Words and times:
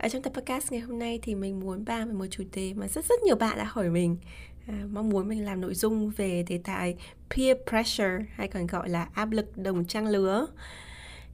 Ở 0.00 0.08
trong 0.08 0.22
tập 0.22 0.32
podcast 0.34 0.72
ngày 0.72 0.80
hôm 0.80 0.98
nay 0.98 1.18
thì 1.22 1.34
mình 1.34 1.60
muốn 1.60 1.84
bàn 1.84 2.08
về 2.08 2.14
một 2.14 2.26
chủ 2.30 2.44
đề 2.52 2.74
mà 2.74 2.88
rất 2.88 3.04
rất 3.04 3.22
nhiều 3.22 3.36
bạn 3.36 3.58
đã 3.58 3.64
hỏi 3.64 3.88
mình. 3.88 4.16
À, 4.66 4.74
mong 4.90 5.08
muốn 5.08 5.28
mình 5.28 5.44
làm 5.44 5.60
nội 5.60 5.74
dung 5.74 6.10
về 6.10 6.44
đề 6.48 6.60
tài 6.64 6.96
peer 7.36 7.56
pressure 7.68 8.24
hay 8.34 8.48
còn 8.48 8.66
gọi 8.66 8.88
là 8.88 9.08
áp 9.14 9.30
lực 9.30 9.56
đồng 9.56 9.84
trang 9.84 10.06
lứa 10.06 10.46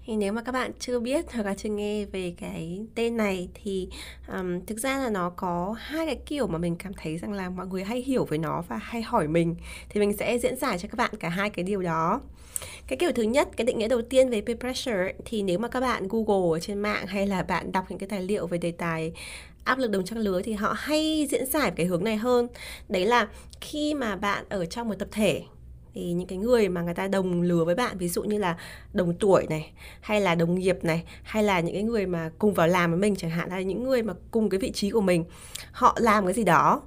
thì 0.06 0.16
nếu 0.16 0.32
mà 0.32 0.42
các 0.42 0.52
bạn 0.52 0.70
chưa 0.78 1.00
biết 1.00 1.32
hoặc 1.32 1.46
là 1.46 1.54
chưa 1.54 1.68
nghe 1.68 2.04
về 2.04 2.34
cái 2.38 2.86
tên 2.94 3.16
này 3.16 3.48
thì 3.54 3.88
um, 4.28 4.64
thực 4.66 4.78
ra 4.78 4.98
là 4.98 5.10
nó 5.10 5.30
có 5.30 5.74
hai 5.78 6.06
cái 6.06 6.18
kiểu 6.26 6.46
mà 6.46 6.58
mình 6.58 6.76
cảm 6.76 6.92
thấy 6.94 7.18
rằng 7.18 7.32
là 7.32 7.50
mọi 7.50 7.66
người 7.66 7.84
hay 7.84 8.00
hiểu 8.00 8.24
với 8.24 8.38
nó 8.38 8.62
và 8.68 8.76
hay 8.76 9.02
hỏi 9.02 9.28
mình. 9.28 9.56
Thì 9.88 10.00
mình 10.00 10.16
sẽ 10.16 10.38
diễn 10.38 10.56
giải 10.56 10.78
cho 10.78 10.88
các 10.88 10.96
bạn 10.96 11.10
cả 11.20 11.28
hai 11.28 11.50
cái 11.50 11.64
điều 11.64 11.82
đó. 11.82 12.20
Cái 12.86 12.96
kiểu 12.96 13.12
thứ 13.12 13.22
nhất 13.22 13.48
cái 13.56 13.64
định 13.64 13.78
nghĩa 13.78 13.88
đầu 13.88 14.02
tiên 14.02 14.30
về 14.30 14.40
peer 14.40 14.58
pressure 14.58 15.12
thì 15.24 15.42
nếu 15.42 15.58
mà 15.58 15.68
các 15.68 15.80
bạn 15.80 16.08
google 16.08 16.56
ở 16.56 16.60
trên 16.60 16.78
mạng 16.78 17.06
hay 17.06 17.26
là 17.26 17.42
bạn 17.42 17.72
đọc 17.72 17.84
những 17.88 17.98
cái 17.98 18.08
tài 18.08 18.22
liệu 18.22 18.46
về 18.46 18.58
đề 18.58 18.72
tài 18.72 19.12
áp 19.64 19.78
lực 19.78 19.90
đồng 19.90 20.04
trang 20.04 20.18
lứa 20.18 20.42
thì 20.42 20.52
họ 20.52 20.74
hay 20.76 21.26
diễn 21.30 21.46
giải 21.46 21.72
cái 21.76 21.86
hướng 21.86 22.04
này 22.04 22.16
hơn. 22.16 22.48
Đấy 22.88 23.06
là 23.06 23.28
khi 23.60 23.94
mà 23.94 24.16
bạn 24.16 24.44
ở 24.48 24.66
trong 24.66 24.88
một 24.88 24.94
tập 24.98 25.08
thể 25.10 25.42
thì 25.96 26.12
những 26.12 26.28
cái 26.28 26.38
người 26.38 26.68
mà 26.68 26.82
người 26.82 26.94
ta 26.94 27.08
đồng 27.08 27.42
lứa 27.42 27.64
với 27.64 27.74
bạn 27.74 27.98
ví 27.98 28.08
dụ 28.08 28.22
như 28.22 28.38
là 28.38 28.56
đồng 28.92 29.14
tuổi 29.14 29.46
này 29.50 29.72
hay 30.00 30.20
là 30.20 30.34
đồng 30.34 30.54
nghiệp 30.54 30.78
này 30.82 31.02
hay 31.22 31.42
là 31.42 31.60
những 31.60 31.74
cái 31.74 31.82
người 31.82 32.06
mà 32.06 32.30
cùng 32.38 32.54
vào 32.54 32.68
làm 32.68 32.90
với 32.90 33.00
mình 33.00 33.16
chẳng 33.16 33.30
hạn 33.30 33.50
hay 33.50 33.60
là 33.60 33.66
những 33.66 33.84
người 33.84 34.02
mà 34.02 34.14
cùng 34.30 34.48
cái 34.48 34.60
vị 34.60 34.70
trí 34.70 34.90
của 34.90 35.00
mình 35.00 35.24
họ 35.72 35.96
làm 36.00 36.24
cái 36.24 36.34
gì 36.34 36.44
đó 36.44 36.82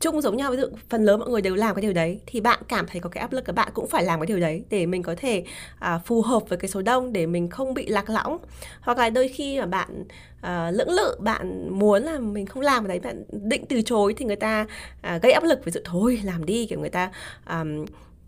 chung 0.00 0.20
giống 0.20 0.36
nhau. 0.36 0.50
Ví 0.50 0.56
dụ 0.56 0.68
phần 0.88 1.04
lớn 1.04 1.20
mọi 1.20 1.28
người 1.28 1.42
đều 1.42 1.54
làm 1.54 1.74
cái 1.74 1.82
điều 1.82 1.92
đấy 1.92 2.20
thì 2.26 2.40
bạn 2.40 2.58
cảm 2.68 2.86
thấy 2.86 3.00
có 3.00 3.10
cái 3.10 3.20
áp 3.20 3.32
lực 3.32 3.44
các 3.44 3.54
bạn 3.54 3.68
cũng 3.74 3.86
phải 3.86 4.04
làm 4.04 4.20
cái 4.20 4.26
điều 4.26 4.40
đấy 4.40 4.64
để 4.70 4.86
mình 4.86 5.02
có 5.02 5.14
thể 5.18 5.44
à, 5.78 5.98
phù 5.98 6.22
hợp 6.22 6.48
với 6.48 6.58
cái 6.58 6.68
số 6.68 6.82
đông 6.82 7.12
để 7.12 7.26
mình 7.26 7.48
không 7.48 7.74
bị 7.74 7.86
lạc 7.86 8.10
lõng. 8.10 8.38
Hoặc 8.80 8.98
là 8.98 9.10
đôi 9.10 9.28
khi 9.28 9.60
mà 9.60 9.66
bạn 9.66 10.04
à, 10.40 10.70
lưỡng 10.70 10.90
lự 10.90 11.16
bạn 11.18 11.68
muốn 11.78 12.02
là 12.02 12.18
mình 12.18 12.46
không 12.46 12.62
làm 12.62 12.86
cái 12.86 12.98
đấy 12.98 13.12
bạn 13.12 13.24
định 13.48 13.64
từ 13.68 13.82
chối 13.82 14.14
thì 14.16 14.24
người 14.24 14.36
ta 14.36 14.66
à, 15.02 15.18
gây 15.22 15.32
áp 15.32 15.44
lực. 15.44 15.64
Ví 15.64 15.72
dụ 15.72 15.80
thôi 15.84 16.20
làm 16.24 16.46
đi 16.46 16.66
kiểu 16.66 16.80
người 16.80 16.90
ta 16.90 17.10
à, 17.44 17.64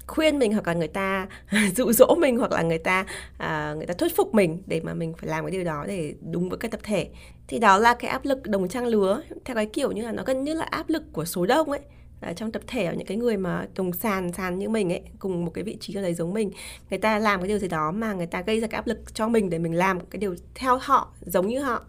khuyên 0.09 0.39
mình 0.39 0.53
hoặc 0.53 0.67
là 0.67 0.75
người 0.75 0.89
ta 0.89 1.27
dụ 1.77 1.92
dỗ 1.92 2.14
mình 2.19 2.39
hoặc 2.39 2.53
là 2.53 2.62
người 2.62 2.78
ta 2.78 3.06
à, 3.39 3.75
người 3.77 3.87
ta 3.87 3.95
thuyết 3.95 4.17
phục 4.17 4.34
mình 4.34 4.62
để 4.67 4.81
mà 4.81 4.95
mình 4.95 5.12
phải 5.19 5.28
làm 5.28 5.45
cái 5.45 5.51
điều 5.51 5.64
đó 5.64 5.84
để 5.89 6.14
đúng 6.33 6.48
với 6.48 6.59
cái 6.59 6.70
tập 6.70 6.81
thể. 6.83 7.09
Thì 7.48 7.59
đó 7.59 7.78
là 7.78 7.95
cái 7.95 8.11
áp 8.11 8.25
lực 8.25 8.47
đồng 8.47 8.69
trang 8.69 8.86
lứa. 8.86 9.23
Theo 9.45 9.55
cái 9.55 9.67
kiểu 9.67 9.92
như 9.92 10.03
là 10.03 10.12
nó 10.12 10.23
gần 10.27 10.45
như 10.45 10.55
là 10.55 10.64
áp 10.64 10.89
lực 10.89 11.03
của 11.12 11.25
số 11.25 11.47
đông 11.47 11.70
ấy 11.70 11.81
ở 12.20 12.33
trong 12.33 12.53
tập 12.53 12.62
thể 12.67 12.84
ở 12.84 12.92
những 12.92 13.06
cái 13.06 13.17
người 13.17 13.36
mà 13.36 13.67
cùng 13.77 13.92
sàn 13.92 14.33
sàn 14.33 14.59
như 14.59 14.69
mình 14.69 14.92
ấy 14.92 15.03
cùng 15.19 15.45
một 15.45 15.51
cái 15.55 15.64
vị 15.64 15.77
trí 15.81 15.95
ở 15.95 16.03
đấy 16.03 16.14
giống 16.14 16.34
mình. 16.34 16.51
Người 16.91 16.98
ta 16.98 17.19
làm 17.19 17.41
cái 17.41 17.48
điều 17.48 17.59
gì 17.59 17.69
đó 17.69 17.91
mà 17.91 18.12
người 18.12 18.27
ta 18.27 18.42
gây 18.42 18.61
ra 18.61 18.67
cái 18.67 18.77
áp 18.77 18.86
lực 18.86 19.14
cho 19.14 19.29
mình 19.29 19.51
để 19.51 19.59
mình 19.59 19.75
làm 19.75 20.01
cái 20.01 20.19
điều 20.19 20.34
theo 20.55 20.79
họ 20.83 21.12
giống 21.20 21.47
như 21.47 21.61
họ. 21.61 21.83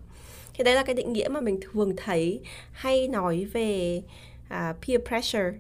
Thì 0.54 0.64
đấy 0.64 0.76
là 0.76 0.84
cái 0.84 0.96
định 0.96 1.14
nghĩa 1.14 1.28
mà 1.28 1.42
mình 1.42 1.60
thường 1.62 1.94
thấy 1.98 2.42
hay 2.72 3.08
nói 3.08 3.46
về 3.54 4.02
uh, 4.54 4.76
peer 4.88 5.02
pressure 5.08 5.52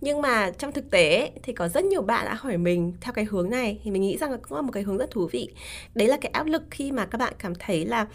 nhưng 0.00 0.20
mà 0.20 0.50
trong 0.58 0.72
thực 0.72 0.90
tế 0.90 1.30
thì 1.42 1.52
có 1.52 1.68
rất 1.68 1.84
nhiều 1.84 2.02
bạn 2.02 2.24
đã 2.24 2.34
hỏi 2.34 2.56
mình 2.56 2.92
theo 3.00 3.12
cái 3.12 3.24
hướng 3.24 3.50
này, 3.50 3.80
thì 3.84 3.90
mình 3.90 4.02
nghĩ 4.02 4.16
rằng 4.16 4.30
là 4.30 4.36
cũng 4.36 4.56
là 4.56 4.62
một 4.62 4.72
cái 4.72 4.82
hướng 4.82 4.98
rất 4.98 5.10
thú 5.10 5.28
vị. 5.32 5.48
Đấy 5.94 6.08
là 6.08 6.16
cái 6.16 6.30
áp 6.30 6.46
lực 6.46 6.62
khi 6.70 6.92
mà 6.92 7.06
các 7.06 7.18
bạn 7.18 7.32
cảm 7.38 7.54
thấy 7.54 7.86
là 7.86 8.06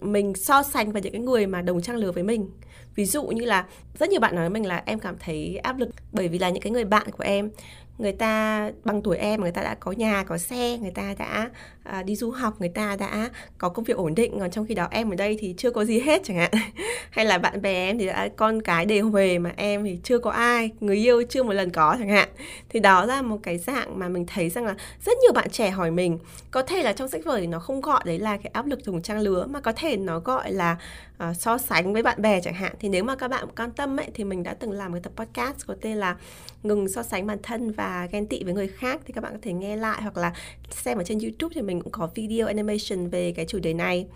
mình 0.00 0.34
so 0.34 0.62
sánh 0.62 0.92
với 0.92 1.02
những 1.02 1.12
cái 1.12 1.22
người 1.22 1.46
mà 1.46 1.62
đồng 1.62 1.82
trang 1.82 1.96
lứa 1.96 2.12
với 2.12 2.22
mình. 2.22 2.50
Ví 2.94 3.04
dụ 3.04 3.26
như 3.26 3.44
là 3.44 3.66
rất 3.98 4.08
nhiều 4.08 4.20
bạn 4.20 4.34
nói 4.34 4.42
với 4.42 4.50
mình 4.50 4.66
là 4.66 4.82
em 4.86 4.98
cảm 4.98 5.16
thấy 5.18 5.56
áp 5.56 5.78
lực 5.78 5.88
bởi 6.12 6.28
vì 6.28 6.38
là 6.38 6.50
những 6.50 6.62
cái 6.62 6.72
người 6.72 6.84
bạn 6.84 7.10
của 7.10 7.24
em, 7.24 7.50
người 7.98 8.12
ta, 8.12 8.70
bằng 8.84 9.02
tuổi 9.02 9.16
em 9.16 9.40
người 9.40 9.52
ta 9.52 9.62
đã 9.62 9.74
có 9.74 9.92
nhà, 9.92 10.24
có 10.24 10.38
xe, 10.38 10.78
người 10.78 10.90
ta 10.90 11.14
đã 11.18 11.50
à, 11.84 12.02
đi 12.02 12.16
du 12.16 12.30
học 12.30 12.54
người 12.58 12.68
ta 12.68 12.96
đã 12.96 13.30
có 13.58 13.68
công 13.68 13.84
việc 13.84 13.96
ổn 13.96 14.14
định 14.14 14.40
còn 14.40 14.50
trong 14.50 14.66
khi 14.66 14.74
đó 14.74 14.88
em 14.90 15.10
ở 15.10 15.16
đây 15.16 15.36
thì 15.40 15.54
chưa 15.58 15.70
có 15.70 15.84
gì 15.84 16.00
hết 16.00 16.22
chẳng 16.24 16.36
hạn. 16.36 16.50
Hay 17.10 17.24
là 17.24 17.38
bạn 17.38 17.62
bè 17.62 17.72
em 17.72 17.98
thì 17.98 18.06
đã 18.06 18.28
con 18.36 18.62
cái 18.62 18.86
đều 18.86 19.08
về 19.08 19.38
mà 19.38 19.52
em 19.56 19.84
thì 19.84 19.98
chưa 20.02 20.18
có 20.18 20.30
ai 20.30 20.70
người 20.80 20.96
yêu 20.96 21.22
chưa 21.28 21.42
một 21.42 21.52
lần 21.52 21.70
có 21.70 21.96
chẳng 21.98 22.08
hạn. 22.08 22.28
Thì 22.68 22.80
đó 22.80 23.04
là 23.04 23.22
một 23.22 23.38
cái 23.42 23.58
dạng 23.58 23.98
mà 23.98 24.08
mình 24.08 24.26
thấy 24.26 24.50
rằng 24.50 24.64
là 24.66 24.74
rất 25.04 25.18
nhiều 25.22 25.32
bạn 25.32 25.50
trẻ 25.50 25.70
hỏi 25.70 25.90
mình. 25.90 26.18
Có 26.50 26.62
thể 26.62 26.82
là 26.82 26.92
trong 26.92 27.08
sách 27.08 27.24
vở 27.24 27.40
thì 27.40 27.46
nó 27.46 27.58
không 27.58 27.80
gọi 27.80 28.02
đấy 28.04 28.18
là 28.18 28.36
cái 28.36 28.50
áp 28.52 28.66
lực 28.66 28.84
thùng 28.84 29.02
trang 29.02 29.20
lứa 29.20 29.46
mà 29.46 29.60
có 29.60 29.72
thể 29.72 29.96
nó 29.96 30.18
gọi 30.18 30.52
là 30.52 30.76
uh, 31.30 31.36
so 31.36 31.58
sánh 31.58 31.92
với 31.92 32.02
bạn 32.02 32.22
bè 32.22 32.40
chẳng 32.40 32.54
hạn. 32.54 32.74
Thì 32.80 32.88
nếu 32.88 33.04
mà 33.04 33.16
các 33.16 33.28
bạn 33.28 33.44
quan 33.56 33.70
tâm 33.70 34.00
ấy 34.00 34.06
thì 34.14 34.24
mình 34.24 34.42
đã 34.42 34.54
từng 34.54 34.72
làm 34.72 34.92
một 34.92 34.98
tập 35.02 35.12
podcast 35.16 35.66
có 35.66 35.74
tên 35.80 35.96
là 35.96 36.16
ngừng 36.62 36.88
so 36.88 37.02
sánh 37.02 37.26
bản 37.26 37.38
thân 37.42 37.72
và 37.72 38.08
ghen 38.12 38.26
tị 38.26 38.44
với 38.44 38.54
người 38.54 38.68
khác 38.68 39.00
thì 39.06 39.12
các 39.12 39.20
bạn 39.20 39.32
có 39.32 39.38
thể 39.42 39.52
nghe 39.52 39.76
lại 39.76 40.02
hoặc 40.02 40.16
là 40.16 40.32
xem 40.70 40.98
ở 40.98 41.04
trên 41.04 41.18
YouTube 41.18 41.52
thì 41.54 41.62
mình 41.62 41.69
mình 41.70 41.80
cũng 41.80 41.92
có 41.92 42.08
video 42.14 42.46
animation 42.46 43.08
về 43.08 43.32
cái 43.32 43.46
chủ 43.46 43.58
đề 43.58 43.74
này. 43.74 44.06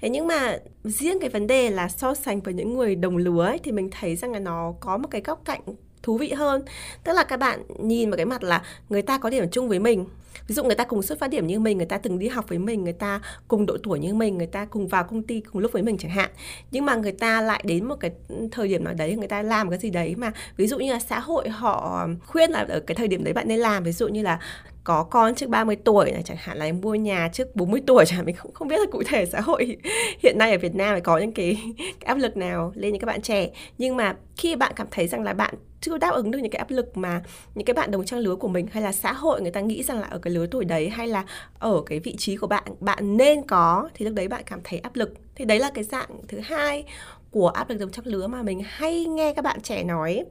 Thế 0.00 0.08
nhưng 0.08 0.26
mà 0.26 0.58
riêng 0.84 1.18
cái 1.20 1.30
vấn 1.30 1.46
đề 1.46 1.70
là 1.70 1.88
so 1.88 2.14
sánh 2.14 2.40
với 2.40 2.54
những 2.54 2.74
người 2.74 2.94
đồng 2.94 3.16
lứa 3.16 3.46
ấy, 3.46 3.58
thì 3.58 3.72
mình 3.72 3.88
thấy 3.90 4.16
rằng 4.16 4.32
là 4.32 4.38
nó 4.38 4.74
có 4.80 4.96
một 4.96 5.08
cái 5.10 5.20
góc 5.20 5.42
cạnh 5.44 5.60
thú 6.02 6.18
vị 6.18 6.32
hơn. 6.32 6.62
Tức 7.04 7.12
là 7.12 7.24
các 7.24 7.36
bạn 7.36 7.62
nhìn 7.78 8.10
vào 8.10 8.16
cái 8.16 8.26
mặt 8.26 8.42
là 8.42 8.62
người 8.88 9.02
ta 9.02 9.18
có 9.18 9.30
điểm 9.30 9.50
chung 9.50 9.68
với 9.68 9.78
mình. 9.78 10.06
Ví 10.48 10.54
dụ 10.54 10.64
người 10.64 10.74
ta 10.74 10.84
cùng 10.84 11.02
xuất 11.02 11.18
phát 11.18 11.30
điểm 11.30 11.46
như 11.46 11.60
mình 11.60 11.76
người 11.76 11.86
ta 11.86 11.98
từng 11.98 12.18
đi 12.18 12.28
học 12.28 12.48
với 12.48 12.58
mình 12.58 12.84
người 12.84 12.92
ta 12.92 13.20
cùng 13.48 13.66
độ 13.66 13.76
tuổi 13.82 13.98
như 13.98 14.14
mình 14.14 14.38
người 14.38 14.46
ta 14.46 14.64
cùng 14.64 14.88
vào 14.88 15.04
công 15.04 15.22
ty 15.22 15.40
cùng 15.40 15.62
lúc 15.62 15.72
với 15.72 15.82
mình 15.82 15.98
chẳng 15.98 16.10
hạn. 16.10 16.30
Nhưng 16.70 16.84
mà 16.84 16.94
người 16.94 17.12
ta 17.12 17.40
lại 17.40 17.62
đến 17.66 17.84
một 17.84 17.96
cái 18.00 18.10
thời 18.50 18.68
điểm 18.68 18.84
nào 18.84 18.94
đấy 18.94 19.16
người 19.16 19.28
ta 19.28 19.42
làm 19.42 19.70
cái 19.70 19.78
gì 19.78 19.90
đấy 19.90 20.14
mà 20.16 20.32
ví 20.56 20.66
dụ 20.66 20.78
như 20.78 20.92
là 20.92 20.98
xã 20.98 21.18
hội 21.18 21.48
họ 21.48 22.06
khuyên 22.26 22.50
là 22.50 22.66
ở 22.68 22.80
cái 22.80 22.94
thời 22.94 23.08
điểm 23.08 23.24
đấy 23.24 23.34
bạn 23.34 23.48
nên 23.48 23.58
làm. 23.58 23.84
Ví 23.84 23.92
dụ 23.92 24.08
như 24.08 24.22
là 24.22 24.38
có 24.84 25.02
con 25.02 25.34
trước 25.34 25.48
30 25.48 25.76
tuổi 25.76 26.12
này 26.12 26.22
chẳng 26.22 26.36
hạn 26.40 26.58
là 26.58 26.64
em 26.64 26.80
mua 26.80 26.94
nhà 26.94 27.28
trước 27.32 27.56
40 27.56 27.82
tuổi 27.86 28.04
chẳng 28.06 28.16
hạn. 28.16 28.26
Mình 28.26 28.36
không 28.36 28.52
không 28.52 28.68
biết 28.68 28.76
là 28.78 28.86
cụ 28.92 29.02
thể 29.06 29.26
xã 29.26 29.40
hội 29.40 29.76
hiện 30.22 30.38
nay 30.38 30.52
ở 30.52 30.58
Việt 30.58 30.74
Nam 30.74 31.00
có 31.00 31.18
những 31.18 31.32
cái, 31.32 31.58
cái 31.78 32.06
áp 32.06 32.18
lực 32.18 32.36
nào 32.36 32.72
lên 32.74 32.92
những 32.92 33.00
các 33.00 33.06
bạn 33.06 33.22
trẻ. 33.22 33.50
Nhưng 33.78 33.96
mà 33.96 34.16
khi 34.36 34.56
bạn 34.56 34.72
cảm 34.76 34.86
thấy 34.90 35.08
rằng 35.08 35.22
là 35.22 35.32
bạn 35.32 35.54
chưa 35.82 35.98
đáp 35.98 36.10
ứng 36.14 36.30
được 36.30 36.38
những 36.38 36.50
cái 36.50 36.58
áp 36.58 36.70
lực 36.70 36.96
mà 36.96 37.22
những 37.54 37.64
cái 37.64 37.74
bạn 37.74 37.90
đồng 37.90 38.04
trang 38.04 38.20
lứa 38.20 38.36
của 38.36 38.48
mình 38.48 38.66
hay 38.72 38.82
là 38.82 38.92
xã 38.92 39.12
hội 39.12 39.42
người 39.42 39.50
ta 39.50 39.60
nghĩ 39.60 39.82
rằng 39.82 40.00
là 40.00 40.06
ở 40.06 40.18
cái 40.18 40.34
lứa 40.34 40.46
tuổi 40.46 40.64
đấy 40.64 40.88
hay 40.88 41.08
là 41.08 41.24
ở 41.58 41.82
cái 41.86 42.00
vị 42.00 42.14
trí 42.18 42.36
của 42.36 42.46
bạn 42.46 42.64
bạn 42.80 43.16
nên 43.16 43.42
có, 43.42 43.88
thì 43.94 44.04
lúc 44.04 44.14
đấy 44.14 44.28
bạn 44.28 44.42
cảm 44.46 44.60
thấy 44.64 44.78
áp 44.78 44.96
lực. 44.96 45.14
Thì 45.34 45.44
đấy 45.44 45.58
là 45.58 45.70
cái 45.74 45.84
dạng 45.84 46.10
thứ 46.28 46.40
hai 46.40 46.84
của 47.32 47.48
áp 47.48 47.70
lực 47.70 47.80
đồng 47.80 47.90
trang 47.90 48.06
lứa 48.06 48.26
mà 48.26 48.42
mình 48.42 48.62
hay 48.66 49.04
nghe 49.04 49.32
các 49.32 49.42
bạn 49.42 49.60
trẻ 49.60 49.84
nói 49.84 50.24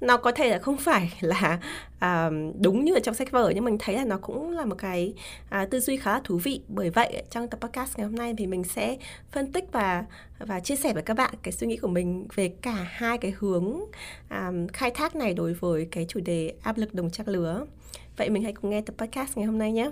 nó 0.00 0.16
có 0.16 0.32
thể 0.32 0.50
là 0.50 0.58
không 0.58 0.76
phải 0.86 1.12
là 1.20 1.58
à, 1.98 2.30
đúng 2.60 2.84
như 2.84 2.94
ở 2.94 3.00
trong 3.00 3.14
sách 3.14 3.30
vở 3.30 3.52
nhưng 3.54 3.64
mình 3.64 3.76
thấy 3.78 3.96
là 3.96 4.04
nó 4.04 4.18
cũng 4.22 4.50
là 4.50 4.64
một 4.64 4.74
cái 4.78 5.14
à, 5.48 5.66
tư 5.70 5.80
duy 5.80 5.96
khá 5.96 6.12
là 6.12 6.20
thú 6.24 6.36
vị. 6.36 6.60
Bởi 6.68 6.90
vậy 6.90 7.22
trong 7.30 7.48
tập 7.48 7.60
podcast 7.60 7.98
ngày 7.98 8.06
hôm 8.06 8.14
nay 8.14 8.34
thì 8.38 8.46
mình 8.46 8.64
sẽ 8.64 8.96
phân 9.30 9.52
tích 9.52 9.64
và 9.72 10.04
và 10.38 10.60
chia 10.60 10.76
sẻ 10.76 10.92
với 10.92 11.02
các 11.02 11.14
bạn 11.14 11.34
cái 11.42 11.52
suy 11.52 11.66
nghĩ 11.66 11.76
của 11.76 11.88
mình 11.88 12.26
về 12.34 12.48
cả 12.62 12.86
hai 12.90 13.18
cái 13.18 13.34
hướng 13.38 13.80
à, 14.28 14.52
khai 14.72 14.90
thác 14.90 15.16
này 15.16 15.34
đối 15.34 15.54
với 15.54 15.88
cái 15.90 16.06
chủ 16.08 16.20
đề 16.20 16.52
áp 16.62 16.78
lực 16.78 16.94
đồng 16.94 17.10
trang 17.10 17.28
lứa. 17.28 17.66
Vậy 18.16 18.30
mình 18.30 18.42
hãy 18.42 18.52
cùng 18.52 18.70
nghe 18.70 18.80
tập 18.80 18.94
podcast 18.98 19.36
ngày 19.36 19.46
hôm 19.46 19.58
nay 19.58 19.72
nhé. 19.72 19.90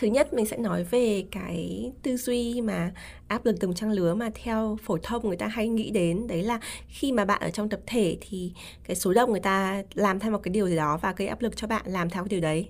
Thứ 0.00 0.06
nhất 0.06 0.32
mình 0.32 0.46
sẽ 0.46 0.56
nói 0.56 0.84
về 0.84 1.24
cái 1.30 1.92
tư 2.02 2.16
duy 2.16 2.60
mà 2.60 2.92
áp 3.28 3.44
lực 3.44 3.56
đồng 3.60 3.74
trang 3.74 3.90
lứa 3.90 4.14
mà 4.14 4.30
theo 4.34 4.78
phổ 4.82 4.98
thông 5.02 5.28
người 5.28 5.36
ta 5.36 5.46
hay 5.46 5.68
nghĩ 5.68 5.90
đến. 5.90 6.26
Đấy 6.26 6.42
là 6.42 6.60
khi 6.88 7.12
mà 7.12 7.24
bạn 7.24 7.40
ở 7.40 7.50
trong 7.50 7.68
tập 7.68 7.80
thể 7.86 8.16
thì 8.20 8.52
cái 8.84 8.96
số 8.96 9.12
đông 9.12 9.30
người 9.30 9.40
ta 9.40 9.82
làm 9.94 10.20
theo 10.20 10.32
một 10.32 10.38
cái 10.42 10.52
điều 10.52 10.68
gì 10.68 10.76
đó 10.76 10.98
và 11.02 11.14
gây 11.16 11.28
áp 11.28 11.42
lực 11.42 11.56
cho 11.56 11.66
bạn 11.66 11.82
làm 11.86 12.10
theo 12.10 12.22
cái 12.22 12.28
điều 12.28 12.40
đấy. 12.40 12.68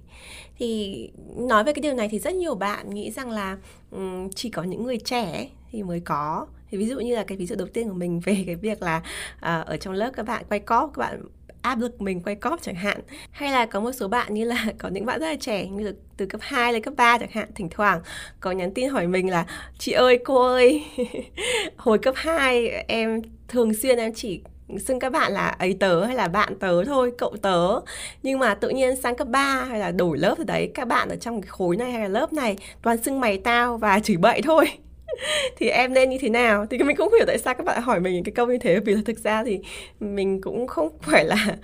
Thì 0.59 1.11
nói 1.37 1.65
về 1.65 1.73
cái 1.73 1.83
điều 1.83 1.95
này 1.95 2.09
thì 2.11 2.19
rất 2.19 2.35
nhiều 2.35 2.55
bạn 2.55 2.95
nghĩ 2.95 3.11
rằng 3.11 3.31
là 3.31 3.57
um, 3.91 4.31
chỉ 4.31 4.51
có 4.51 4.63
những 4.63 4.85
người 4.85 4.99
trẻ 4.99 5.51
thì 5.73 5.83
mới 5.83 6.01
có. 6.01 6.47
Thì 6.71 6.79
ví 6.79 6.87
dụ 6.87 7.01
như 7.01 7.17
là 7.17 7.25
cái 7.25 7.39
ví 7.39 7.47
dụ 7.47 7.57
đầu 7.57 7.69
tiên 7.69 7.89
của 7.89 7.95
mình 7.95 8.21
về 8.21 8.43
cái 8.47 8.57
việc 8.57 8.83
là 8.83 8.97
uh, 9.37 9.67
ở 9.67 9.77
trong 9.81 9.95
lớp 9.95 10.11
các 10.15 10.27
bạn 10.27 10.45
quay 10.49 10.61
cóp 10.61 10.93
các 10.95 11.01
bạn 11.01 11.23
áp 11.63 11.79
lực 11.79 12.01
mình 12.01 12.21
quay 12.21 12.37
cóp 12.37 12.63
chẳng 12.63 12.75
hạn. 12.75 13.01
Hay 13.31 13.53
là 13.53 13.67
có 13.67 13.81
một 13.81 13.93
số 13.93 14.09
bạn 14.09 14.35
như 14.35 14.45
là 14.45 14.67
có 14.79 14.89
những 14.89 15.07
bạn 15.07 15.21
rất 15.21 15.27
là 15.27 15.37
trẻ, 15.41 15.67
như 15.67 15.85
là 15.85 15.93
từ 16.17 16.27
cấp 16.27 16.41
2 16.45 16.73
lên 16.73 16.83
cấp 16.83 16.95
3 16.97 17.19
chẳng 17.19 17.31
hạn, 17.33 17.49
thỉnh 17.55 17.69
thoảng 17.71 18.01
có 18.41 18.51
nhắn 18.51 18.75
tin 18.75 18.89
hỏi 18.89 19.07
mình 19.07 19.31
là, 19.31 19.47
chị 19.79 19.93
ơi, 19.93 20.19
cô 20.25 20.53
ơi, 20.53 20.85
hồi 21.77 21.99
cấp 21.99 22.15
2 22.17 22.69
em 22.69 23.23
thường 23.49 23.75
xuyên 23.75 23.99
em 23.99 24.15
chỉ 24.15 24.43
xưng 24.79 24.99
các 24.99 25.13
bạn 25.13 25.33
là 25.33 25.49
ấy 25.49 25.77
tớ 25.81 26.05
hay 26.05 26.15
là 26.17 26.29
bạn 26.29 26.59
tớ 26.59 26.85
thôi, 26.85 27.13
cậu 27.19 27.37
tớ. 27.43 27.81
Nhưng 28.23 28.39
mà 28.39 28.55
tự 28.55 28.69
nhiên 28.69 28.97
sang 28.97 29.17
cấp 29.17 29.29
3 29.29 29.65
hay 29.65 29.79
là 29.79 29.91
đổi 29.91 30.19
lớp 30.19 30.35
rồi 30.39 30.45
đấy, 30.45 30.71
các 30.75 30.89
bạn 30.89 31.09
ở 31.09 31.17
trong 31.17 31.43
cái 31.43 31.49
khối 31.49 31.77
này 31.77 31.93
hay 31.93 32.01
là 32.03 32.09
lớp 32.09 32.33
này 32.33 32.57
toàn 32.83 33.03
xưng 33.03 33.21
mày 33.21 33.39
tao 33.39 33.79
và 33.79 34.01
chửi 34.01 34.17
bậy 34.17 34.43
thôi. 34.43 34.67
thì 35.57 35.69
em 35.69 35.95
nên 35.95 36.11
như 36.11 36.19
thế 36.21 36.29
nào? 36.29 36.67
Thì 36.71 36.79
mình 36.79 36.97
cũng 36.97 37.13
hiểu 37.13 37.27
tại 37.27 37.39
sao 37.39 37.55
các 37.55 37.65
bạn 37.67 37.83
hỏi 37.83 38.01
mình 38.01 38.15
những 38.15 38.25
cái 38.25 38.33
câu 38.33 38.47
như 38.47 38.59
thế, 38.59 38.81
vì 38.81 38.95
là 38.95 39.01
thực 39.05 39.19
ra 39.19 39.45
thì 39.45 39.61
mình 40.01 40.41
cũng 40.41 40.67
không 40.67 40.89
phải 41.03 41.25
là 41.25 41.57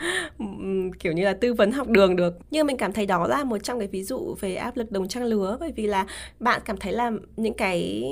kiểu 0.99 1.13
như 1.13 1.25
là 1.25 1.35
tư 1.35 1.55
vấn 1.55 1.73
học 1.73 1.89
đường 1.89 2.17
được. 2.17 2.35
Nhưng 2.51 2.67
mình 2.67 2.77
cảm 2.77 2.93
thấy 2.93 3.07
đó 3.07 3.27
là 3.27 3.45
một 3.45 3.59
trong 3.59 3.79
cái 3.79 3.89
ví 3.89 4.03
dụ 4.03 4.37
về 4.41 4.55
áp 4.55 4.77
lực 4.77 4.93
đồng 4.93 5.09
trang 5.09 5.25
lứa, 5.25 5.57
bởi 5.61 5.73
vì 5.77 5.87
là 5.87 6.07
bạn 6.41 6.61
cảm 6.65 6.77
thấy 6.77 6.93
là 6.93 7.11
những 7.37 7.55
cái 7.55 8.05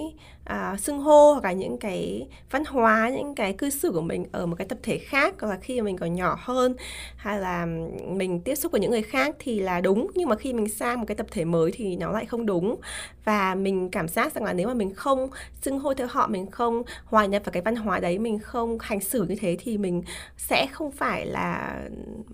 à, 0.45 0.77
xưng 0.77 1.01
hô 1.01 1.33
hoặc 1.33 1.45
là 1.45 1.53
những 1.53 1.79
cái 1.79 2.29
văn 2.51 2.65
hóa 2.65 3.11
những 3.17 3.35
cái 3.35 3.53
cư 3.53 3.71
xử 3.71 3.93
của 3.93 4.01
mình 4.01 4.27
ở 4.33 4.47
một 4.47 4.57
cái 4.59 4.67
tập 4.67 4.79
thể 4.83 4.99
khác 4.99 5.35
hoặc 5.41 5.49
là 5.49 5.57
khi 5.57 5.81
mà 5.81 5.85
mình 5.85 5.97
còn 5.97 6.15
nhỏ 6.15 6.39
hơn 6.41 6.77
hay 7.17 7.39
là 7.39 7.67
mình 8.09 8.41
tiếp 8.41 8.55
xúc 8.55 8.73
với 8.73 8.81
những 8.81 8.91
người 8.91 9.03
khác 9.03 9.37
thì 9.39 9.61
là 9.61 9.81
đúng. 9.81 10.11
Nhưng 10.15 10.29
mà 10.29 10.37
khi 10.37 10.53
mình 10.53 10.69
sang 10.69 11.01
một 11.01 11.05
cái 11.09 11.17
tập 11.17 11.27
thể 11.31 11.45
mới 11.45 11.73
thì 11.73 11.97
nó 11.97 12.13
lại 12.13 12.27
không 12.27 12.47
đúng. 12.47 12.77
Và 13.25 13.55
mình 13.55 13.89
cảm 13.91 14.09
giác 14.09 14.35
rằng 14.35 14.45
là 14.45 14.53
nếu 14.53 14.69
mà 14.69 14.75
mình 14.75 14.95
không 14.95 15.29
xưng 15.63 15.79
hô 15.79 15.95
theo 15.95 16.07
họ 16.11 16.27
mình 16.27 16.51
không 16.51 16.83
hòa 17.05 17.27
nhập 17.27 17.43
vào 17.45 17.53
cái 17.53 17.63
văn 17.63 17.77
hóa 17.77 18.01
đấy 18.01 18.19
mình 18.19 18.39
không 18.39 18.79
hành 18.81 19.01
xử 19.01 19.23
như 19.29 19.37
thế 19.41 19.57
thì 19.61 19.79
mình 19.79 20.03
sẽ 20.37 20.67
không 20.73 20.91
phải 20.91 21.27
là 21.27 21.79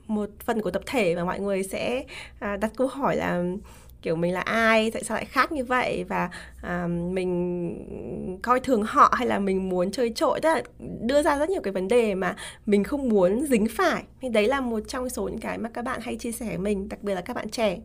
một 0.07 0.31
phần 0.45 0.63
của 0.63 0.71
tập 0.71 0.83
thể 0.87 1.15
và 1.15 1.25
mọi 1.25 1.41
người 1.41 1.63
sẽ 1.63 2.05
à, 2.39 2.57
đặt 2.57 2.73
câu 2.77 2.87
hỏi 2.87 3.17
là 3.17 3.45
kiểu 4.03 4.17
mình 4.17 4.35
là 4.35 4.41
ai 4.41 4.91
tại 4.91 5.05
sao 5.05 5.15
lại 5.15 5.25
khác 5.25 5.53
như 5.53 5.65
vậy 5.65 6.05
và 6.09 6.31
à, 6.63 6.87
mình 6.87 8.41
coi 8.43 8.61
thường 8.61 8.83
họ 8.83 9.15
hay 9.17 9.27
là 9.27 9.39
mình 9.39 9.69
muốn 9.69 9.91
chơi 9.91 10.13
trội? 10.15 10.41
Tức 10.41 10.49
là 10.49 10.63
đưa 11.01 11.23
ra 11.23 11.39
rất 11.39 11.51
nhiều 11.51 11.61
cái 11.63 11.73
vấn 11.73 11.89
đề 11.89 12.15
mà 12.15 12.37
mình 12.67 12.85
không 12.85 13.09
muốn 13.09 13.47
dính 13.47 13.67
phải. 13.71 14.03
Thì 14.21 14.29
đấy 14.29 14.49
là 14.49 14.61
một 14.61 14.81
trong 14.89 15.09
số 15.09 15.29
những 15.29 15.41
cái 15.41 15.59
mà 15.59 15.71
các 15.75 15.85
bạn 15.85 16.01
hay 16.03 16.17
chia 16.17 16.33
sẻ 16.33 16.47
với 16.47 16.59
mình 16.59 16.89
đặc 16.89 17.03
biệt 17.03 17.15
là 17.15 17.21
các 17.21 17.37
bạn 17.37 17.49
trẻ. 17.49 17.79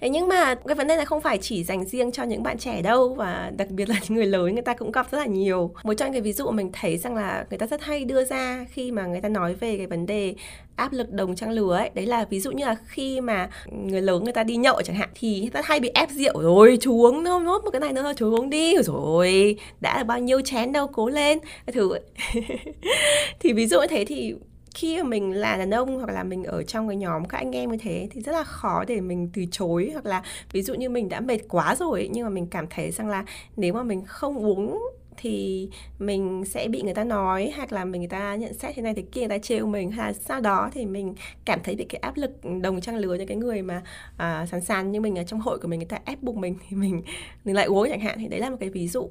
Thế 0.00 0.08
nhưng 0.08 0.28
mà 0.28 0.54
cái 0.54 0.74
vấn 0.74 0.88
đề 0.88 0.96
này 0.96 1.04
không 1.04 1.20
phải 1.20 1.38
chỉ 1.38 1.64
dành 1.64 1.84
riêng 1.84 2.12
cho 2.12 2.22
những 2.22 2.42
bạn 2.42 2.58
trẻ 2.58 2.82
đâu 2.82 3.14
và 3.14 3.52
đặc 3.56 3.68
biệt 3.70 3.88
là 3.88 3.96
những 4.02 4.18
người 4.18 4.26
lớn 4.26 4.54
người 4.54 4.62
ta 4.62 4.74
cũng 4.74 4.92
gặp 4.92 5.10
rất 5.10 5.18
là 5.18 5.26
nhiều. 5.26 5.74
Một 5.82 5.94
trong 5.94 6.12
cái 6.12 6.20
ví 6.20 6.32
dụ 6.32 6.50
mình 6.50 6.70
thấy 6.72 6.98
rằng 6.98 7.14
là 7.14 7.46
người 7.50 7.58
ta 7.58 7.66
rất 7.66 7.82
hay 7.82 8.04
đưa 8.04 8.24
ra 8.24 8.66
khi 8.70 8.92
mà 8.92 9.06
người 9.06 9.20
ta 9.20 9.28
nói 9.28 9.54
về 9.54 9.76
cái 9.76 9.86
vấn 9.86 10.06
đề 10.06 10.34
áp 10.76 10.92
lực 10.92 11.12
đồng 11.12 11.36
trang 11.36 11.50
lứa 11.50 11.76
ấy, 11.76 11.90
đấy 11.94 12.06
là 12.06 12.26
ví 12.30 12.40
dụ 12.40 12.50
như 12.50 12.64
là 12.64 12.76
khi 12.86 13.20
mà 13.20 13.50
người 13.72 14.02
lớn 14.02 14.24
người 14.24 14.32
ta 14.32 14.44
đi 14.44 14.56
nhậu 14.56 14.82
chẳng 14.82 14.96
hạn 14.96 15.08
thì 15.14 15.40
người 15.40 15.50
ta 15.50 15.60
hay 15.64 15.80
bị 15.80 15.90
ép 15.94 16.10
rượu. 16.10 16.40
Rồi 16.40 16.78
chú 16.80 17.02
uống 17.02 17.24
nốt 17.24 17.38
nốt 17.38 17.64
một 17.64 17.70
cái 17.70 17.80
này 17.80 17.92
nữa 17.92 18.02
thôi 18.02 18.14
chú 18.16 18.34
uống 18.36 18.50
đi. 18.50 18.74
Rồi 18.82 19.56
đã 19.80 19.96
là 19.96 20.04
bao 20.04 20.18
nhiêu 20.18 20.40
chén 20.40 20.72
đâu 20.72 20.86
cố 20.86 21.08
lên. 21.08 21.38
Thử 21.66 21.98
thì 23.40 23.52
ví 23.52 23.66
dụ 23.66 23.80
như 23.80 23.86
thế 23.86 24.04
thì 24.04 24.34
khi 24.74 25.02
mà 25.02 25.08
mình 25.08 25.32
là 25.32 25.56
đàn 25.56 25.70
ông 25.70 25.96
hoặc 25.96 26.10
là 26.10 26.24
mình 26.24 26.44
ở 26.44 26.62
trong 26.62 26.88
cái 26.88 26.96
nhóm 26.96 27.24
các 27.24 27.38
anh 27.38 27.56
em 27.56 27.70
như 27.70 27.78
thế 27.80 28.08
thì 28.10 28.20
rất 28.20 28.32
là 28.32 28.44
khó 28.44 28.84
để 28.88 29.00
mình 29.00 29.30
từ 29.34 29.44
chối 29.50 29.90
hoặc 29.92 30.06
là 30.06 30.22
ví 30.52 30.62
dụ 30.62 30.74
như 30.74 30.88
mình 30.88 31.08
đã 31.08 31.20
mệt 31.20 31.38
quá 31.48 31.74
rồi 31.74 32.08
nhưng 32.12 32.24
mà 32.24 32.30
mình 32.30 32.46
cảm 32.46 32.66
thấy 32.70 32.90
rằng 32.90 33.08
là 33.08 33.24
nếu 33.56 33.74
mà 33.74 33.82
mình 33.82 34.04
không 34.04 34.38
uống 34.38 34.78
thì 35.20 35.68
mình 35.98 36.44
sẽ 36.44 36.68
bị 36.68 36.82
người 36.82 36.94
ta 36.94 37.04
nói 37.04 37.52
hoặc 37.56 37.72
là 37.72 37.84
mình 37.84 38.00
người 38.00 38.08
ta 38.08 38.34
nhận 38.34 38.54
xét 38.54 38.76
thế 38.76 38.82
này 38.82 38.94
thế 38.94 39.02
kia 39.12 39.20
người 39.20 39.28
ta 39.28 39.38
trêu 39.38 39.66
mình 39.66 39.90
hay 39.90 40.06
là 40.06 40.12
sau 40.12 40.40
đó 40.40 40.70
thì 40.72 40.86
mình 40.86 41.14
cảm 41.44 41.60
thấy 41.64 41.74
bị 41.74 41.84
cái 41.84 41.98
áp 41.98 42.16
lực 42.16 42.30
đồng 42.62 42.80
trang 42.80 42.96
lứa 42.96 43.14
những 43.14 43.26
cái 43.26 43.36
người 43.36 43.62
mà 43.62 43.82
à, 44.16 44.40
uh, 44.42 44.48
sẵn 44.48 44.60
sàng 44.60 44.92
như 44.92 45.00
mình 45.00 45.18
ở 45.18 45.24
trong 45.24 45.40
hội 45.40 45.58
của 45.58 45.68
mình 45.68 45.78
người 45.78 45.88
ta 45.88 45.98
ép 46.04 46.22
buộc 46.22 46.36
mình 46.36 46.54
thì 46.68 46.76
mình 46.76 47.02
mình 47.44 47.54
lại 47.54 47.66
uống 47.66 47.88
chẳng 47.90 48.00
hạn. 48.00 48.18
Thì 48.18 48.28
đấy 48.28 48.40
là 48.40 48.50
một 48.50 48.56
cái 48.60 48.68
ví 48.68 48.88
dụ 48.88 49.10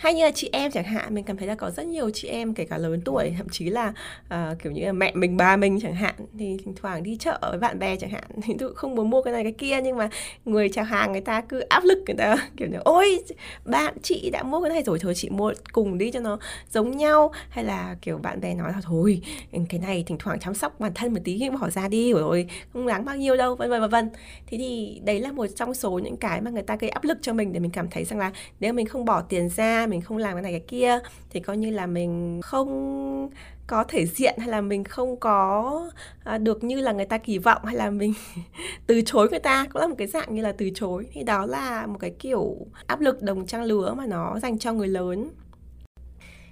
hay 0.00 0.14
như 0.14 0.24
là 0.24 0.30
chị 0.30 0.48
em 0.52 0.70
chẳng 0.70 0.84
hạn 0.84 1.14
mình 1.14 1.24
cảm 1.24 1.36
thấy 1.36 1.48
là 1.48 1.54
có 1.54 1.70
rất 1.70 1.86
nhiều 1.86 2.10
chị 2.10 2.28
em 2.28 2.54
kể 2.54 2.64
cả 2.64 2.78
lớn 2.78 3.00
tuổi 3.04 3.34
thậm 3.38 3.48
chí 3.48 3.70
là 3.70 3.92
uh, 4.34 4.58
kiểu 4.62 4.72
như 4.72 4.84
là 4.84 4.92
mẹ 4.92 5.12
mình 5.14 5.36
ba 5.36 5.56
mình 5.56 5.80
chẳng 5.80 5.94
hạn 5.94 6.14
thì 6.38 6.56
thỉnh 6.64 6.74
thoảng 6.82 7.02
đi 7.02 7.16
chợ 7.16 7.38
với 7.42 7.58
bạn 7.58 7.78
bè 7.78 7.96
chẳng 7.96 8.10
hạn 8.10 8.24
thì 8.42 8.54
tôi 8.58 8.74
không 8.74 8.94
muốn 8.94 9.10
mua 9.10 9.22
cái 9.22 9.32
này 9.32 9.42
cái 9.42 9.52
kia 9.52 9.80
nhưng 9.82 9.96
mà 9.96 10.08
người 10.44 10.68
chào 10.68 10.84
hàng 10.84 11.12
người 11.12 11.20
ta 11.20 11.40
cứ 11.40 11.60
áp 11.60 11.84
lực 11.84 11.98
người 12.06 12.16
ta 12.18 12.36
kiểu 12.56 12.68
như 12.68 12.78
ôi 12.84 13.24
bạn 13.64 13.94
chị 14.02 14.30
đã 14.30 14.42
mua 14.42 14.60
cái 14.60 14.70
này 14.70 14.82
rồi 14.82 14.98
thôi 14.98 15.14
chị 15.14 15.28
mua 15.30 15.52
cùng 15.72 15.98
đi 15.98 16.10
cho 16.10 16.20
nó 16.20 16.38
giống 16.70 16.96
nhau. 16.96 17.32
Hay 17.50 17.64
là 17.64 17.96
kiểu 18.02 18.18
bạn 18.18 18.40
bè 18.40 18.54
nói 18.54 18.72
là 18.72 18.80
thôi 18.82 19.22
cái 19.68 19.80
này 19.80 20.04
thỉnh 20.06 20.18
thoảng 20.18 20.38
chăm 20.40 20.54
sóc 20.54 20.80
bản 20.80 20.92
thân 20.94 21.14
một 21.14 21.20
tí 21.24 21.50
bỏ 21.60 21.70
ra 21.70 21.88
đi 21.88 22.12
rồi 22.12 22.46
không 22.72 22.86
đáng 22.86 23.04
bao 23.04 23.16
nhiêu 23.16 23.36
đâu 23.36 23.54
vân 23.54 23.70
vân 23.70 23.80
vân 23.80 23.90
vân. 23.90 24.10
Thế 24.46 24.58
thì 24.58 25.00
đấy 25.04 25.20
là 25.20 25.32
một 25.32 25.46
trong 25.56 25.74
số 25.74 25.90
những 25.90 26.16
cái 26.16 26.40
mà 26.40 26.50
người 26.50 26.62
ta 26.62 26.76
gây 26.76 26.90
áp 26.90 27.04
lực 27.04 27.18
cho 27.22 27.32
mình 27.32 27.52
để 27.52 27.60
mình 27.60 27.70
cảm 27.70 27.88
thấy 27.90 28.04
rằng 28.04 28.18
là 28.18 28.32
nếu 28.60 28.72
mình 28.72 28.86
không 28.86 29.04
bỏ 29.04 29.20
tiền 29.20 29.48
ra 29.48 29.86
mình 29.90 30.00
không 30.00 30.16
làm 30.16 30.32
cái 30.34 30.42
này 30.42 30.52
cái 30.52 30.64
kia 30.68 30.98
thì 31.30 31.40
coi 31.40 31.56
như 31.56 31.70
là 31.70 31.86
mình 31.86 32.40
không 32.42 33.30
có 33.66 33.84
thể 33.84 34.06
diện 34.06 34.34
hay 34.38 34.48
là 34.48 34.60
mình 34.60 34.84
không 34.84 35.16
có 35.16 35.90
à, 36.24 36.38
được 36.38 36.64
như 36.64 36.80
là 36.80 36.92
người 36.92 37.06
ta 37.06 37.18
kỳ 37.18 37.38
vọng 37.38 37.64
hay 37.64 37.76
là 37.76 37.90
mình 37.90 38.14
từ 38.86 39.02
chối 39.06 39.28
người 39.30 39.38
ta 39.38 39.66
cũng 39.72 39.82
là 39.82 39.88
một 39.88 39.94
cái 39.98 40.06
dạng 40.06 40.34
như 40.34 40.42
là 40.42 40.52
từ 40.52 40.70
chối. 40.74 41.06
Thì 41.12 41.22
đó 41.22 41.46
là 41.46 41.86
một 41.86 41.98
cái 42.00 42.10
kiểu 42.18 42.56
áp 42.86 43.00
lực 43.00 43.22
đồng 43.22 43.46
trang 43.46 43.62
lứa 43.62 43.94
mà 43.96 44.06
nó 44.06 44.38
dành 44.42 44.58
cho 44.58 44.72
người 44.72 44.88
lớn. 44.88 45.30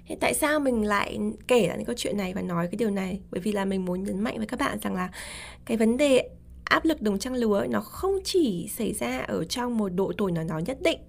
Thế 0.07 0.17
tại 0.19 0.33
sao 0.33 0.59
mình 0.59 0.83
lại 0.83 1.19
kể 1.47 1.67
lại 1.67 1.77
những 1.77 1.85
câu 1.85 1.95
chuyện 1.97 2.17
này 2.17 2.33
và 2.33 2.41
nói 2.41 2.67
cái 2.67 2.77
điều 2.77 2.89
này? 2.89 3.21
Bởi 3.31 3.41
vì 3.41 3.51
là 3.51 3.65
mình 3.65 3.85
muốn 3.85 4.03
nhấn 4.03 4.19
mạnh 4.19 4.37
với 4.37 4.47
các 4.47 4.59
bạn 4.59 4.77
rằng 4.81 4.95
là 4.95 5.09
cái 5.65 5.77
vấn 5.77 5.97
đề 5.97 6.29
áp 6.63 6.85
lực 6.85 7.01
đồng 7.01 7.19
trang 7.19 7.33
lứa 7.33 7.65
nó 7.69 7.81
không 7.81 8.17
chỉ 8.23 8.69
xảy 8.77 8.93
ra 8.93 9.19
ở 9.19 9.43
trong 9.43 9.77
một 9.77 9.89
độ 9.89 10.11
tuổi 10.17 10.31
nào 10.31 10.43
đó 10.49 10.59
nhất 10.59 10.77
định 10.81 10.99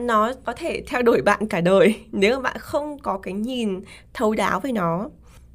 nó 0.00 0.32
có 0.44 0.52
thể 0.52 0.82
theo 0.86 1.02
đuổi 1.02 1.22
bạn 1.22 1.48
cả 1.48 1.60
đời, 1.60 1.94
nếu 2.12 2.36
mà 2.36 2.42
bạn 2.42 2.56
không 2.58 2.98
có 2.98 3.18
cái 3.18 3.34
nhìn 3.34 3.80
thấu 4.14 4.34
đáo 4.34 4.60
về 4.60 4.72
nó. 4.72 5.08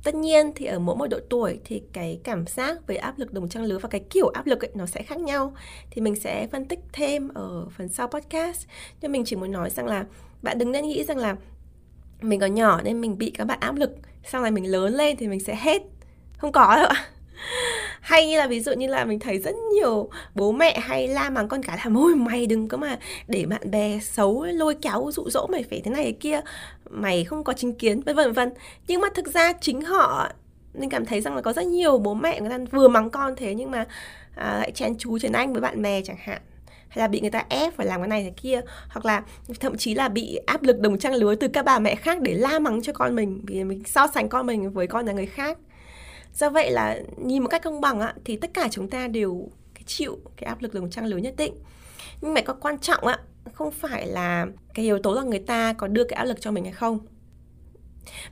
Tất 0.04 0.16
nhiên 0.16 0.52
thì 0.56 0.66
ở 0.66 0.80
mỗi 0.80 0.96
một 0.96 1.08
độ 1.08 1.18
tuổi 1.30 1.60
thì 1.66 1.84
cái 1.94 2.20
cảm 2.24 2.48
giác 2.48 2.88
về 2.88 2.96
áp 2.96 3.20
lực 3.20 3.34
đồng 3.34 3.50
trang 3.50 3.64
lứa 3.64 3.78
và 3.78 3.90
cái 3.90 4.02
kiểu 4.10 4.28
áp 4.28 4.46
lực 4.46 4.66
ấy, 4.66 4.72
nó 4.74 4.86
sẽ 4.86 5.04
khác 5.04 5.20
nhau. 5.20 5.54
Thì 5.92 6.02
mình 6.02 6.16
sẽ 6.16 6.48
phân 6.48 6.66
tích 6.66 6.80
thêm 6.94 7.30
ở 7.34 7.68
phần 7.78 7.90
sau 7.90 8.08
podcast. 8.08 8.68
Nhưng 9.02 9.12
mình 9.12 9.26
chỉ 9.26 9.36
muốn 9.36 9.52
nói 9.52 9.70
rằng 9.70 9.86
là 9.86 10.06
bạn 10.42 10.58
đừng 10.58 10.72
nên 10.72 10.86
nghĩ 10.86 11.04
rằng 11.04 11.18
là 11.18 11.36
mình 12.22 12.40
còn 12.40 12.54
nhỏ 12.54 12.82
nên 12.84 13.02
mình 13.02 13.18
bị 13.18 13.30
các 13.30 13.46
bạn 13.46 13.60
áp 13.60 13.76
lực 13.76 13.92
sau 14.24 14.42
này 14.42 14.52
mình 14.52 14.72
lớn 14.72 14.94
lên 14.94 15.18
thì 15.18 15.28
mình 15.28 15.40
sẽ 15.40 15.56
hết. 15.56 15.82
Không 16.38 16.52
có 16.52 16.76
đâu 16.76 16.86
ạ 16.86 17.06
hay 18.04 18.28
như 18.28 18.38
là 18.38 18.48
ví 18.48 18.60
dụ 18.60 18.74
như 18.74 18.88
là 18.88 19.06
mình 19.06 19.20
thấy 19.20 19.40
rất 19.40 19.56
nhiều 19.74 20.10
bố 20.36 20.52
mẹ 20.52 20.80
hay 20.80 21.08
la 21.08 21.30
mắng 21.30 21.48
con 21.48 21.64
cái 21.64 21.78
là 21.84 21.90
môi 21.90 22.16
mày 22.16 22.46
đừng 22.48 22.68
có 22.68 22.78
mà 22.78 23.00
để 23.28 23.46
bạn 23.46 23.72
bè 23.72 24.00
xấu 24.00 24.44
lôi 24.44 24.76
kéo 24.76 25.10
dụ 25.14 25.30
dỗ 25.30 25.48
mày 25.48 25.64
phải 25.70 25.82
thế 25.86 25.92
này 25.92 26.04
thế 26.04 26.12
kia 26.12 26.42
mày 26.90 27.24
không 27.24 27.44
có 27.44 27.54
chính 27.54 27.74
kiến 27.74 28.02
vân 28.02 28.16
vân 28.16 28.34
vân. 28.34 28.50
Nhưng 28.88 29.02
mà 29.02 29.08
thực 29.16 29.28
ra 29.34 29.54
chính 29.54 29.82
họ 29.82 30.32
mình 30.74 30.90
cảm 30.90 31.06
thấy 31.06 31.22
rằng 31.22 31.36
là 31.36 31.42
có 31.42 31.54
rất 31.54 31.66
nhiều 31.66 31.98
bố 31.98 32.14
mẹ 32.14 32.42
người 32.42 32.50
ta 32.50 32.58
vừa 32.72 32.88
mắng 32.88 33.10
con 33.10 33.36
thế 33.36 33.56
nhưng 33.56 33.72
mà 33.72 33.86
à, 34.36 34.58
lại 34.58 34.72
chen 34.72 34.98
chú 34.98 35.20
chen 35.20 35.32
anh 35.32 35.54
với 35.54 35.62
bạn 35.62 35.82
bè 35.82 36.02
chẳng 36.02 36.18
hạn 36.20 36.42
hay 36.88 37.02
là 37.02 37.08
bị 37.08 37.22
người 37.22 37.32
ta 37.32 37.46
ép 37.50 37.76
phải 37.76 37.86
làm 37.88 38.02
cái 38.02 38.08
này 38.08 38.22
cái 38.22 38.34
kia 38.42 38.62
hoặc 38.90 39.06
là 39.06 39.24
thậm 39.60 39.78
chí 39.78 39.96
là 39.96 40.10
bị 40.10 40.40
áp 40.46 40.64
lực 40.64 40.80
đồng 40.80 40.98
trang 40.98 41.14
lứa 41.14 41.36
từ 41.36 41.48
các 41.48 41.66
bà 41.66 41.80
mẹ 41.80 41.96
khác 41.96 42.22
để 42.22 42.34
la 42.34 42.60
mắng 42.60 42.82
cho 42.82 42.94
con 42.94 43.16
mình 43.16 43.42
vì 43.48 43.64
mình 43.64 43.84
so 43.86 44.08
sánh 44.08 44.30
con 44.30 44.46
mình 44.46 44.72
với 44.72 44.88
con 44.88 45.06
nhà 45.06 45.12
người 45.12 45.26
khác 45.26 45.58
do 46.34 46.50
vậy 46.50 46.72
là 46.72 47.00
nhìn 47.18 47.44
một 47.44 47.50
cách 47.50 47.64
công 47.64 47.82
bằng 47.82 48.00
á, 48.00 48.14
thì 48.26 48.38
tất 48.38 48.54
cả 48.54 48.68
chúng 48.72 48.90
ta 48.90 49.08
đều 49.08 49.50
chịu 49.86 50.20
cái 50.38 50.48
áp 50.48 50.62
lực 50.62 50.74
đồng 50.74 50.90
trang 50.90 51.06
lứa 51.06 51.18
nhất 51.18 51.34
định. 51.38 51.54
Nhưng 52.22 52.34
mà 52.34 52.42
có 52.42 52.54
quan 52.54 52.80
trọng 52.80 53.08
á 53.08 53.20
không 53.54 53.72
phải 53.72 54.08
là 54.08 54.48
cái 54.74 54.86
yếu 54.86 55.00
tố 55.00 55.14
là 55.14 55.24
người 55.24 55.40
ta 55.40 55.74
có 55.74 55.88
đưa 55.88 56.04
cái 56.04 56.18
áp 56.18 56.26
lực 56.26 56.42
cho 56.42 56.52
mình 56.52 56.64
hay 56.64 56.74
không. 56.74 57.00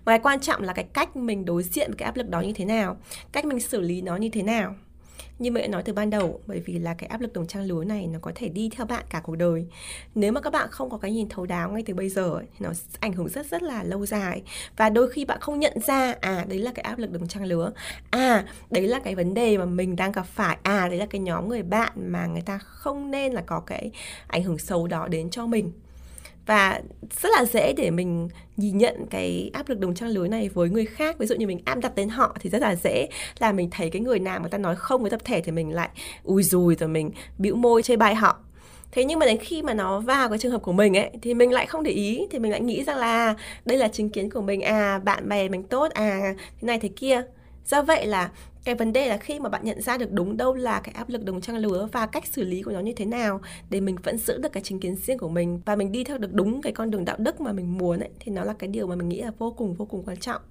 Mà 0.06 0.12
cái 0.12 0.20
quan 0.20 0.40
trọng 0.40 0.62
là 0.62 0.74
cái 0.74 0.86
cách 0.94 1.16
mình 1.16 1.46
đối 1.46 1.64
diện 1.64 1.88
với 1.88 1.98
cái 1.98 2.06
áp 2.06 2.16
lực 2.16 2.30
đó 2.30 2.42
như 2.42 2.54
thế 2.54 2.66
nào 2.66 2.98
cách 3.32 3.46
mình 3.46 3.60
xử 3.60 3.82
lý 3.82 4.02
nó 4.02 4.16
như 4.16 4.30
thế 4.30 4.44
nào 4.44 4.76
như 5.42 5.52
mẹ 5.52 5.68
nói 5.68 5.84
từ 5.84 5.94
ban 5.94 6.10
đầu, 6.10 6.40
bởi 6.48 6.60
vì 6.60 6.80
là 6.80 6.94
cái 6.94 7.08
áp 7.08 7.22
lực 7.22 7.34
đồng 7.34 7.48
trang 7.48 7.64
lứa 7.64 7.84
này 7.84 8.08
nó 8.08 8.20
có 8.22 8.32
thể 8.36 8.50
đi 8.50 8.70
theo 8.70 8.86
bạn 8.86 9.04
cả 9.10 9.22
cuộc 9.24 9.36
đời. 9.36 9.66
Nếu 10.16 10.32
mà 10.32 10.42
các 10.42 10.54
bạn 10.54 10.68
không 10.72 10.90
có 10.90 10.98
cái 10.98 11.12
nhìn 11.12 11.30
thấu 11.30 11.46
đáo 11.46 11.70
ngay 11.72 11.84
từ 11.86 11.94
bây 11.94 12.10
giờ 12.10 12.40
thì 12.42 12.66
nó 12.66 12.70
ảnh 13.00 13.14
hưởng 13.14 13.30
rất 13.30 13.46
rất 13.46 13.64
là 13.64 13.84
lâu 13.84 14.06
dài. 14.06 14.42
Và 14.78 14.90
đôi 14.90 15.10
khi 15.10 15.26
bạn 15.26 15.40
không 15.42 15.60
nhận 15.60 15.74
ra 15.80 16.16
à 16.22 16.46
đấy 16.50 16.60
là 16.60 16.72
cái 16.76 16.84
áp 16.84 17.00
lực 17.00 17.12
đồng 17.12 17.28
trang 17.28 17.46
lứa 17.46 17.72
à 18.10 18.46
đấy 18.70 18.88
là 18.88 19.00
cái 19.00 19.16
vấn 19.16 19.34
đề 19.34 19.58
mà 19.58 19.66
mình 19.66 19.96
đang 19.96 20.12
gặp 20.12 20.26
phải. 20.26 20.58
À 20.64 20.88
đấy 20.88 20.98
là 20.98 21.06
cái 21.06 21.22
nhóm 21.22 21.50
người 21.50 21.64
bạn 21.64 21.92
mà 21.96 22.26
người 22.26 22.42
ta 22.42 22.58
không 22.58 23.12
nên 23.12 23.34
là 23.34 23.42
có 23.42 23.60
cái 23.60 23.92
ảnh 24.28 24.44
hưởng 24.44 24.58
xấu 24.58 24.88
đó 24.88 25.08
đến 25.08 25.30
cho 25.30 25.46
mình 25.48 25.72
và 26.46 26.82
rất 27.22 27.30
là 27.38 27.46
dễ 27.46 27.74
để 27.74 27.92
mình 27.92 28.30
nhìn 28.58 28.78
nhận 28.78 29.06
cái 29.10 29.52
áp 29.54 29.70
lực 29.70 29.80
đồng 29.80 29.96
trang 29.96 30.10
lứa 30.10 30.28
này 30.28 30.50
với 30.50 30.70
người 30.70 30.86
khác. 30.86 31.18
Ví 31.20 31.26
dụ 31.26 31.36
như 31.36 31.48
mình 31.48 31.60
áp 31.66 31.80
đặt 31.80 31.92
tên 31.96 32.10
họ 32.10 32.36
thì 32.40 32.50
rất 32.50 32.62
là 32.62 32.76
dễ. 32.76 33.08
Là 33.40 33.52
mình 33.52 33.70
thấy 33.72 33.90
cái 33.90 34.02
người 34.02 34.20
nào 34.20 34.40
mà 34.40 34.48
ta 34.48 34.58
nói 34.58 34.76
không 34.76 35.02
với 35.02 35.12
tập 35.12 35.22
thể 35.24 35.42
thì 35.42 35.52
mình 35.52 35.74
lại 35.74 35.90
ui 36.24 36.44
rùi 36.44 36.76
rồi 36.76 36.90
mình 36.90 37.12
bĩu 37.38 37.56
môi 37.56 37.84
chê 37.84 37.96
bai 37.96 38.16
họ. 38.16 38.38
Thế 38.92 39.06
nhưng 39.06 39.20
mà 39.20 39.26
đến 39.26 39.38
khi 39.38 39.62
mà 39.62 39.74
nó 39.74 40.00
vào 40.00 40.30
cái 40.30 40.38
trường 40.38 40.52
hợp 40.52 40.62
của 40.62 40.72
mình 40.72 40.98
ấy, 40.98 41.10
thì 41.22 41.34
mình 41.34 41.52
lại 41.52 41.66
không 41.66 41.84
để 41.84 41.92
ý. 41.92 42.28
Thì 42.32 42.40
mình 42.40 42.52
lại 42.52 42.62
nghĩ 42.62 42.84
rằng 42.84 42.98
là 42.98 43.36
đây 43.66 43.78
là 43.78 43.88
chính 43.88 44.10
kiến 44.10 44.30
của 44.30 44.42
mình. 44.42 44.62
À 44.62 45.00
bạn 45.00 45.30
bè 45.30 45.50
mình 45.50 45.64
tốt 45.64 45.92
à 45.92 46.34
thế 46.62 46.66
này, 46.66 46.80
thế 46.80 46.90
kia. 46.96 47.22
Do 47.66 47.82
vậy 47.82 48.06
là 48.06 48.30
cái 48.64 48.76
vấn 48.76 48.94
đề 48.94 49.08
là 49.08 49.18
khi 49.18 49.40
mà 49.40 49.50
bạn 49.50 49.62
nhận 49.64 49.82
ra 49.82 49.98
được 49.98 50.12
đúng 50.12 50.38
đâu 50.38 50.54
là 50.54 50.80
cái 50.80 50.94
áp 50.96 51.10
lực 51.10 51.26
đồng 51.26 51.42
trang 51.42 51.58
lứa 51.58 51.88
và 51.92 52.06
cách 52.06 52.28
xử 52.28 52.44
lý 52.44 52.62
của 52.62 52.72
nó 52.72 52.80
như 52.80 52.94
thế 52.96 53.06
nào 53.06 53.42
để 53.70 53.82
mình 53.82 53.96
vẫn 54.04 54.18
giữ 54.18 54.38
được 54.38 54.52
cái 54.52 54.64
chính 54.64 54.80
kiến 54.80 54.96
riêng 54.96 55.18
của 55.18 55.30
mình 55.30 55.62
và 55.66 55.76
mình 55.76 55.92
đi 55.92 56.04
theo 56.04 56.18
được 56.18 56.34
đúng 56.34 56.62
cái 56.62 56.74
con 56.74 56.92
đường 56.92 57.06
đạo 57.06 57.16
đức 57.20 57.42
mà 57.42 57.52
mình 57.52 57.78
muốn 57.78 58.00
ấy, 58.00 58.10
thì 58.20 58.32
nó 58.32 58.44
là 58.44 58.54
cái 58.54 58.68
điều 58.68 58.88
mà 58.88 58.96
mình 58.96 59.10
nghĩ 59.10 59.22
là 59.22 59.32
vô 59.38 59.52
cùng 59.52 59.74
vô 59.74 59.86
cùng 59.86 60.04
quan 60.06 60.18
trọng 60.18 60.42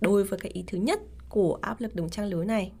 đối 0.00 0.24
với 0.24 0.38
cái 0.38 0.52
ý 0.52 0.64
thứ 0.66 0.78
nhất 0.78 1.00
của 1.28 1.58
áp 1.62 1.80
lực 1.80 1.94
đồng 1.94 2.10
trang 2.10 2.26
lứa 2.26 2.44
này. 2.44 2.72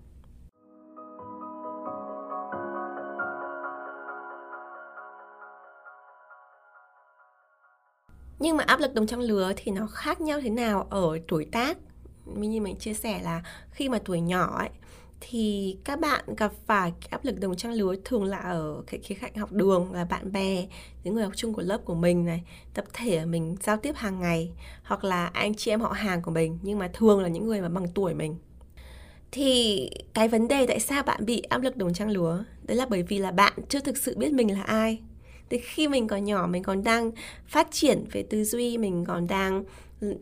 Nhưng 8.40 8.56
mà 8.56 8.64
áp 8.64 8.80
lực 8.80 8.94
đồng 8.94 9.06
trang 9.06 9.20
lứa 9.20 9.52
thì 9.56 9.72
nó 9.72 9.86
khác 9.86 10.20
nhau 10.20 10.40
thế 10.40 10.50
nào 10.50 10.86
ở 10.90 11.18
tuổi 11.28 11.44
tác? 11.52 11.78
Như 12.34 12.60
mình 12.60 12.76
chia 12.76 12.94
sẻ 12.94 13.20
là 13.22 13.42
khi 13.70 13.88
mà 13.88 13.98
tuổi 14.04 14.20
nhỏ 14.20 14.58
ấy, 14.58 14.68
thì 15.20 15.76
các 15.84 16.00
bạn 16.00 16.24
gặp 16.36 16.52
phải 16.66 16.92
áp 17.10 17.24
lực 17.24 17.40
đồng 17.40 17.56
trang 17.56 17.72
lứa 17.72 17.94
thường 18.04 18.24
là 18.24 18.38
ở 18.38 18.82
cái 18.86 19.00
khía 19.00 19.14
cạnh 19.14 19.34
học 19.34 19.52
đường 19.52 19.92
là 19.92 20.04
bạn 20.04 20.32
bè, 20.32 20.66
những 21.04 21.14
người 21.14 21.24
học 21.24 21.32
chung 21.36 21.54
của 21.54 21.62
lớp 21.62 21.78
của 21.84 21.94
mình 21.94 22.24
này, 22.24 22.42
tập 22.74 22.84
thể 22.92 23.24
mình, 23.24 23.56
giao 23.62 23.76
tiếp 23.76 23.96
hàng 23.96 24.20
ngày, 24.20 24.50
hoặc 24.82 25.04
là 25.04 25.26
anh 25.26 25.54
chị 25.54 25.70
em 25.70 25.80
họ 25.80 25.92
hàng 25.92 26.22
của 26.22 26.30
mình, 26.30 26.58
nhưng 26.62 26.78
mà 26.78 26.90
thường 26.92 27.20
là 27.20 27.28
những 27.28 27.46
người 27.46 27.60
mà 27.60 27.68
bằng 27.68 27.86
tuổi 27.94 28.14
mình. 28.14 28.36
Thì 29.32 29.90
cái 30.14 30.28
vấn 30.28 30.48
đề 30.48 30.66
tại 30.66 30.80
sao 30.80 31.02
bạn 31.02 31.26
bị 31.26 31.40
áp 31.40 31.62
lực 31.62 31.76
đồng 31.76 31.94
trang 31.94 32.10
lứa? 32.10 32.44
Đấy 32.62 32.76
là 32.76 32.86
bởi 32.86 33.02
vì 33.02 33.18
là 33.18 33.30
bạn 33.30 33.52
chưa 33.68 33.80
thực 33.80 33.96
sự 33.96 34.16
biết 34.18 34.32
mình 34.32 34.52
là 34.52 34.62
ai. 34.62 35.00
Thì 35.50 35.58
khi 35.58 35.88
mình 35.88 36.06
còn 36.06 36.24
nhỏ, 36.24 36.46
mình 36.46 36.62
còn 36.62 36.84
đang 36.84 37.10
phát 37.46 37.68
triển 37.70 38.04
về 38.12 38.22
tư 38.22 38.44
duy, 38.44 38.78
mình 38.78 39.04
còn 39.04 39.26
đang 39.26 39.64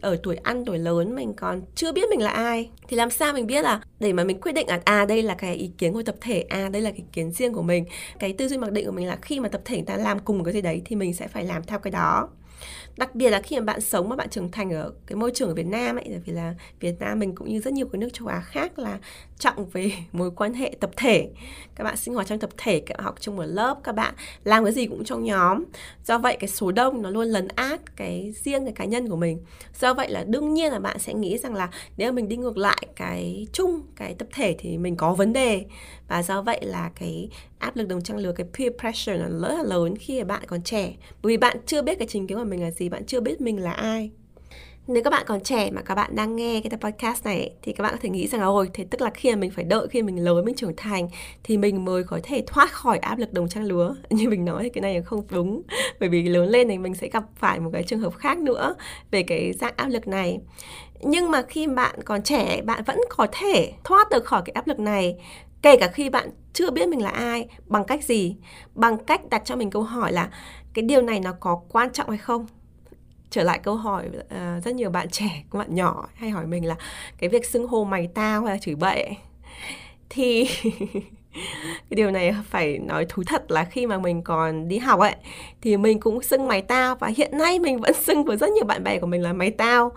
ở 0.01 0.17
tuổi 0.23 0.37
ăn, 0.37 0.65
tuổi 0.65 0.79
lớn 0.79 1.15
mình 1.15 1.35
còn 1.35 1.63
chưa 1.75 1.93
biết 1.93 2.09
mình 2.11 2.23
là 2.23 2.31
ai. 2.31 2.71
Thì 2.89 2.97
làm 2.97 3.11
sao 3.11 3.33
mình 3.33 3.47
biết 3.47 3.63
là 3.63 3.81
để 4.01 4.13
mà 4.13 4.25
mình 4.25 4.41
quyết 4.41 4.53
định 4.53 4.69
là 4.69 4.81
à 4.85 5.05
đây 5.05 5.23
là 5.23 5.35
cái 5.35 5.55
ý 5.55 5.71
kiến 5.79 5.93
của 5.93 6.03
tập 6.03 6.17
thể 6.21 6.41
à 6.41 6.69
đây 6.69 6.83
là 6.83 6.91
cái 6.91 6.99
ý 6.99 7.05
kiến 7.13 7.33
riêng 7.33 7.53
của 7.53 7.63
mình. 7.63 7.85
Cái 8.19 8.33
tư 8.33 8.49
duy 8.49 8.57
mặc 8.57 8.73
định 8.73 8.87
của 8.87 8.93
mình 8.93 9.07
là 9.07 9.17
khi 9.23 9.41
mà 9.41 9.49
tập 9.49 9.61
thể 9.65 9.77
người 9.77 9.87
ta 9.87 9.97
làm 9.97 10.19
cùng 10.19 10.45
cái 10.45 10.55
gì 10.55 10.61
đấy 10.61 10.83
thì 10.85 10.97
mình 10.97 11.15
sẽ 11.15 11.29
phải 11.29 11.45
làm 11.45 11.63
theo 11.63 11.79
cái 11.79 11.91
đó 11.91 12.29
đặc 12.97 13.15
biệt 13.15 13.31
là 13.31 13.41
khi 13.41 13.57
mà 13.57 13.65
bạn 13.65 13.81
sống 13.81 14.09
mà 14.09 14.17
bạn 14.17 14.29
trưởng 14.29 14.51
thành 14.51 14.71
ở 14.71 14.93
cái 15.07 15.17
môi 15.17 15.31
trường 15.35 15.49
ở 15.49 15.55
Việt 15.55 15.67
Nam 15.67 15.97
ấy, 15.97 16.05
bởi 16.09 16.21
vì 16.25 16.33
là 16.33 16.55
Việt 16.81 17.01
Nam 17.01 17.19
mình 17.19 17.35
cũng 17.35 17.49
như 17.49 17.61
rất 17.61 17.73
nhiều 17.73 17.89
cái 17.93 17.99
nước 17.99 18.09
châu 18.13 18.29
Á 18.29 18.41
khác 18.41 18.79
là 18.79 18.99
trọng 19.39 19.69
về 19.71 19.93
mối 20.13 20.31
quan 20.31 20.55
hệ 20.55 20.77
tập 20.81 20.91
thể. 20.97 21.31
Các 21.75 21.85
bạn 21.85 21.97
sinh 21.97 22.15
hoạt 22.15 22.27
trong 22.27 22.39
tập 22.39 22.51
thể, 22.57 22.81
các 22.81 22.97
bạn 22.97 23.05
học 23.05 23.21
trong 23.21 23.37
một 23.37 23.45
lớp, 23.47 23.79
các 23.85 23.95
bạn 23.95 24.15
làm 24.45 24.65
cái 24.65 24.73
gì 24.73 24.87
cũng 24.87 25.05
trong 25.05 25.25
nhóm. 25.25 25.65
Do 26.05 26.19
vậy 26.19 26.37
cái 26.41 26.49
số 26.49 26.73
đông 26.73 27.03
nó 27.03 27.11
luôn 27.11 27.27
lấn 27.27 27.49
át 27.49 27.97
cái 27.97 28.33
riêng 28.45 28.65
cái 28.65 28.73
cá 28.73 28.85
nhân 28.85 29.09
của 29.09 29.17
mình. 29.17 29.39
Do 29.81 29.95
vậy 29.95 30.11
là 30.11 30.25
đương 30.25 30.55
nhiên 30.55 30.73
là 30.73 30.79
bạn 30.79 30.99
sẽ 30.99 31.15
nghĩ 31.15 31.39
rằng 31.39 31.55
là 31.55 31.71
nếu 31.97 32.13
mình 32.13 32.29
đi 32.29 32.37
ngược 32.37 32.57
lại 32.57 32.87
cái 32.97 33.47
chung 33.53 33.81
cái 33.97 34.15
tập 34.15 34.29
thể 34.35 34.57
thì 34.59 34.79
mình 34.79 34.97
có 34.97 35.15
vấn 35.15 35.33
đề. 35.33 35.65
Và 36.09 36.23
do 36.23 36.43
vậy 36.43 36.61
là 36.63 36.91
cái 37.01 37.29
áp 37.59 37.77
lực 37.77 37.89
đồng 37.89 38.03
trang 38.03 38.19
lứa, 38.19 38.33
cái 38.33 38.47
peer 38.59 38.73
pressure 38.81 39.19
nó 39.19 39.49
rất 39.49 39.55
là 39.57 39.63
lớn 39.63 39.95
khi 39.97 40.19
mà 40.19 40.25
bạn 40.25 40.43
còn 40.47 40.63
trẻ. 40.63 40.95
Bởi 41.23 41.33
vì 41.33 41.37
bạn 41.37 41.57
chưa 41.67 41.83
biết 41.83 41.99
cái 41.99 42.09
trình 42.11 42.27
kiến 42.27 42.39
của 42.39 42.45
mình 42.45 42.63
là 42.63 42.71
gì 42.71 42.86
bạn 42.89 43.07
chưa 43.07 43.21
biết 43.21 43.41
mình 43.41 43.63
là 43.63 43.73
ai. 43.73 44.11
Nếu 44.89 45.03
các 45.03 45.11
bạn 45.11 45.23
còn 45.27 45.41
trẻ 45.41 45.71
mà 45.71 45.83
các 45.83 45.95
bạn 45.95 46.17
đang 46.17 46.37
nghe 46.37 46.61
cái 46.61 46.79
podcast 46.81 47.25
này 47.25 47.55
thì 47.63 47.73
các 47.73 47.83
bạn 47.83 47.93
có 47.93 47.99
thể 48.03 48.09
nghĩ 48.09 48.27
rằng 48.27 48.41
là 48.41 48.47
ôi, 48.47 48.71
thế 48.75 48.87
tức 48.91 49.01
là 49.01 49.11
khi 49.11 49.31
mà 49.31 49.37
mình 49.37 49.51
phải 49.51 49.65
đợi 49.65 49.89
khi 49.91 50.03
mình 50.03 50.25
lớn 50.25 50.45
mình 50.45 50.55
trưởng 50.55 50.77
thành 50.77 51.09
thì 51.45 51.59
mình 51.59 51.85
mới 51.85 52.05
có 52.05 52.21
thể 52.23 52.45
thoát 52.47 52.73
khỏi 52.73 52.99
áp 52.99 53.19
lực 53.19 53.33
đồng 53.33 53.49
trang 53.49 53.65
lứa. 53.65 53.95
Như 54.11 54.29
mình 54.29 54.45
nói 54.45 54.63
thì 54.63 54.69
cái 54.69 54.83
này 54.83 54.95
là 54.95 55.03
không 55.03 55.27
đúng. 55.31 55.63
Bởi 56.01 56.09
vì 56.09 56.23
lớn 56.23 56.49
lên 56.49 56.69
thì 56.69 56.79
mình 56.79 56.95
sẽ 56.95 57.09
gặp 57.09 57.25
phải 57.37 57.61
một 57.61 57.71
cái 57.73 57.83
trường 57.83 58.01
hợp 58.01 58.15
khác 58.15 58.39
nữa 58.39 58.75
về 59.11 59.23
cái 59.23 59.53
dạng 59.53 59.75
áp 59.77 59.89
lực 59.89 60.09
này. 60.09 60.39
Nhưng 61.01 61.31
mà 61.31 61.43
khi 61.43 61.67
bạn 61.67 62.03
còn 62.05 62.23
trẻ, 62.23 62.63
bạn 62.63 62.85
vẫn 62.85 62.99
có 63.09 63.27
thể 63.33 63.73
thoát 63.85 64.11
được 64.11 64.25
khỏi 64.25 64.43
cái 64.45 64.53
áp 64.53 64.67
lực 64.67 64.79
này, 64.79 65.17
kể 65.63 65.77
cả 65.77 65.89
khi 65.89 66.11
bạn 66.11 66.31
chưa 66.53 66.71
biết 66.71 66.89
mình 66.89 67.03
là 67.03 67.11
ai. 67.11 67.49
Bằng 67.67 67.85
cách 67.85 68.05
gì? 68.05 68.37
Bằng 68.75 69.05
cách 69.05 69.29
đặt 69.31 69.43
cho 69.45 69.57
mình 69.57 69.71
câu 69.71 69.83
hỏi 69.83 70.13
là 70.13 70.31
cái 70.75 70.83
điều 70.83 71.03
này 71.03 71.21
nó 71.21 71.33
có 71.41 71.61
quan 71.69 71.93
trọng 71.93 72.09
hay 72.09 72.19
không? 72.19 72.47
Trở 73.31 73.43
lại 73.43 73.59
câu 73.63 73.77
hỏi 73.77 74.09
uh, 74.19 74.65
rất 74.65 74.75
nhiều 74.75 74.91
bạn 74.91 75.09
trẻ 75.13 75.45
các 75.53 75.59
bạn 75.59 75.75
nhỏ 75.75 76.09
hay 76.15 76.31
hỏi 76.31 76.47
mình 76.47 76.67
là 76.67 76.77
cái 77.19 77.31
việc 77.31 77.47
xưng 77.47 77.67
hô 77.67 77.85
mày 77.85 78.09
tao 78.15 78.45
hay 78.45 78.55
là 78.55 78.59
chửi 78.59 78.75
bậy 78.75 79.17
thì 80.09 80.49
cái 81.91 81.97
điều 81.97 82.11
này 82.11 82.35
phải 82.51 82.79
nói 82.79 83.07
thú 83.09 83.23
thật 83.27 83.51
là 83.51 83.65
khi 83.65 83.87
mà 83.87 83.99
mình 83.99 84.23
còn 84.23 84.69
đi 84.69 84.79
học 84.79 85.01
ấy 85.01 85.15
thì 85.61 85.77
mình 85.77 86.01
cũng 86.01 86.23
xưng 86.23 86.49
mày 86.49 86.63
tao 86.63 86.95
và 86.95 87.09
hiện 87.17 87.39
nay 87.39 87.59
mình 87.59 87.81
vẫn 87.81 87.95
xưng 88.03 88.25
với 88.25 88.37
rất 88.37 88.51
nhiều 88.51 88.65
bạn 88.65 88.85
bè 88.85 88.99
của 88.99 89.07
mình 89.07 89.23
là 89.23 89.33
mày 89.33 89.51
tao. 89.51 89.93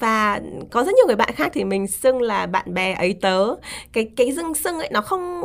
Và 0.00 0.40
có 0.70 0.84
rất 0.84 0.94
nhiều 0.94 1.06
người 1.06 1.16
bạn 1.16 1.34
khác 1.34 1.50
thì 1.54 1.64
mình 1.64 1.86
xưng 1.86 2.22
là 2.22 2.46
bạn 2.46 2.74
bè 2.74 2.92
ấy 2.92 3.18
tớ. 3.20 3.54
Cái 3.92 4.10
cái 4.16 4.32
dưng 4.32 4.54
xưng 4.54 4.78
ấy 4.78 4.88
nó 4.92 5.00
không 5.00 5.42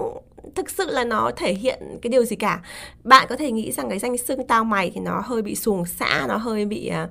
thực 0.55 0.70
sự 0.70 0.86
là 0.91 1.03
nó 1.03 1.31
thể 1.36 1.53
hiện 1.53 1.79
cái 2.01 2.10
điều 2.10 2.24
gì 2.24 2.36
cả. 2.36 2.62
Bạn 3.03 3.27
có 3.29 3.36
thể 3.36 3.51
nghĩ 3.51 3.72
rằng 3.72 3.89
cái 3.89 4.00
danh 4.00 4.17
xưng 4.17 4.48
tao 4.48 4.63
mày 4.63 4.91
thì 4.96 5.01
nó 5.01 5.22
hơi 5.25 5.41
bị 5.41 5.55
xuồng 5.55 5.86
xã 5.86 6.25
nó 6.27 6.38
hơi 6.38 6.65
bị 6.65 6.91
uh, 7.03 7.10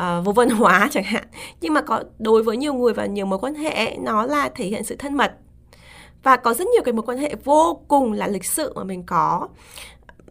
uh, 0.00 0.24
vô 0.24 0.32
văn 0.32 0.50
hóa 0.50 0.88
chẳng 0.92 1.04
hạn. 1.04 1.24
Nhưng 1.60 1.74
mà 1.74 1.80
có 1.80 2.02
đối 2.18 2.42
với 2.42 2.56
nhiều 2.56 2.74
người 2.74 2.92
và 2.92 3.06
nhiều 3.06 3.26
mối 3.26 3.38
quan 3.38 3.54
hệ 3.54 3.96
nó 4.00 4.26
là 4.26 4.48
thể 4.48 4.64
hiện 4.64 4.84
sự 4.84 4.96
thân 4.96 5.14
mật. 5.14 5.32
Và 6.22 6.36
có 6.36 6.54
rất 6.54 6.66
nhiều 6.68 6.82
cái 6.84 6.92
mối 6.92 7.02
quan 7.06 7.18
hệ 7.18 7.34
vô 7.44 7.80
cùng 7.88 8.12
là 8.12 8.26
lịch 8.26 8.44
sự 8.44 8.72
mà 8.76 8.84
mình 8.84 9.02
có. 9.06 9.48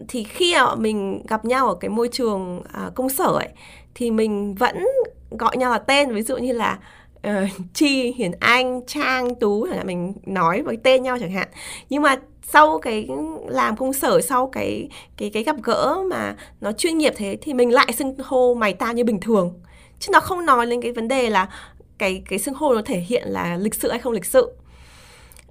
Thì 0.08 0.24
khi 0.24 0.56
mà 0.56 0.76
mình 0.76 1.24
gặp 1.28 1.46
nhau 1.46 1.68
ở 1.68 1.76
cái 1.76 1.90
môi 1.90 2.10
trường 2.12 2.58
uh, 2.60 2.96
công 2.96 3.10
sở 3.10 3.26
ấy 3.26 3.50
thì 3.96 4.12
mình 4.12 4.56
vẫn 4.56 4.88
gọi 5.32 5.58
nhau 5.58 5.72
là 5.72 5.78
tên. 5.78 6.14
Ví 6.14 6.22
dụ 6.22 6.38
như 6.38 6.54
là 6.54 6.80
uh, 7.28 7.34
chi 7.74 8.14
hiền 8.18 8.32
anh 8.40 8.82
trang 8.88 9.36
tú 9.36 9.66
là 9.66 9.84
mình 9.84 10.14
nói 10.26 10.62
với 10.62 10.78
tên 10.84 11.04
nhau 11.04 11.18
chẳng 11.20 11.32
hạn. 11.32 11.48
Nhưng 11.90 12.02
mà 12.02 12.16
sau 12.48 12.80
cái 12.80 13.08
làm 13.48 13.76
công 13.76 13.94
sở 13.94 14.22
sau 14.22 14.48
cái 14.48 14.90
cái 15.18 15.30
cái 15.30 15.44
gặp 15.44 15.56
gỡ 15.64 16.04
mà 16.10 16.36
nó 16.62 16.72
chuyên 16.72 16.98
nghiệp 16.98 17.14
thế 17.16 17.38
thì 17.42 17.54
mình 17.54 17.74
lại 17.74 17.94
xưng 17.94 18.16
hô 18.24 18.54
mày 18.54 18.74
ta 18.74 18.92
như 18.92 19.04
bình 19.04 19.20
thường. 19.20 19.54
Chứ 20.00 20.10
nó 20.14 20.20
không 20.20 20.46
nói 20.46 20.68
lên 20.68 20.82
cái 20.82 20.92
vấn 20.92 21.08
đề 21.08 21.30
là 21.30 21.50
cái 21.98 22.22
cái 22.30 22.40
xưng 22.40 22.54
hô 22.54 22.74
nó 22.74 22.82
thể 22.86 23.00
hiện 23.00 23.24
là 23.28 23.58
lịch 23.58 23.76
sự 23.76 23.90
hay 23.92 24.00
không 24.00 24.14
lịch 24.14 24.26
sự. 24.26 24.52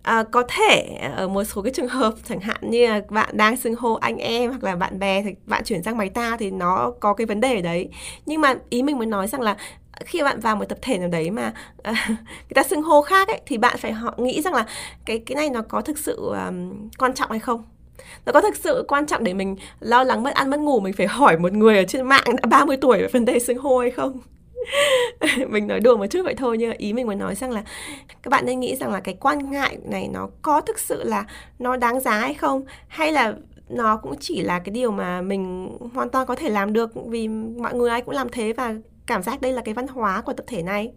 À, 0.03 0.23
có 0.23 0.43
thể 0.49 0.99
ở 1.17 1.29
một 1.29 1.45
số 1.45 1.63
cái 1.63 1.73
trường 1.73 1.89
hợp 1.89 2.15
chẳng 2.29 2.41
hạn 2.41 2.57
như 2.71 2.87
là 2.87 3.01
bạn 3.09 3.37
đang 3.37 3.57
xưng 3.57 3.75
hô 3.75 3.95
anh 3.95 4.17
em 4.17 4.51
hoặc 4.51 4.65
là 4.65 4.77
bạn 4.77 4.99
bè 4.99 5.23
thì 5.23 5.31
bạn 5.47 5.65
chuyển 5.65 5.83
sang 5.83 5.97
mày 5.97 6.09
ta 6.09 6.37
thì 6.37 6.51
nó 6.51 6.93
có 7.01 7.15
cái 7.15 7.27
vấn 7.27 7.41
đề 7.41 7.55
ở 7.57 7.63
đấy. 7.63 7.89
Nhưng 8.27 8.41
mà 8.41 8.55
ý 8.71 8.83
mình 8.83 8.99
muốn 8.99 9.11
nói 9.11 9.29
rằng 9.29 9.41
là 9.41 9.57
khi 10.01 10.23
bạn 10.23 10.41
vào 10.41 10.57
một 10.57 10.65
tập 10.65 10.79
thể 10.83 10.99
nào 10.99 11.09
đấy 11.09 11.31
mà 11.31 11.53
uh, 11.91 11.97
người 12.09 12.55
ta 12.55 12.63
xưng 12.63 12.83
hô 12.83 13.03
khác 13.03 13.29
ấy 13.29 13.41
thì 13.47 13.59
bạn 13.59 13.77
phải 13.79 13.93
họ 13.93 14.15
nghĩ 14.19 14.43
rằng 14.43 14.55
là 14.55 14.67
cái 15.07 15.19
cái 15.19 15.37
này 15.37 15.51
nó 15.51 15.63
có 15.63 15.81
thực 15.81 15.99
sự 15.99 16.17
um, 16.47 16.89
quan 16.99 17.15
trọng 17.15 17.31
hay 17.31 17.41
không? 17.41 17.65
Nó 18.27 18.33
có 18.33 18.41
thực 18.41 18.57
sự 18.57 18.85
quan 18.89 19.07
trọng 19.07 19.25
để 19.25 19.35
mình 19.35 19.57
lo 19.81 20.05
lắng 20.05 20.23
mất 20.23 20.35
ăn 20.35 20.51
mất 20.51 20.61
ngủ 20.61 20.81
mình 20.81 20.93
phải 20.93 21.07
hỏi 21.19 21.39
một 21.39 21.53
người 21.53 21.79
ở 21.79 21.85
trên 21.85 22.07
mạng 22.07 22.25
đã 22.43 22.47
30 22.49 22.77
tuổi 22.77 22.99
về 22.99 23.09
vấn 23.09 23.25
đề 23.25 23.39
xưng 23.39 23.59
hô 23.59 23.79
hay 23.79 23.91
không? 23.91 24.21
Mình 25.49 25.67
nói 25.67 25.81
đùa 25.81 25.97
một 25.97 26.07
chút 26.07 26.21
vậy 26.25 26.35
thôi 26.35 26.59
nhưng 26.59 26.73
ý 26.73 26.93
mình 26.93 27.07
muốn 27.07 27.19
nói 27.19 27.35
rằng 27.35 27.51
là 27.51 27.63
các 28.23 28.31
bạn 28.31 28.47
nên 28.47 28.61
nghĩ 28.61 28.77
rằng 28.77 28.93
là 28.93 29.01
cái 29.01 29.15
quan 29.21 29.51
ngại 29.51 29.79
này 29.85 30.09
nó 30.13 30.29
có 30.43 30.61
thực 30.61 30.79
sự 30.79 31.05
là 31.05 31.25
nó 31.59 31.77
đáng 31.77 32.01
giá 32.01 32.19
hay 32.19 32.35
không? 32.35 32.65
Hay 32.89 33.13
là 33.13 33.35
nó 33.69 33.97
cũng 33.97 34.15
chỉ 34.21 34.43
là 34.43 34.59
cái 34.59 34.71
điều 34.71 34.91
mà 34.91 35.21
mình 35.21 35.71
hoàn 35.95 36.11
toàn 36.11 36.27
có 36.27 36.35
thể 36.35 36.49
làm 36.49 36.73
được 36.73 36.91
vì 37.07 37.29
mọi 37.29 37.75
người 37.75 37.91
ai 37.91 38.03
cũng 38.03 38.15
làm 38.15 38.29
thế 38.29 38.53
và 38.53 38.75
cảm 39.07 39.23
giác 39.23 39.41
đây 39.41 39.53
là 39.53 39.63
cái 39.63 39.75
văn 39.75 39.87
hóa 39.87 40.21
của 40.21 40.33
tập 40.33 40.45
thể 40.49 40.63
này. 40.63 40.93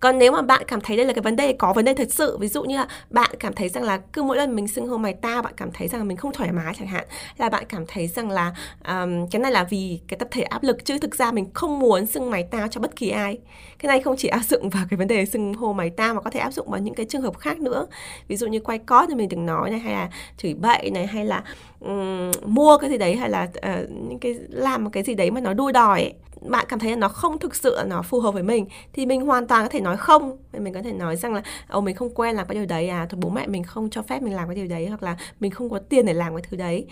Còn 0.00 0.18
nếu 0.18 0.32
mà 0.32 0.42
bạn 0.42 0.62
cảm 0.66 0.80
thấy 0.80 0.96
đây 0.96 1.06
là 1.06 1.12
cái 1.12 1.22
vấn 1.22 1.36
đề 1.36 1.52
có 1.52 1.72
vấn 1.72 1.84
đề 1.84 1.94
thật 1.94 2.12
sự 2.12 2.38
ví 2.38 2.48
dụ 2.48 2.62
như 2.62 2.76
là 2.76 2.88
bạn 3.10 3.30
cảm 3.38 3.52
thấy 3.52 3.68
rằng 3.68 3.84
là 3.84 4.00
cứ 4.12 4.22
mỗi 4.22 4.36
lần 4.36 4.54
mình 4.54 4.68
xưng 4.68 4.88
hô 4.88 4.96
mày 4.96 5.12
ta 5.12 5.42
bạn 5.42 5.52
cảm 5.56 5.70
thấy 5.72 5.88
rằng 5.88 6.00
là 6.00 6.04
mình 6.04 6.16
không 6.16 6.32
thoải 6.32 6.52
mái 6.52 6.74
chẳng 6.78 6.88
hạn 6.88 7.04
là 7.36 7.48
bạn 7.48 7.64
cảm 7.68 7.84
thấy 7.88 8.06
rằng 8.06 8.30
là 8.30 8.54
um, 8.88 9.28
cái 9.30 9.40
này 9.40 9.52
là 9.52 9.64
vì 9.64 10.00
cái 10.08 10.18
tập 10.18 10.28
thể 10.30 10.42
áp 10.42 10.62
lực 10.62 10.84
chứ 10.84 10.98
thực 10.98 11.14
ra 11.14 11.32
mình 11.32 11.46
không 11.54 11.78
muốn 11.78 12.06
xưng 12.06 12.30
mày 12.30 12.42
tao 12.42 12.68
cho 12.68 12.80
bất 12.80 12.96
kỳ 12.96 13.10
ai. 13.10 13.38
Cái 13.78 13.88
này 13.88 14.00
không 14.00 14.16
chỉ 14.18 14.28
áp 14.28 14.42
dụng 14.48 14.70
vào 14.70 14.84
cái 14.90 14.96
vấn 14.96 15.08
đề 15.08 15.26
xưng 15.26 15.54
hô 15.54 15.72
mày 15.72 15.90
ta 15.90 16.12
mà 16.12 16.20
có 16.20 16.30
thể 16.30 16.40
áp 16.40 16.50
dụng 16.50 16.70
vào 16.70 16.80
những 16.80 16.94
cái 16.94 17.06
trường 17.06 17.22
hợp 17.22 17.38
khác 17.38 17.58
nữa. 17.60 17.86
Ví 18.28 18.36
dụ 18.36 18.46
như 18.46 18.60
quay 18.60 18.78
cót 18.78 19.08
thì 19.08 19.14
mình 19.14 19.28
đừng 19.28 19.46
nói 19.46 19.70
này 19.70 19.80
hay 19.80 19.92
là 19.92 20.10
chửi 20.36 20.54
bậy 20.54 20.90
này 20.90 21.06
hay 21.06 21.24
là 21.24 21.42
um, 21.80 22.30
mua 22.44 22.78
cái 22.78 22.90
gì 22.90 22.98
đấy 22.98 23.16
hay 23.16 23.30
là 23.30 23.42
uh, 23.42 23.90
những 23.90 24.18
cái 24.18 24.34
làm 24.48 24.84
một 24.84 24.90
cái 24.92 25.02
gì 25.02 25.14
đấy 25.14 25.30
mà 25.30 25.40
nó 25.40 25.54
đua 25.54 25.72
đòi 25.72 26.00
ấy 26.00 26.14
bạn 26.44 26.64
cảm 26.68 26.78
thấy 26.78 26.90
là 26.90 26.96
nó 26.96 27.08
không 27.08 27.38
thực 27.38 27.54
sự 27.54 27.78
nó 27.86 28.02
phù 28.02 28.20
hợp 28.20 28.30
với 28.30 28.42
mình 28.42 28.66
thì 28.92 29.06
mình 29.06 29.20
hoàn 29.20 29.46
toàn 29.46 29.64
có 29.64 29.68
thể 29.68 29.80
nói 29.80 29.96
không. 29.96 30.36
Mình 30.52 30.74
có 30.74 30.82
thể 30.82 30.92
nói 30.92 31.16
rằng 31.16 31.34
là 31.34 31.42
ồ 31.68 31.80
mình 31.80 31.96
không 31.96 32.14
quen 32.14 32.36
làm 32.36 32.46
cái 32.48 32.54
điều 32.54 32.66
đấy 32.66 32.88
à 32.88 33.06
thôi 33.10 33.18
bố 33.22 33.30
mẹ 33.30 33.46
mình 33.46 33.64
không 33.64 33.90
cho 33.90 34.02
phép 34.02 34.22
mình 34.22 34.34
làm 34.34 34.48
cái 34.48 34.56
điều 34.56 34.66
đấy 34.66 34.86
hoặc 34.86 35.02
là 35.02 35.16
mình 35.40 35.50
không 35.50 35.70
có 35.70 35.78
tiền 35.78 36.06
để 36.06 36.12
làm 36.12 36.36
cái 36.36 36.42
thứ 36.50 36.56
đấy. 36.56 36.86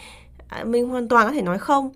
À, 0.49 0.64
mình 0.64 0.88
hoàn 0.88 1.09
toàn 1.09 1.26
có 1.26 1.32
thể 1.32 1.42
nói 1.42 1.59
không 1.59 1.90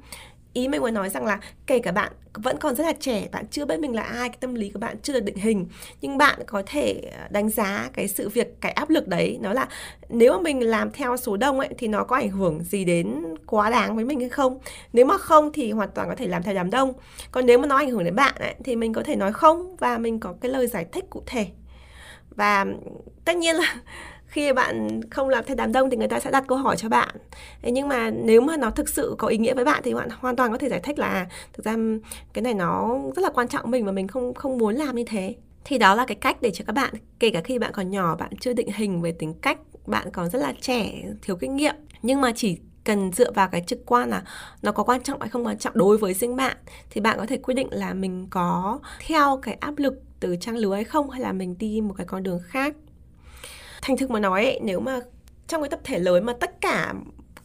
ý 0.56 0.68
mình 0.68 0.80
muốn 0.80 0.94
nói 0.94 1.08
rằng 1.08 1.24
là 1.24 1.40
kể 1.66 1.78
cả 1.78 1.92
bạn 1.92 2.12
vẫn 2.34 2.58
còn 2.58 2.74
rất 2.74 2.84
là 2.84 2.92
trẻ 3.00 3.28
bạn 3.32 3.46
chưa 3.50 3.64
biết 3.64 3.80
mình 3.80 3.94
là 3.94 4.02
ai 4.02 4.28
cái 4.28 4.38
tâm 4.40 4.54
lý 4.54 4.70
của 4.70 4.78
bạn 4.78 4.96
chưa 5.02 5.12
được 5.12 5.24
định 5.24 5.36
hình. 5.36 5.66
Nhưng 6.00 6.18
bạn 6.18 6.38
có 6.46 6.62
thể 6.66 7.10
à, 7.18 7.28
đánh 7.30 7.48
giá 7.48 7.90
cái 7.92 8.08
sự 8.08 8.28
việc 8.28 8.60
cái 8.60 8.72
áp 8.72 8.90
lực 8.90 9.08
đấy 9.08 9.38
nó 9.40 9.52
là 9.52 9.68
nếu 10.08 10.32
mà 10.32 10.38
mình 10.42 10.60
làm 10.60 10.90
theo 10.90 11.16
số 11.16 11.36
đông 11.36 11.60
ấy 11.60 11.68
thì 11.78 11.88
nó 11.88 12.04
có 12.04 12.16
ảnh 12.16 12.30
hưởng 12.30 12.64
gì 12.64 12.84
đến 12.84 13.22
quá 13.46 13.70
đáng 13.70 13.96
với 13.96 14.04
mình 14.04 14.20
hay 14.20 14.28
không? 14.28 14.58
Nếu 14.92 15.04
mà 15.06 15.18
không 15.18 15.52
thì 15.52 15.72
hoàn 15.72 15.90
toàn 15.94 16.08
có 16.08 16.14
thể 16.14 16.26
làm 16.26 16.42
theo 16.42 16.54
đám 16.54 16.70
đông. 16.70 16.92
Còn 17.30 17.46
nếu 17.46 17.58
mà 17.58 17.66
nó 17.66 17.76
ảnh 17.76 17.90
hưởng 17.90 18.04
đến 18.04 18.16
bạn 18.16 18.34
ấy, 18.38 18.54
thì 18.64 18.76
mình 18.76 18.92
có 18.92 19.02
thể 19.02 19.16
nói 19.16 19.32
không 19.32 19.76
và 19.76 19.98
mình 19.98 20.20
có 20.20 20.34
cái 20.40 20.50
lời 20.50 20.66
giải 20.66 20.86
thích 20.92 21.04
cụ 21.10 21.22
thể. 21.26 21.46
Và 22.30 22.66
tất 23.24 23.36
nhiên 23.36 23.56
là 23.56 23.76
khi 24.36 24.52
bạn 24.52 25.00
không 25.10 25.28
làm 25.28 25.44
theo 25.44 25.56
đám 25.56 25.72
đông 25.72 25.90
thì 25.90 25.96
người 25.96 26.08
ta 26.08 26.20
sẽ 26.20 26.30
đặt 26.30 26.44
câu 26.48 26.58
hỏi 26.58 26.76
cho 26.76 26.88
bạn. 26.88 27.16
Thế 27.62 27.70
nhưng 27.70 27.88
mà 27.88 28.10
nếu 28.10 28.40
mà 28.40 28.56
nó 28.56 28.70
thực 28.70 28.88
sự 28.88 29.14
có 29.18 29.28
ý 29.28 29.38
nghĩa 29.38 29.54
với 29.54 29.64
bạn 29.64 29.82
thì 29.84 29.94
bạn 29.94 30.08
hoàn 30.20 30.36
toàn 30.36 30.52
có 30.52 30.58
thể 30.58 30.68
giải 30.68 30.80
thích 30.80 30.98
là 30.98 31.06
à, 31.06 31.26
thực 31.52 31.64
ra 31.64 31.76
cái 32.32 32.42
này 32.42 32.54
nó 32.54 32.98
rất 33.16 33.22
là 33.22 33.30
quan 33.34 33.48
trọng 33.48 33.70
mình 33.70 33.84
và 33.84 33.92
mình 33.92 34.08
không 34.08 34.34
không 34.34 34.58
muốn 34.58 34.74
làm 34.74 34.96
như 34.96 35.04
thế. 35.06 35.34
Thì 35.64 35.78
đó 35.78 35.94
là 35.94 36.04
cái 36.06 36.14
cách 36.14 36.42
để 36.42 36.50
cho 36.50 36.64
các 36.66 36.72
bạn, 36.72 36.94
kể 37.18 37.30
cả 37.30 37.40
khi 37.40 37.58
bạn 37.58 37.72
còn 37.72 37.90
nhỏ, 37.90 38.16
bạn 38.16 38.30
chưa 38.40 38.52
định 38.52 38.68
hình 38.74 39.02
về 39.02 39.12
tính 39.12 39.34
cách, 39.34 39.58
bạn 39.86 40.10
còn 40.12 40.30
rất 40.30 40.38
là 40.38 40.52
trẻ, 40.60 41.02
thiếu 41.22 41.36
kinh 41.36 41.56
nghiệm. 41.56 41.74
Nhưng 42.02 42.20
mà 42.20 42.32
chỉ 42.36 42.58
cần 42.84 43.12
dựa 43.12 43.32
vào 43.32 43.48
cái 43.48 43.64
trực 43.66 43.86
quan 43.86 44.10
là 44.10 44.22
nó 44.62 44.72
có 44.72 44.82
quan 44.82 45.02
trọng 45.02 45.20
hay 45.20 45.28
không 45.28 45.46
quan 45.46 45.58
trọng 45.58 45.72
đối 45.76 45.98
với 45.98 46.14
riêng 46.14 46.36
bạn, 46.36 46.56
thì 46.90 47.00
bạn 47.00 47.18
có 47.18 47.26
thể 47.26 47.36
quyết 47.36 47.54
định 47.54 47.68
là 47.70 47.94
mình 47.94 48.26
có 48.30 48.80
theo 49.06 49.38
cái 49.42 49.54
áp 49.54 49.78
lực 49.78 49.94
từ 50.20 50.36
trang 50.40 50.56
lứa 50.56 50.74
hay 50.74 50.84
không, 50.84 51.10
hay 51.10 51.20
là 51.20 51.32
mình 51.32 51.58
đi 51.58 51.80
một 51.80 51.94
cái 51.98 52.06
con 52.06 52.22
đường 52.22 52.40
khác 52.46 52.74
thành 53.86 53.96
thực 53.96 54.10
mà 54.10 54.20
nói 54.20 54.44
ấy, 54.44 54.60
nếu 54.62 54.80
mà 54.80 55.00
trong 55.46 55.62
cái 55.62 55.70
tập 55.70 55.80
thể 55.84 55.98
lớn 55.98 56.26
mà 56.26 56.32
tất 56.32 56.60
cả 56.60 56.94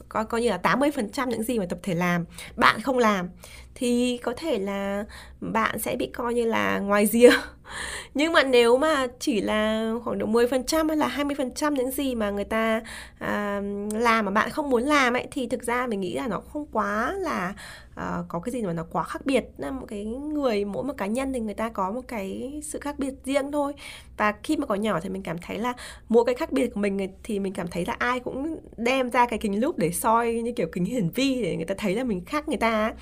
coi 0.10 0.26
coi 0.26 0.42
như 0.42 0.50
là 0.50 0.60
80% 0.64 1.30
những 1.30 1.44
gì 1.44 1.60
mà 1.60 1.66
tập 1.66 1.80
thể 1.84 1.94
làm 1.94 2.26
bạn 2.56 2.82
không 2.82 2.98
làm 2.98 3.30
thì 3.76 4.20
có 4.24 4.34
thể 4.38 4.60
là 4.60 5.06
bạn 5.42 5.80
sẽ 5.80 5.96
bị 5.96 6.10
coi 6.14 6.34
như 6.34 6.46
là 6.46 6.80
ngoài 6.80 7.06
rìa. 7.06 7.32
nhưng 8.14 8.34
mà 8.34 8.44
nếu 8.44 8.78
mà 8.78 9.08
chỉ 9.20 9.42
là 9.42 9.94
khoảng 10.04 10.20
độ 10.20 10.26
10% 10.28 10.88
hay 10.88 10.98
là 10.98 11.10
20% 11.18 11.72
những 11.72 11.92
gì 11.92 12.16
mà 12.16 12.30
người 12.30 12.46
ta 12.46 12.82
à, 13.20 13.62
làm 13.94 14.26
mà 14.26 14.32
bạn 14.32 14.50
không 14.50 14.70
muốn 14.70 14.84
làm 14.84 15.14
ấy 15.14 15.28
thì 15.32 15.48
thực 15.48 15.64
ra 15.64 15.88
mình 15.88 16.02
nghĩ 16.02 16.14
là 16.14 16.28
nó 16.28 16.40
không 16.40 16.66
quá 16.72 17.14
là 17.20 17.54
uh, 17.96 18.26
có 18.28 18.40
cái 18.40 18.52
gì 18.52 18.62
mà 18.62 18.74
nó 18.74 18.86
quá 18.92 19.04
khác 19.04 19.26
biệt. 19.26 19.46
Là 19.58 19.72
một 19.72 19.86
cái 19.88 20.06
người 20.06 20.66
mỗi 20.66 20.84
một 20.84 20.94
cá 20.98 21.06
nhân 21.06 21.34
thì 21.34 21.40
người 21.40 21.54
ta 21.54 21.70
có 21.70 21.92
một 21.92 22.02
cái 22.08 22.60
sự 22.64 22.80
khác 22.80 23.00
biệt 23.00 23.14
riêng 23.26 23.52
thôi. 23.52 23.74
Và 24.18 24.34
khi 24.44 24.58
mà 24.58 24.66
còn 24.66 24.82
nhỏ 24.82 25.00
thì 25.00 25.10
mình 25.10 25.24
cảm 25.24 25.38
thấy 25.38 25.60
là 25.60 25.74
mỗi 26.10 26.26
cái 26.26 26.36
khác 26.36 26.52
biệt 26.52 26.74
của 26.74 26.80
mình 26.80 27.08
thì 27.24 27.40
mình 27.40 27.54
cảm 27.54 27.68
thấy 27.68 27.86
là 27.86 27.96
ai 28.00 28.20
cũng 28.20 28.58
đem 28.78 29.10
ra 29.10 29.26
cái 29.26 29.40
kính 29.40 29.62
lúp 29.62 29.78
để 29.78 29.92
soi 29.92 30.34
như 30.34 30.52
kiểu 30.52 30.68
kính 30.72 30.86
hiển 30.86 31.10
vi 31.10 31.42
để 31.42 31.56
người 31.56 31.66
ta 31.66 31.76
thấy 31.78 31.96
là 31.96 32.04
mình 32.04 32.26
khác 32.26 32.48
người 32.48 32.58
ta 32.58 32.94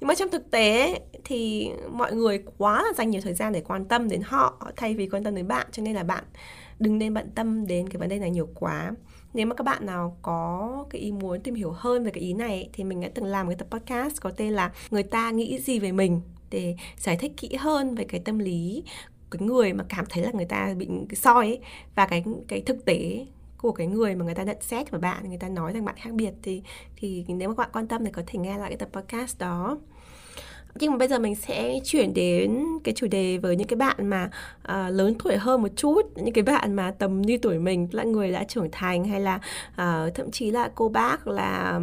nhưng 0.00 0.08
mà 0.08 0.14
trong 0.14 0.30
thực 0.30 0.50
tế 0.50 1.00
thì 1.24 1.70
mọi 1.90 2.14
người 2.14 2.42
quá 2.58 2.82
là 2.82 2.92
dành 2.96 3.10
nhiều 3.10 3.20
thời 3.24 3.34
gian 3.34 3.52
để 3.52 3.60
quan 3.60 3.84
tâm 3.84 4.08
đến 4.10 4.22
họ 4.24 4.72
thay 4.76 4.94
vì 4.94 5.08
quan 5.08 5.24
tâm 5.24 5.34
đến 5.34 5.48
bạn. 5.48 5.66
Cho 5.72 5.82
nên 5.82 5.94
là 5.94 6.02
bạn 6.02 6.24
đừng 6.78 6.98
nên 6.98 7.14
bận 7.14 7.30
tâm 7.34 7.66
đến 7.66 7.88
cái 7.88 8.00
vấn 8.00 8.08
đề 8.08 8.18
này 8.18 8.30
nhiều 8.30 8.48
quá. 8.54 8.92
Nếu 9.34 9.46
mà 9.46 9.54
các 9.54 9.64
bạn 9.64 9.86
nào 9.86 10.16
có 10.22 10.86
cái 10.90 11.00
ý 11.00 11.12
muốn 11.12 11.40
tìm 11.40 11.54
hiểu 11.54 11.70
hơn 11.70 12.04
về 12.04 12.10
cái 12.10 12.22
ý 12.22 12.32
này 12.32 12.68
thì 12.72 12.84
mình 12.84 13.00
đã 13.00 13.08
từng 13.14 13.24
làm 13.24 13.46
cái 13.46 13.56
tập 13.56 13.68
podcast 13.70 14.20
có 14.20 14.30
tên 14.30 14.52
là 14.52 14.72
người 14.90 15.02
ta 15.02 15.30
nghĩ 15.30 15.58
gì 15.58 15.78
về 15.78 15.92
mình? 15.92 16.20
Để 16.50 16.76
giải 16.96 17.16
thích 17.16 17.32
kỹ 17.36 17.54
hơn 17.54 17.94
về 17.94 18.04
cái 18.04 18.20
tâm 18.20 18.38
lý 18.38 18.84
cái 19.30 19.42
người 19.42 19.72
mà 19.72 19.84
cảm 19.88 20.04
thấy 20.08 20.24
là 20.24 20.30
người 20.34 20.44
ta 20.44 20.74
bị 20.76 20.88
soi 21.16 21.46
ấy, 21.46 21.60
và 21.94 22.06
cái 22.06 22.24
cái 22.48 22.60
thực 22.60 22.84
tế 22.84 23.26
của 23.58 23.72
cái 23.72 23.86
người 23.86 24.14
mà 24.14 24.24
người 24.24 24.34
ta 24.34 24.42
nhận 24.42 24.56
xét 24.60 24.90
về 24.90 24.98
bạn 24.98 25.28
người 25.28 25.38
ta 25.38 25.48
nói 25.48 25.72
rằng 25.72 25.84
bạn 25.84 25.94
khác 25.98 26.10
biệt 26.12 26.32
thì 26.42 26.62
thì 26.96 27.24
nếu 27.28 27.48
mà 27.48 27.54
các 27.54 27.58
bạn 27.58 27.70
quan 27.72 27.88
tâm 27.88 28.04
thì 28.04 28.10
có 28.10 28.22
thể 28.26 28.38
nghe 28.38 28.58
lại 28.58 28.70
cái 28.70 28.78
tập 28.78 28.88
podcast 28.92 29.38
đó 29.38 29.78
nhưng 30.74 30.90
mà 30.90 30.98
bây 30.98 31.08
giờ 31.08 31.18
mình 31.18 31.34
sẽ 31.34 31.78
chuyển 31.84 32.14
đến 32.14 32.64
cái 32.84 32.94
chủ 32.94 33.06
đề 33.10 33.38
với 33.38 33.56
những 33.56 33.68
cái 33.68 33.76
bạn 33.76 34.06
mà 34.06 34.30
uh, 34.68 34.94
lớn 34.94 35.14
tuổi 35.24 35.36
hơn 35.36 35.62
một 35.62 35.68
chút 35.76 36.02
những 36.16 36.34
cái 36.34 36.44
bạn 36.44 36.72
mà 36.72 36.90
tầm 36.90 37.22
như 37.22 37.38
tuổi 37.38 37.58
mình 37.58 37.88
là 37.92 38.04
người 38.04 38.32
đã 38.32 38.44
trưởng 38.44 38.68
thành 38.72 39.04
hay 39.04 39.20
là 39.20 39.36
uh, 39.72 40.14
thậm 40.14 40.30
chí 40.30 40.50
là 40.50 40.70
cô 40.74 40.88
bác 40.88 41.26
là 41.26 41.80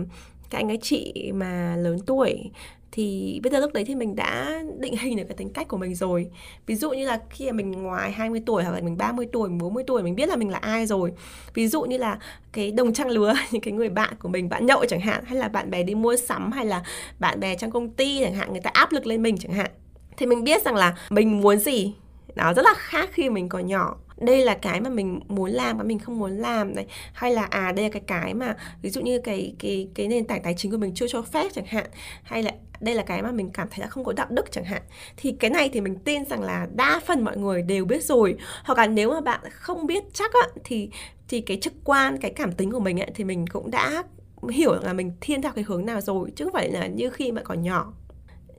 các 0.50 0.58
anh 0.58 0.68
các 0.68 0.80
chị 0.82 1.32
mà 1.36 1.76
lớn 1.76 2.00
tuổi 2.06 2.52
thì 2.92 3.40
bây 3.44 3.52
giờ 3.52 3.60
lúc 3.60 3.74
đấy 3.74 3.86
thì 3.86 3.96
mình 3.96 4.16
đã 4.16 4.64
định 4.80 4.98
hình 4.98 5.18
được 5.18 5.24
cái 5.28 5.38
tính 5.38 5.50
cách 5.50 5.68
của 5.68 5.78
mình 5.78 5.96
rồi. 5.96 6.30
Ví 6.66 6.76
dụ 6.76 6.92
như 6.92 7.06
là 7.06 7.20
khi 7.30 7.46
mà 7.46 7.52
mình 7.52 7.72
ngoài 7.72 8.12
20 8.12 8.42
tuổi 8.46 8.64
hoặc 8.64 8.72
là 8.72 8.82
mình 8.82 8.98
30 8.98 9.28
tuổi, 9.34 9.50
40 9.50 9.84
tuổi 9.88 10.04
mình 10.04 10.16
biết 10.16 10.30
là 10.30 10.36
mình 10.36 10.50
là 10.50 10.58
ai 10.58 10.86
rồi. 10.86 11.12
Ví 11.54 11.68
dụ 11.68 11.82
như 11.82 11.98
là 11.98 12.20
cái 12.52 12.72
đồng 12.72 12.94
trang 12.94 13.10
lứa 13.10 13.34
những 13.52 13.62
cái 13.62 13.74
người 13.74 13.90
bạn 13.90 14.14
của 14.20 14.30
mình 14.30 14.50
bạn 14.50 14.66
nhậu 14.66 14.86
chẳng 14.86 15.00
hạn 15.00 15.24
hay 15.26 15.38
là 15.38 15.48
bạn 15.48 15.70
bè 15.70 15.84
đi 15.84 15.96
mua 15.96 16.16
sắm 16.16 16.52
hay 16.52 16.66
là 16.66 16.84
bạn 17.20 17.40
bè 17.40 17.56
trong 17.56 17.72
công 17.72 17.90
ty 17.90 18.20
chẳng 18.24 18.36
hạn 18.36 18.52
người 18.52 18.62
ta 18.62 18.70
áp 18.74 18.92
lực 18.92 19.06
lên 19.06 19.24
mình 19.24 19.38
chẳng 19.38 19.54
hạn. 19.54 19.72
Thì 20.18 20.26
mình 20.26 20.44
biết 20.44 20.66
rằng 20.66 20.76
là 20.76 20.96
mình 21.10 21.42
muốn 21.42 21.60
gì. 21.60 21.94
Nó 22.36 22.54
rất 22.54 22.66
là 22.66 22.74
khác 22.78 23.10
khi 23.14 23.30
mình 23.30 23.50
còn 23.50 23.68
nhỏ 23.68 23.98
đây 24.18 24.46
là 24.46 24.54
cái 24.54 24.82
mà 24.82 24.90
mình 24.90 25.20
muốn 25.28 25.52
làm 25.52 25.78
và 25.78 25.84
mình 25.84 26.00
không 26.00 26.20
muốn 26.20 26.32
làm 26.32 26.76
này. 26.76 26.86
Hay 27.14 27.34
là 27.34 27.44
à 27.44 27.72
đây 27.72 27.86
là 27.86 27.90
cái 27.90 28.02
cái 28.08 28.34
mà 28.34 28.56
ví 28.82 28.90
dụ 28.90 29.02
như 29.02 29.20
cái 29.20 29.56
cái 29.60 29.90
cái 29.96 30.08
nền 30.08 30.26
tảng 30.26 30.42
tài 30.44 30.54
chính 30.58 30.72
của 30.72 30.78
mình 30.78 30.92
chưa 30.96 31.08
cho 31.08 31.22
phép 31.22 31.50
chẳng 31.54 31.66
hạn. 31.66 31.86
Hay 32.24 32.44
là 32.44 32.52
đây 32.80 32.96
là 32.96 33.04
cái 33.04 33.22
mà 33.22 33.32
mình 33.32 33.50
cảm 33.50 33.68
thấy 33.72 33.80
là 33.80 33.88
không 33.88 34.04
có 34.04 34.14
đạo 34.14 34.28
đức 34.30 34.52
chẳng 34.52 34.66
hạn. 34.66 34.82
Thì 35.18 35.32
cái 35.40 35.52
này 35.52 35.70
thì 35.74 35.82
mình 35.82 35.96
tin 35.96 36.26
rằng 36.26 36.42
là 36.42 36.68
đa 36.76 37.02
phần 37.06 37.24
mọi 37.24 37.38
người 37.38 37.62
đều 37.62 37.86
biết 37.86 38.04
rồi. 38.04 38.38
Hoặc 38.64 38.78
là 38.78 38.88
nếu 38.88 39.12
mà 39.12 39.22
bạn 39.22 39.40
không 39.52 39.88
biết 39.88 40.04
chắc 40.14 40.34
á, 40.34 40.48
thì 40.64 40.90
thì 41.30 41.42
cái 41.42 41.58
trực 41.62 41.74
quan 41.84 42.18
cái 42.18 42.32
cảm 42.32 42.52
tính 42.52 42.72
của 42.72 42.80
mình 42.80 43.00
ấy, 43.00 43.12
thì 43.16 43.24
mình 43.24 43.48
cũng 43.48 43.72
đã 43.72 44.04
hiểu 44.50 44.76
là 44.84 44.94
mình 44.94 45.12
thiên 45.22 45.42
theo 45.42 45.52
cái 45.52 45.64
hướng 45.68 45.86
nào 45.86 46.02
rồi 46.02 46.32
chứ 46.36 46.46
không 46.46 46.54
phải 46.54 46.72
là 46.72 46.88
như 46.88 47.10
khi 47.10 47.32
mà 47.32 47.42
còn 47.42 47.62
nhỏ. 47.62 47.94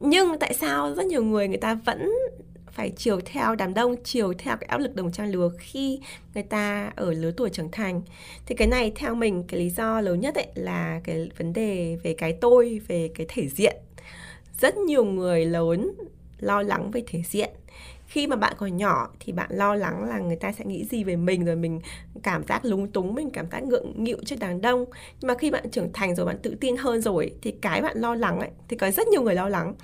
Nhưng 0.00 0.38
tại 0.38 0.54
sao 0.54 0.94
rất 0.94 1.06
nhiều 1.06 1.24
người 1.24 1.48
người 1.48 1.58
ta 1.58 1.74
vẫn 1.74 2.12
phải 2.78 2.92
chiều 2.96 3.20
theo 3.24 3.54
đám 3.54 3.74
đông, 3.74 3.94
chiều 4.04 4.32
theo 4.38 4.56
cái 4.56 4.66
áp 4.68 4.78
lực 4.78 4.94
đồng 4.94 5.12
trang 5.12 5.30
lứa 5.30 5.50
khi 5.58 6.00
người 6.34 6.42
ta 6.42 6.92
ở 6.96 7.12
lứa 7.12 7.30
tuổi 7.36 7.50
trưởng 7.50 7.70
thành. 7.70 8.02
Thì 8.46 8.54
cái 8.54 8.68
này 8.68 8.92
theo 8.96 9.14
mình, 9.14 9.44
cái 9.48 9.60
lý 9.60 9.70
do 9.70 10.00
lớn 10.00 10.20
nhất 10.20 10.34
ấy 10.34 10.46
là 10.54 11.00
cái 11.04 11.30
vấn 11.38 11.52
đề 11.52 11.98
về 12.02 12.14
cái 12.18 12.32
tôi, 12.40 12.80
về 12.88 13.10
cái 13.14 13.26
thể 13.28 13.48
diện. 13.48 13.76
Rất 14.60 14.76
nhiều 14.76 15.04
người 15.04 15.44
lớn 15.44 15.90
lo 16.38 16.62
lắng 16.62 16.90
về 16.90 17.02
thể 17.06 17.22
diện. 17.30 17.50
Khi 18.06 18.26
mà 18.26 18.36
bạn 18.36 18.54
còn 18.58 18.76
nhỏ 18.76 19.10
thì 19.20 19.32
bạn 19.32 19.50
lo 19.52 19.74
lắng 19.74 20.04
là 20.04 20.18
người 20.18 20.36
ta 20.36 20.52
sẽ 20.52 20.64
nghĩ 20.64 20.84
gì 20.84 21.04
về 21.04 21.16
mình, 21.16 21.44
rồi 21.44 21.56
mình 21.56 21.80
cảm 22.22 22.44
giác 22.48 22.64
lúng 22.64 22.92
túng, 22.92 23.14
mình 23.14 23.30
cảm 23.30 23.50
giác 23.50 23.62
ngượng 23.62 24.04
nghịu 24.04 24.18
trước 24.26 24.36
đám 24.40 24.60
đông. 24.60 24.84
Nhưng 25.20 25.28
mà 25.28 25.34
khi 25.34 25.50
bạn 25.50 25.70
trưởng 25.70 25.92
thành 25.92 26.14
rồi, 26.14 26.26
bạn 26.26 26.38
tự 26.42 26.56
tin 26.60 26.76
hơn 26.76 27.00
rồi, 27.00 27.34
thì 27.42 27.50
cái 27.50 27.82
bạn 27.82 27.98
lo 27.98 28.14
lắng 28.14 28.40
ấy, 28.40 28.50
thì 28.68 28.76
có 28.76 28.90
rất 28.90 29.08
nhiều 29.08 29.22
người 29.22 29.34
lo 29.34 29.48
lắng 29.48 29.74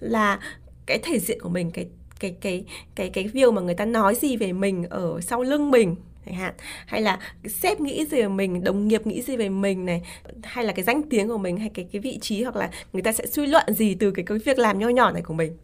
là 0.00 0.40
cái 0.86 0.98
thể 1.02 1.18
diện 1.18 1.40
của 1.40 1.48
mình, 1.48 1.70
cái 1.70 1.86
cái 2.20 2.34
cái 2.40 2.64
cái 2.94 3.10
cái 3.10 3.28
việc 3.28 3.52
mà 3.52 3.60
người 3.60 3.74
ta 3.74 3.84
nói 3.84 4.14
gì 4.14 4.36
về 4.36 4.52
mình 4.52 4.84
ở 4.90 5.20
sau 5.20 5.42
lưng 5.42 5.70
mình 5.70 5.96
chẳng 6.26 6.34
hạn. 6.34 6.54
Hay 6.86 7.02
là 7.02 7.18
sếp 7.48 7.80
nghĩ 7.80 8.06
gì 8.06 8.16
về 8.16 8.28
mình, 8.28 8.64
đồng 8.64 8.88
nghiệp 8.88 9.06
nghĩ 9.06 9.22
gì 9.22 9.36
về 9.36 9.48
mình 9.48 9.86
này, 9.86 10.02
hay 10.42 10.64
là 10.64 10.72
cái 10.72 10.84
danh 10.84 11.02
tiếng 11.02 11.28
của 11.28 11.38
mình, 11.38 11.56
hay 11.56 11.70
cái 11.74 11.86
cái 11.92 12.00
vị 12.00 12.18
trí, 12.20 12.42
hoặc 12.42 12.56
là 12.56 12.70
người 12.92 13.02
ta 13.02 13.12
sẽ 13.12 13.26
suy 13.26 13.46
luận 13.46 13.74
gì 13.74 13.94
từ 13.94 14.10
cái 14.10 14.24
cái 14.24 14.38
việc 14.38 14.58
làm 14.58 14.78
nho 14.78 14.88
nhỏ 14.88 15.10
này 15.10 15.22
của 15.22 15.34
mình. 15.34 15.56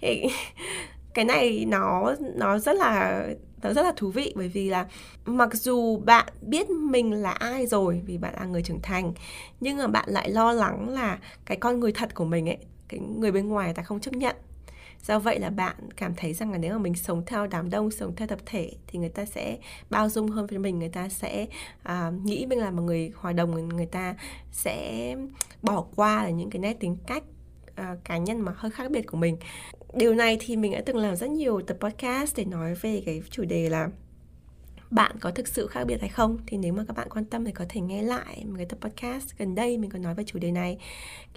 Thì 0.00 0.26
cái 1.14 1.24
này 1.24 1.64
nó 1.68 2.14
nó 2.34 2.58
rất 2.58 2.76
là, 2.76 3.22
nó 3.62 3.72
rất 3.72 3.82
là 3.82 3.92
thú 3.96 4.10
vị, 4.10 4.32
bởi 4.36 4.48
vì 4.48 4.70
là 4.70 4.86
mặc 5.24 5.54
dù 5.54 5.96
bạn 5.96 6.26
biết 6.42 6.70
mình 6.70 7.12
là 7.12 7.30
ai 7.30 7.66
rồi 7.66 8.02
vì 8.06 8.18
bạn 8.18 8.34
là 8.36 8.44
người 8.44 8.62
trưởng 8.62 8.82
thành, 8.82 9.12
nhưng 9.60 9.78
mà 9.78 9.86
bạn 9.86 10.08
lại 10.08 10.30
lo 10.30 10.52
lắng 10.52 10.88
là 10.88 11.18
cái 11.46 11.56
con 11.56 11.80
người 11.80 11.92
thật 11.92 12.14
của 12.14 12.24
mình 12.24 12.48
ấy, 12.48 12.58
cái 12.88 13.00
người 13.00 13.32
bên 13.32 13.48
ngoài 13.48 13.74
ta 13.74 13.82
không 13.82 14.00
chấp 14.00 14.14
nhận 14.14 14.36
do 15.06 15.18
vậy 15.18 15.38
là 15.38 15.50
bạn 15.50 15.76
cảm 15.96 16.14
thấy 16.16 16.34
rằng 16.34 16.52
là 16.52 16.58
nếu 16.58 16.72
mà 16.72 16.78
mình 16.78 16.94
sống 16.94 17.22
theo 17.26 17.46
đám 17.46 17.70
đông 17.70 17.90
sống 17.90 18.16
theo 18.16 18.28
tập 18.28 18.38
thể 18.46 18.72
thì 18.86 18.98
người 18.98 19.08
ta 19.08 19.24
sẽ 19.24 19.58
bao 19.90 20.08
dung 20.08 20.28
hơn 20.28 20.46
với 20.46 20.58
mình 20.58 20.78
người 20.78 20.88
ta 20.88 21.08
sẽ 21.08 21.46
à, 21.82 22.12
nghĩ 22.24 22.46
mình 22.46 22.58
là 22.58 22.70
một 22.70 22.82
người 22.82 23.12
hòa 23.16 23.32
đồng 23.32 23.68
người 23.68 23.86
ta 23.86 24.14
sẽ 24.52 25.16
bỏ 25.62 25.84
qua 25.96 26.24
là 26.24 26.30
những 26.30 26.50
cái 26.50 26.60
nét 26.60 26.76
tính 26.80 26.96
cách 27.06 27.22
à, 27.74 27.96
cá 28.04 28.18
nhân 28.18 28.40
mà 28.40 28.52
hơi 28.56 28.70
khác 28.70 28.90
biệt 28.90 29.06
của 29.06 29.16
mình. 29.16 29.36
Điều 29.94 30.14
này 30.14 30.38
thì 30.40 30.56
mình 30.56 30.72
đã 30.72 30.82
từng 30.86 30.96
làm 30.96 31.16
rất 31.16 31.30
nhiều 31.30 31.60
tập 31.60 31.76
podcast 31.80 32.36
để 32.36 32.44
nói 32.44 32.74
về 32.74 33.02
cái 33.06 33.22
chủ 33.30 33.44
đề 33.44 33.68
là 33.68 33.88
bạn 34.94 35.16
có 35.20 35.30
thực 35.30 35.48
sự 35.48 35.66
khác 35.66 35.84
biệt 35.84 36.00
hay 36.00 36.08
không? 36.08 36.38
Thì 36.46 36.56
nếu 36.56 36.72
mà 36.72 36.84
các 36.88 36.96
bạn 36.96 37.08
quan 37.10 37.24
tâm 37.24 37.44
thì 37.44 37.52
có 37.52 37.64
thể 37.68 37.80
nghe 37.80 38.02
lại 38.02 38.44
một 38.46 38.54
cái 38.56 38.66
tập 38.66 38.78
podcast 38.80 39.38
gần 39.38 39.54
đây 39.54 39.78
mình 39.78 39.90
có 39.90 39.98
nói 39.98 40.14
về 40.14 40.24
chủ 40.26 40.38
đề 40.38 40.50
này 40.50 40.78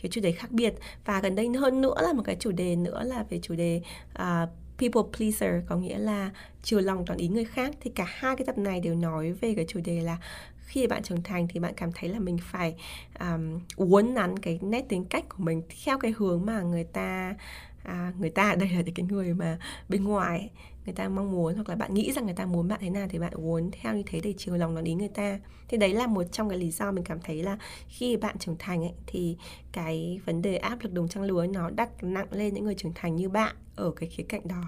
cái 0.02 0.10
chủ 0.12 0.22
đề 0.22 0.32
khác 0.32 0.52
biệt. 0.52 0.74
Và 1.06 1.20
gần 1.22 1.36
đây 1.36 1.50
hơn 1.60 1.82
nữa 1.82 1.96
là 2.02 2.14
một 2.14 2.24
cái 2.26 2.36
chủ 2.40 2.52
đề 2.52 2.76
nữa 2.76 3.04
là 3.04 3.24
về 3.30 3.40
chủ 3.42 3.56
đề 3.56 3.82
uh, 4.14 4.50
people 4.78 5.02
pleaser 5.18 5.64
có 5.68 5.76
nghĩa 5.76 5.98
là 5.98 6.32
chiều 6.64 6.80
lòng 6.80 7.06
toàn 7.06 7.20
ý 7.20 7.28
người 7.28 7.46
khác. 7.46 7.72
Thì 7.82 7.92
cả 7.96 8.06
hai 8.08 8.36
cái 8.36 8.46
tập 8.46 8.58
này 8.58 8.80
đều 8.80 8.96
nói 8.96 9.32
về 9.32 9.54
cái 9.56 9.66
chủ 9.68 9.80
đề 9.84 10.02
là 10.02 10.18
khi 10.60 10.88
bạn 10.88 11.04
trưởng 11.04 11.24
thành 11.24 11.48
thì 11.48 11.60
bạn 11.60 11.74
cảm 11.78 11.92
thấy 11.92 12.10
là 12.10 12.20
mình 12.20 12.38
phải 12.42 12.76
um, 13.20 13.60
uốn 13.76 14.14
nắn 14.14 14.40
cái 14.40 14.60
nét 14.62 14.86
tính 14.90 15.06
cách 15.06 15.26
của 15.30 15.44
mình 15.44 15.62
theo 15.86 16.00
cái 16.00 16.14
hướng 16.18 16.46
mà 16.46 16.62
người 16.62 16.84
ta 16.84 17.36
à, 17.84 18.14
người 18.20 18.30
ta 18.30 18.56
đây 18.56 18.70
là 18.70 18.82
cái 18.96 19.06
người 19.10 19.34
mà 19.34 19.60
bên 19.90 20.04
ngoài 20.04 20.50
người 20.88 20.94
ta 20.94 21.10
mong 21.10 21.32
muốn 21.32 21.56
hoặc 21.56 21.70
là 21.70 21.76
bạn 21.76 21.94
nghĩ 21.94 22.12
rằng 22.12 22.26
người 22.26 22.34
ta 22.34 22.46
muốn 22.46 22.68
bạn 22.68 22.80
thế 22.82 22.90
nào 22.90 23.08
thì 23.10 23.20
bạn 23.20 23.34
muốn 23.38 23.72
theo 23.72 23.96
như 23.96 24.04
thế 24.06 24.20
để 24.24 24.34
chiều 24.38 24.58
lòng 24.58 24.76
nó 24.76 24.82
ý 24.82 24.94
người 24.94 25.08
ta. 25.08 25.40
Thì 25.68 25.78
đấy 25.78 25.94
là 25.94 26.08
một 26.08 26.24
trong 26.32 26.50
cái 26.50 26.58
lý 26.58 26.72
do 26.72 26.92
mình 26.92 27.04
cảm 27.04 27.20
thấy 27.24 27.44
là 27.44 27.58
khi 27.88 28.18
bạn 28.18 28.38
trưởng 28.38 28.56
thành 28.60 28.82
ấy, 28.82 28.94
thì 29.08 29.38
cái 29.72 30.20
vấn 30.26 30.42
đề 30.42 30.58
áp 30.58 30.78
lực 30.82 30.94
đồng 30.94 31.08
trang 31.08 31.24
lứa 31.24 31.48
nó 31.48 31.70
đặt 31.70 31.90
nặng 32.04 32.28
lên 32.32 32.54
những 32.54 32.66
người 32.66 32.76
trưởng 32.76 32.94
thành 32.96 33.16
như 33.16 33.30
bạn 33.30 33.56
ở 33.76 33.92
cái 33.92 34.10
khía 34.10 34.24
cạnh 34.24 34.48
đó. 34.48 34.64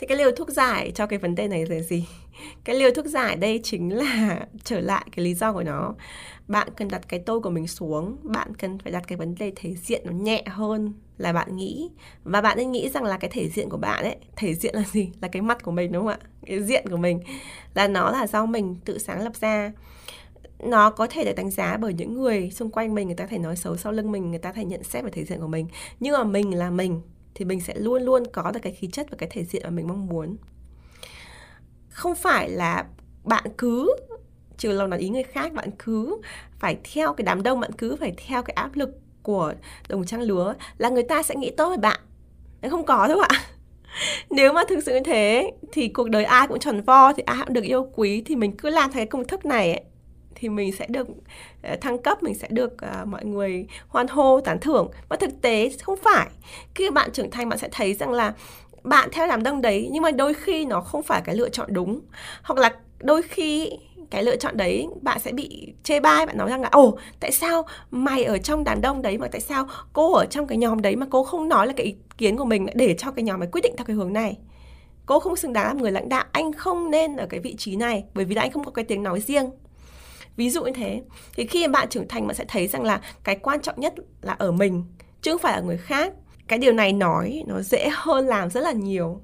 Thì 0.00 0.06
cái 0.06 0.18
liều 0.18 0.32
thuốc 0.32 0.50
giải 0.50 0.92
cho 0.94 1.06
cái 1.06 1.18
vấn 1.18 1.34
đề 1.34 1.48
này 1.48 1.66
là 1.66 1.80
gì? 1.80 2.06
Cái 2.64 2.76
liều 2.76 2.90
thuốc 2.90 3.06
giải 3.06 3.36
đây 3.36 3.60
chính 3.62 3.96
là 3.96 4.46
trở 4.64 4.80
lại 4.80 5.06
cái 5.16 5.24
lý 5.24 5.34
do 5.34 5.52
của 5.52 5.62
nó. 5.62 5.94
Bạn 6.48 6.68
cần 6.76 6.88
đặt 6.88 7.08
cái 7.08 7.20
tôi 7.26 7.40
của 7.40 7.50
mình 7.50 7.66
xuống, 7.66 8.16
bạn 8.22 8.54
cần 8.54 8.78
phải 8.78 8.92
đặt 8.92 9.04
cái 9.06 9.18
vấn 9.18 9.34
đề 9.34 9.52
thể 9.56 9.74
diện 9.74 10.02
nó 10.04 10.12
nhẹ 10.12 10.44
hơn 10.46 10.92
là 11.18 11.32
bạn 11.32 11.56
nghĩ. 11.56 11.90
Và 12.24 12.40
bạn 12.40 12.58
nên 12.58 12.72
nghĩ 12.72 12.88
rằng 12.88 13.04
là 13.04 13.18
cái 13.18 13.30
thể 13.30 13.48
diện 13.48 13.68
của 13.68 13.76
bạn 13.76 14.04
ấy 14.04 14.16
thể 14.36 14.54
diện 14.54 14.74
là 14.74 14.82
gì? 14.92 15.10
Là 15.20 15.28
cái 15.28 15.42
mặt 15.42 15.62
của 15.62 15.70
mình 15.70 15.92
đúng 15.92 16.02
không 16.02 16.12
ạ? 16.12 16.18
Cái 16.46 16.62
diện 16.62 16.84
của 16.90 16.96
mình. 16.96 17.20
Là 17.74 17.88
nó 17.88 18.10
là 18.10 18.26
do 18.26 18.46
mình 18.46 18.76
tự 18.84 18.98
sáng 18.98 19.22
lập 19.22 19.32
ra. 19.40 19.72
Nó 20.58 20.90
có 20.90 21.06
thể 21.06 21.24
được 21.24 21.36
đánh 21.36 21.50
giá 21.50 21.76
bởi 21.76 21.94
những 21.94 22.14
người 22.14 22.50
xung 22.50 22.70
quanh 22.70 22.94
mình 22.94 23.06
người 23.06 23.16
ta 23.16 23.26
thể 23.26 23.38
nói 23.38 23.56
xấu 23.56 23.76
sau 23.76 23.92
lưng 23.92 24.12
mình 24.12 24.30
người 24.30 24.38
ta 24.38 24.52
thể 24.52 24.64
nhận 24.64 24.82
xét 24.82 25.04
về 25.04 25.10
thể 25.10 25.24
diện 25.24 25.40
của 25.40 25.48
mình. 25.48 25.66
Nhưng 26.00 26.12
mà 26.12 26.24
mình 26.24 26.54
là 26.54 26.70
mình 26.70 27.00
thì 27.34 27.44
mình 27.44 27.60
sẽ 27.60 27.74
luôn 27.74 28.02
luôn 28.02 28.22
có 28.32 28.50
được 28.50 28.60
cái 28.62 28.72
khí 28.72 28.88
chất 28.92 29.10
và 29.10 29.16
cái 29.16 29.28
thể 29.32 29.44
diện 29.44 29.62
mà 29.64 29.70
mình 29.70 29.88
mong 29.88 30.06
muốn. 30.06 30.36
Không 31.88 32.14
phải 32.14 32.50
là 32.50 32.84
bạn 33.24 33.44
cứ 33.58 33.96
trừ 34.56 34.72
lòng 34.72 34.90
nói 34.90 34.98
ý 34.98 35.08
người 35.08 35.22
khác 35.22 35.52
bạn 35.52 35.70
cứ 35.78 36.20
phải 36.58 36.78
theo 36.94 37.14
cái 37.14 37.24
đám 37.24 37.42
đông 37.42 37.60
bạn 37.60 37.72
cứ 37.72 37.96
phải 37.96 38.14
theo 38.26 38.42
cái 38.42 38.54
áp 38.54 38.76
lực 38.76 38.90
của 39.22 39.54
đồng 39.88 40.06
trang 40.06 40.20
lứa 40.20 40.54
là 40.78 40.88
người 40.88 41.02
ta 41.02 41.22
sẽ 41.22 41.34
nghĩ 41.34 41.50
tốt 41.50 41.70
về 41.70 41.76
bạn. 41.76 42.00
Không 42.70 42.86
có 42.86 43.08
đâu 43.08 43.20
ạ. 43.20 43.28
Nếu 44.30 44.52
mà 44.52 44.62
thực 44.68 44.80
sự 44.84 44.94
như 44.94 45.00
thế 45.04 45.52
thì 45.72 45.88
cuộc 45.88 46.10
đời 46.10 46.24
ai 46.24 46.48
cũng 46.48 46.58
tròn 46.58 46.80
vo 46.80 47.12
thì 47.12 47.22
ai 47.26 47.38
cũng 47.44 47.54
được 47.54 47.64
yêu 47.64 47.90
quý 47.94 48.22
thì 48.26 48.36
mình 48.36 48.56
cứ 48.56 48.70
làm 48.70 48.92
theo 48.92 49.00
cái 49.00 49.06
công 49.06 49.26
thức 49.26 49.44
này 49.44 49.72
ấy, 49.72 49.82
thì 50.34 50.48
mình 50.48 50.72
sẽ 50.72 50.86
được 50.88 51.08
ờ, 51.62 51.76
thăng 51.80 52.02
cấp 52.02 52.22
mình 52.22 52.34
sẽ 52.34 52.48
được 52.50 52.72
uh, 52.72 53.08
mọi 53.08 53.24
người 53.24 53.66
hoan 53.88 54.08
hô 54.08 54.40
tán 54.40 54.58
thưởng. 54.60 54.90
Và 55.08 55.16
thực 55.16 55.30
tế 55.42 55.70
không 55.82 55.98
phải. 56.02 56.26
Khi 56.74 56.90
bạn 56.90 57.10
trưởng 57.12 57.30
thành 57.30 57.48
bạn 57.48 57.58
sẽ 57.58 57.68
thấy 57.72 57.94
rằng 57.94 58.10
là 58.10 58.34
bạn 58.82 59.08
theo 59.12 59.26
đám 59.26 59.42
đông 59.42 59.60
đấy 59.60 59.88
nhưng 59.92 60.02
mà 60.02 60.10
đôi 60.10 60.34
khi 60.34 60.64
nó 60.64 60.80
không 60.80 61.02
phải 61.02 61.22
cái 61.24 61.36
lựa 61.36 61.48
chọn 61.48 61.68
đúng. 61.72 62.00
Hoặc 62.42 62.58
là 62.58 62.70
đôi 62.98 63.22
khi 63.22 63.70
cái 64.10 64.22
lựa 64.22 64.36
chọn 64.36 64.56
đấy 64.56 64.88
bạn 65.02 65.18
sẽ 65.20 65.32
bị 65.32 65.72
chê 65.82 66.00
bai 66.00 66.26
bạn 66.26 66.38
nói 66.38 66.50
rằng 66.50 66.60
là 66.60 66.68
ồ 66.72 66.98
tại 67.20 67.32
sao 67.32 67.66
mày 67.90 68.24
ở 68.24 68.38
trong 68.38 68.64
đám 68.64 68.80
đông 68.80 69.02
đấy 69.02 69.18
mà 69.18 69.28
tại 69.32 69.40
sao 69.40 69.66
cô 69.92 70.12
ở 70.12 70.26
trong 70.26 70.46
cái 70.46 70.58
nhóm 70.58 70.82
đấy 70.82 70.96
mà 70.96 71.06
cô 71.10 71.22
không 71.22 71.48
nói 71.48 71.66
là 71.66 71.72
cái 71.76 71.86
ý 71.86 71.94
kiến 72.18 72.36
của 72.36 72.44
mình 72.44 72.66
để 72.74 72.94
cho 72.98 73.10
cái 73.10 73.22
nhóm 73.22 73.42
ấy 73.42 73.48
quyết 73.52 73.60
định 73.60 73.74
theo 73.76 73.84
cái 73.84 73.96
hướng 73.96 74.12
này? 74.12 74.38
Cô 75.06 75.18
không 75.20 75.36
xứng 75.36 75.52
đáng 75.52 75.66
làm 75.66 75.78
người 75.78 75.92
lãnh 75.92 76.08
đạo 76.08 76.24
anh 76.32 76.52
không 76.52 76.90
nên 76.90 77.16
ở 77.16 77.26
cái 77.26 77.40
vị 77.40 77.54
trí 77.58 77.76
này 77.76 78.04
bởi 78.14 78.24
vì 78.24 78.34
là 78.34 78.42
anh 78.42 78.50
không 78.50 78.64
có 78.64 78.70
cái 78.70 78.84
tiếng 78.84 79.02
nói 79.02 79.20
riêng 79.20 79.50
ví 80.40 80.50
dụ 80.50 80.64
như 80.64 80.72
thế. 80.74 81.02
Thì 81.36 81.46
khi 81.46 81.68
bạn 81.68 81.88
trưởng 81.88 82.08
thành, 82.08 82.26
bạn 82.26 82.36
sẽ 82.36 82.44
thấy 82.48 82.68
rằng 82.68 82.82
là 82.82 83.00
cái 83.24 83.36
quan 83.36 83.60
trọng 83.62 83.80
nhất 83.80 83.94
là 84.22 84.32
ở 84.32 84.52
mình, 84.52 84.84
chứ 85.22 85.32
không 85.32 85.40
phải 85.40 85.52
ở 85.52 85.62
người 85.62 85.78
khác. 85.78 86.12
Cái 86.48 86.58
điều 86.58 86.72
này 86.72 86.92
nói, 86.92 87.42
nó 87.46 87.60
dễ 87.60 87.88
hơn 87.92 88.26
làm 88.26 88.50
rất 88.50 88.60
là 88.60 88.72
nhiều 88.72 89.20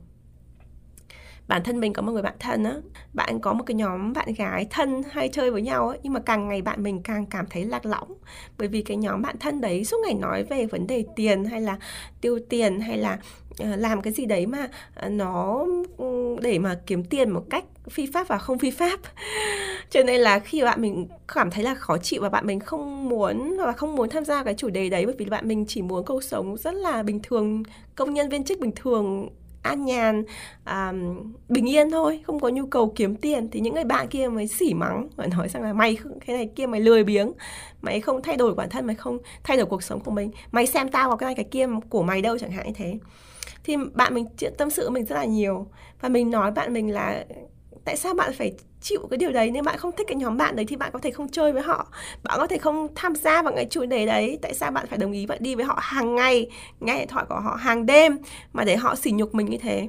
bản 1.49 1.63
thân 1.63 1.81
mình 1.81 1.93
có 1.93 2.03
một 2.03 2.13
người 2.13 2.23
bạn 2.23 2.35
thân 2.41 2.65
á, 2.65 2.75
bạn 3.13 3.41
có 3.41 3.53
một 3.53 3.65
cái 3.67 3.75
nhóm 3.75 4.13
bạn 4.13 4.35
gái 4.35 4.67
thân 4.71 5.03
hay 5.11 5.29
chơi 5.29 5.51
với 5.51 5.63
nhau 5.63 5.89
á, 5.89 5.99
nhưng 6.03 6.13
mà 6.13 6.21
càng 6.21 6.49
ngày 6.49 6.63
bạn 6.63 6.83
mình 6.83 7.03
càng 7.03 7.27
cảm 7.27 7.47
thấy 7.51 7.65
lạc 7.65 7.87
lõng. 7.87 8.15
Bởi 8.59 8.69
vì 8.69 8.83
cái 8.83 8.97
nhóm 8.97 9.23
bạn 9.23 9.39
thân 9.39 9.61
đấy 9.61 9.85
suốt 9.85 9.97
ngày 10.05 10.15
nói 10.15 10.45
về 10.45 10.67
vấn 10.67 10.87
đề 10.87 11.05
tiền 11.17 11.45
hay 11.45 11.61
là 11.61 11.79
tiêu 12.21 12.39
tiền 12.49 12.81
hay 12.81 12.99
là 12.99 13.19
ờ, 13.59 13.77
làm 13.77 14.03
cái 14.03 14.13
gì 14.13 14.27
đấy 14.27 14.47
mà 14.47 14.69
ờ, 14.95 15.09
nó 15.09 15.67
ừ, 15.97 16.37
để 16.43 16.59
mà 16.59 16.79
kiếm 16.87 17.05
tiền 17.05 17.31
một 17.31 17.43
cách 17.51 17.65
phi 17.91 18.07
pháp 18.07 18.29
và 18.29 18.39
không 18.39 18.59
phi 18.59 18.71
pháp. 18.71 19.01
Cho 19.91 20.03
nên 20.03 20.21
là 20.21 20.39
khi 20.39 20.63
bạn 20.63 20.83
mình 20.83 21.09
cảm 21.35 21.51
thấy 21.51 21.65
là 21.65 21.75
khó 21.75 21.99
chịu 21.99 22.23
và 22.23 22.29
bạn 22.29 22.47
mình 22.47 22.61
không 22.61 23.09
muốn 23.09 23.57
hoặc 23.59 23.77
không 23.77 23.97
muốn 23.97 24.09
tham 24.09 24.25
gia 24.25 24.45
cái 24.45 24.55
chủ 24.55 24.71
đề 24.71 24.89
đấy, 24.89 25.07
bởi 25.07 25.15
vì 25.19 25.27
bạn 25.27 25.49
mình 25.49 25.65
chỉ 25.69 25.83
muốn 25.83 26.05
cuộc 26.05 26.25
sống 26.25 26.57
rất 26.57 26.75
là 26.75 27.03
bình 27.03 27.21
thường, 27.23 27.63
công 27.95 28.15
nhân 28.15 28.29
viên 28.29 28.45
chức 28.45 28.61
bình 28.61 28.73
thường 28.77 29.29
an 29.67 29.85
nhàn 29.85 30.25
um, 30.67 31.33
bình 31.49 31.69
yên 31.69 31.91
thôi 31.91 32.21
không 32.27 32.41
có 32.41 32.49
nhu 32.49 32.67
cầu 32.67 32.93
kiếm 32.97 33.17
tiền. 33.17 33.49
Thì 33.51 33.61
những 33.61 33.75
người 33.75 33.85
bạn 33.85 34.09
kia 34.09 34.29
mới 34.29 34.47
xỉ 34.47 34.75
mắng 34.75 35.09
và 35.17 35.27
nói 35.27 35.49
rằng 35.49 35.63
là 35.63 35.73
mày 35.73 35.99
cái 36.27 36.37
này 36.37 36.51
kia 36.57 36.67
mày 36.67 36.81
lười 36.81 37.05
biếng 37.05 37.33
mày 37.83 38.01
không 38.01 38.23
thay 38.23 38.37
đổi 38.37 38.55
bản 38.55 38.71
thân 38.71 38.87
mày 38.87 38.97
không 38.97 39.19
thay 39.45 39.57
đổi 39.57 39.67
cuộc 39.67 39.83
sống 39.83 40.01
của 40.01 40.11
mình 40.11 40.31
mày 40.53 40.67
xem 40.67 40.89
tao 40.89 41.09
vào 41.09 41.17
cái 41.17 41.27
này 41.27 41.35
cái 41.35 41.45
kia 41.51 41.67
của 41.89 42.03
mày 42.03 42.23
đâu 42.23 42.39
chẳng 42.39 42.51
hạn 42.51 42.67
như 42.67 42.73
thế. 42.75 42.99
Thì 43.65 43.77
bạn 43.95 44.15
mình 44.15 44.27
tâm 44.59 44.71
sự 44.71 44.91
mình 44.91 45.05
rất 45.05 45.17
là 45.17 45.25
nhiều 45.25 45.67
và 46.01 46.09
mình 46.09 46.31
nói 46.31 46.51
bạn 46.51 46.73
mình 46.73 46.93
là 46.93 47.25
tại 47.85 47.97
sao 47.97 48.15
bạn 48.15 48.33
phải 48.33 48.53
chịu 48.81 49.07
cái 49.11 49.19
điều 49.19 49.33
đấy 49.33 49.51
nếu 49.51 49.62
bạn 49.62 49.79
không 49.79 49.93
thích 49.97 50.07
cái 50.09 50.17
nhóm 50.17 50.37
bạn 50.37 50.57
đấy 50.57 50.67
thì 50.69 50.77
bạn 50.77 50.91
có 50.93 50.99
thể 50.99 51.11
không 51.11 51.29
chơi 51.29 51.53
với 51.53 51.62
họ. 51.62 51.87
Bạn 52.23 52.39
có 52.39 52.47
thể 52.47 52.59
không 52.59 52.89
tham 52.95 53.15
gia 53.15 53.43
vào 53.43 53.53
cái 53.57 53.67
chủ 53.71 53.87
đề 53.87 54.07
đấy. 54.07 54.39
Tại 54.43 54.55
sao 54.55 54.71
bạn 54.71 54.87
phải 54.87 54.99
đồng 54.99 55.12
ý 55.12 55.27
bạn 55.27 55.39
đi 55.41 55.55
với 55.55 55.65
họ 55.65 55.79
hàng 55.83 56.15
ngày 56.15 56.51
nghe 56.81 56.99
điện 56.99 57.09
thoại 57.09 57.25
của 57.29 57.41
họ 57.41 57.55
hàng 57.55 57.87
đêm 57.87 58.19
mà 58.53 58.65
để 58.65 58.77
họ 58.77 58.95
sỉ 58.95 59.11
nhục 59.11 59.35
mình 59.35 59.51
như 59.51 59.59
thế. 59.59 59.89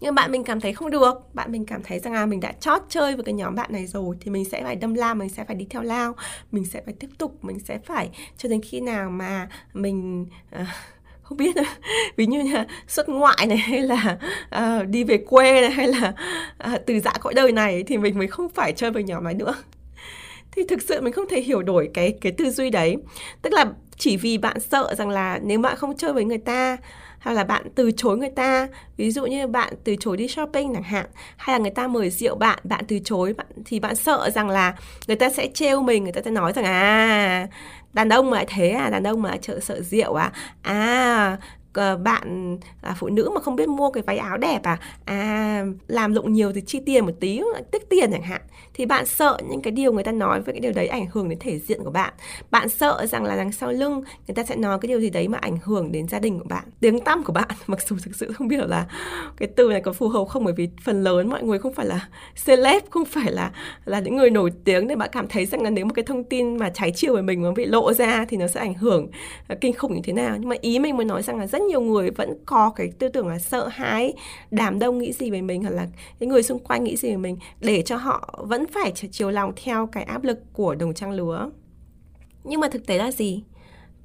Nhưng 0.00 0.14
bạn 0.14 0.32
mình 0.32 0.44
cảm 0.44 0.60
thấy 0.60 0.72
không 0.72 0.90
được. 0.90 1.34
Bạn 1.34 1.52
mình 1.52 1.66
cảm 1.66 1.82
thấy 1.82 1.98
rằng 1.98 2.12
là 2.12 2.26
mình 2.26 2.40
đã 2.40 2.52
chót 2.52 2.82
chơi 2.88 3.14
với 3.14 3.24
cái 3.24 3.34
nhóm 3.34 3.54
bạn 3.54 3.72
này 3.72 3.86
rồi 3.86 4.16
thì 4.20 4.30
mình 4.30 4.44
sẽ 4.44 4.62
phải 4.62 4.76
đâm 4.76 4.94
lao 4.94 5.14
mình 5.14 5.28
sẽ 5.28 5.44
phải 5.44 5.56
đi 5.56 5.66
theo 5.70 5.82
lao 5.82 6.14
mình 6.52 6.64
sẽ 6.64 6.82
phải 6.84 6.94
tiếp 7.00 7.08
tục 7.18 7.44
mình 7.44 7.58
sẽ 7.58 7.78
phải 7.78 8.10
cho 8.36 8.48
đến 8.48 8.60
khi 8.62 8.80
nào 8.80 9.10
mà 9.10 9.48
mình 9.72 10.26
uh, 10.60 10.66
không 11.30 11.36
biết 11.36 11.56
ví 12.16 12.26
như 12.26 12.42
là 12.52 12.66
xuất 12.88 13.08
ngoại 13.08 13.46
này 13.48 13.58
hay 13.58 13.82
là 13.82 14.18
uh, 14.56 14.88
đi 14.88 15.04
về 15.04 15.18
quê 15.18 15.60
này 15.60 15.70
hay 15.70 15.88
là 15.88 16.12
uh, 16.72 16.80
từ 16.86 17.00
dã 17.00 17.12
cõi 17.20 17.34
đời 17.34 17.52
này 17.52 17.84
thì 17.86 17.98
mình 17.98 18.18
mới 18.18 18.26
không 18.26 18.48
phải 18.48 18.72
chơi 18.72 18.90
với 18.90 19.02
nhóm 19.02 19.24
này 19.24 19.34
nữa. 19.34 19.54
Thì 20.52 20.62
thực 20.68 20.82
sự 20.82 21.00
mình 21.00 21.12
không 21.12 21.28
thể 21.30 21.40
hiểu 21.40 21.62
đổi 21.62 21.90
cái 21.94 22.14
cái 22.20 22.32
tư 22.32 22.50
duy 22.50 22.70
đấy. 22.70 22.96
Tức 23.42 23.52
là 23.52 23.66
chỉ 23.96 24.16
vì 24.16 24.38
bạn 24.38 24.60
sợ 24.60 24.94
rằng 24.98 25.08
là 25.08 25.40
nếu 25.42 25.60
bạn 25.60 25.76
không 25.76 25.96
chơi 25.96 26.12
với 26.12 26.24
người 26.24 26.38
ta 26.38 26.76
hay 27.20 27.34
là 27.34 27.44
bạn 27.44 27.62
từ 27.74 27.90
chối 27.96 28.16
người 28.18 28.30
ta, 28.30 28.68
ví 28.96 29.10
dụ 29.10 29.26
như 29.26 29.46
bạn 29.46 29.72
từ 29.84 29.96
chối 30.00 30.16
đi 30.16 30.28
shopping 30.28 30.74
chẳng 30.74 30.82
hạn, 30.82 31.06
hay 31.36 31.54
là 31.54 31.58
người 31.58 31.70
ta 31.70 31.86
mời 31.88 32.10
rượu 32.10 32.34
bạn 32.36 32.58
bạn 32.64 32.84
từ 32.88 32.98
chối, 33.04 33.32
bạn, 33.32 33.46
thì 33.64 33.80
bạn 33.80 33.96
sợ 33.96 34.30
rằng 34.30 34.48
là 34.50 34.74
người 35.06 35.16
ta 35.16 35.30
sẽ 35.30 35.48
trêu 35.54 35.82
mình, 35.82 36.02
người 36.02 36.12
ta 36.12 36.20
sẽ 36.24 36.30
nói 36.30 36.52
rằng 36.52 36.64
à 36.64 37.46
đàn 37.92 38.08
ông 38.08 38.30
mà 38.30 38.36
lại 38.36 38.46
thế 38.48 38.70
à 38.70 38.90
đàn 38.90 39.02
ông 39.04 39.22
mà 39.22 39.28
lại 39.28 39.38
sợ 39.42 39.60
sợ 39.60 39.80
rượu 39.80 40.14
à 40.14 40.32
à 40.62 41.36
Ờ, 41.72 41.96
bạn 41.96 42.56
là 42.82 42.94
phụ 42.98 43.08
nữ 43.08 43.30
mà 43.34 43.40
không 43.40 43.56
biết 43.56 43.68
mua 43.68 43.90
cái 43.90 44.02
váy 44.06 44.18
áo 44.18 44.36
đẹp 44.36 44.60
à 44.62 44.78
à 45.04 45.64
làm 45.88 46.14
lụng 46.14 46.32
nhiều 46.32 46.52
thì 46.52 46.60
chi 46.60 46.80
tiền 46.86 47.06
một 47.06 47.12
tí, 47.20 47.40
tích 47.70 47.88
tiền 47.90 48.12
chẳng 48.12 48.22
hạn, 48.22 48.40
thì 48.74 48.86
bạn 48.86 49.06
sợ 49.06 49.38
những 49.50 49.60
cái 49.62 49.70
điều 49.70 49.92
người 49.92 50.04
ta 50.04 50.12
nói 50.12 50.40
với 50.40 50.54
cái 50.54 50.60
điều 50.60 50.72
đấy 50.72 50.86
ảnh 50.86 51.06
hưởng 51.12 51.28
đến 51.28 51.38
thể 51.38 51.58
diện 51.58 51.84
của 51.84 51.90
bạn. 51.90 52.12
Bạn 52.50 52.68
sợ 52.68 53.06
rằng 53.06 53.24
là 53.24 53.36
đằng 53.36 53.52
sau 53.52 53.72
lưng 53.72 54.02
người 54.26 54.34
ta 54.34 54.44
sẽ 54.44 54.56
nói 54.56 54.78
cái 54.80 54.88
điều 54.88 55.00
gì 55.00 55.10
đấy 55.10 55.28
mà 55.28 55.38
ảnh 55.38 55.56
hưởng 55.64 55.92
đến 55.92 56.08
gia 56.08 56.18
đình 56.18 56.38
của 56.38 56.48
bạn, 56.48 56.64
tiếng 56.80 57.00
tăm 57.00 57.24
của 57.24 57.32
bạn. 57.32 57.48
Mặc 57.66 57.78
dù 57.88 57.96
thực 58.04 58.16
sự 58.16 58.32
không 58.32 58.48
biết 58.48 58.60
là 58.68 58.86
cái 59.36 59.48
từ 59.56 59.68
này 59.68 59.80
có 59.80 59.92
phù 59.92 60.08
hợp 60.08 60.24
không, 60.28 60.44
bởi 60.44 60.54
vì 60.56 60.68
phần 60.84 61.02
lớn 61.02 61.30
mọi 61.30 61.42
người 61.42 61.58
không 61.58 61.74
phải 61.74 61.86
là 61.86 62.08
celeb, 62.46 62.82
không 62.90 63.04
phải 63.04 63.32
là 63.32 63.52
là 63.84 64.00
những 64.00 64.16
người 64.16 64.30
nổi 64.30 64.50
tiếng 64.64 64.88
để 64.88 64.96
bạn 64.96 65.08
cảm 65.12 65.28
thấy 65.28 65.46
rằng 65.46 65.62
là 65.62 65.70
nếu 65.70 65.84
một 65.86 65.92
cái 65.94 66.04
thông 66.04 66.24
tin 66.24 66.56
mà 66.56 66.70
trái 66.70 66.92
chiều 66.94 67.16
về 67.16 67.22
mình 67.22 67.42
mà 67.42 67.50
bị 67.56 67.64
lộ 67.66 67.92
ra 67.92 68.24
thì 68.28 68.36
nó 68.36 68.46
sẽ 68.46 68.60
ảnh 68.60 68.74
hưởng 68.74 69.08
kinh 69.60 69.72
khủng 69.72 69.94
như 69.94 70.00
thế 70.04 70.12
nào. 70.12 70.36
Nhưng 70.40 70.48
mà 70.48 70.56
ý 70.60 70.78
mình 70.78 70.96
muốn 70.96 71.06
nói 71.06 71.22
rằng 71.22 71.38
là 71.38 71.46
rất 71.46 71.59
rất 71.60 71.66
nhiều 71.66 71.80
người 71.80 72.10
vẫn 72.10 72.34
có 72.46 72.70
cái 72.70 72.92
tư 72.98 73.08
tưởng 73.08 73.28
là 73.28 73.38
sợ 73.38 73.68
hãi 73.68 74.12
đám 74.50 74.78
đông 74.78 74.98
nghĩ 74.98 75.12
gì 75.12 75.30
về 75.30 75.42
mình 75.42 75.62
hoặc 75.62 75.70
là 75.70 75.86
cái 76.20 76.26
người 76.26 76.42
xung 76.42 76.58
quanh 76.58 76.84
nghĩ 76.84 76.96
gì 76.96 77.10
về 77.10 77.16
mình 77.16 77.36
để 77.60 77.82
cho 77.82 77.96
họ 77.96 78.44
vẫn 78.48 78.66
phải 78.66 78.92
chiều 78.92 79.30
lòng 79.30 79.52
theo 79.64 79.86
cái 79.86 80.04
áp 80.04 80.24
lực 80.24 80.38
của 80.52 80.74
đồng 80.74 80.94
trang 80.94 81.12
lứa. 81.12 81.50
Nhưng 82.44 82.60
mà 82.60 82.68
thực 82.68 82.86
tế 82.86 82.98
là 82.98 83.12
gì? 83.12 83.42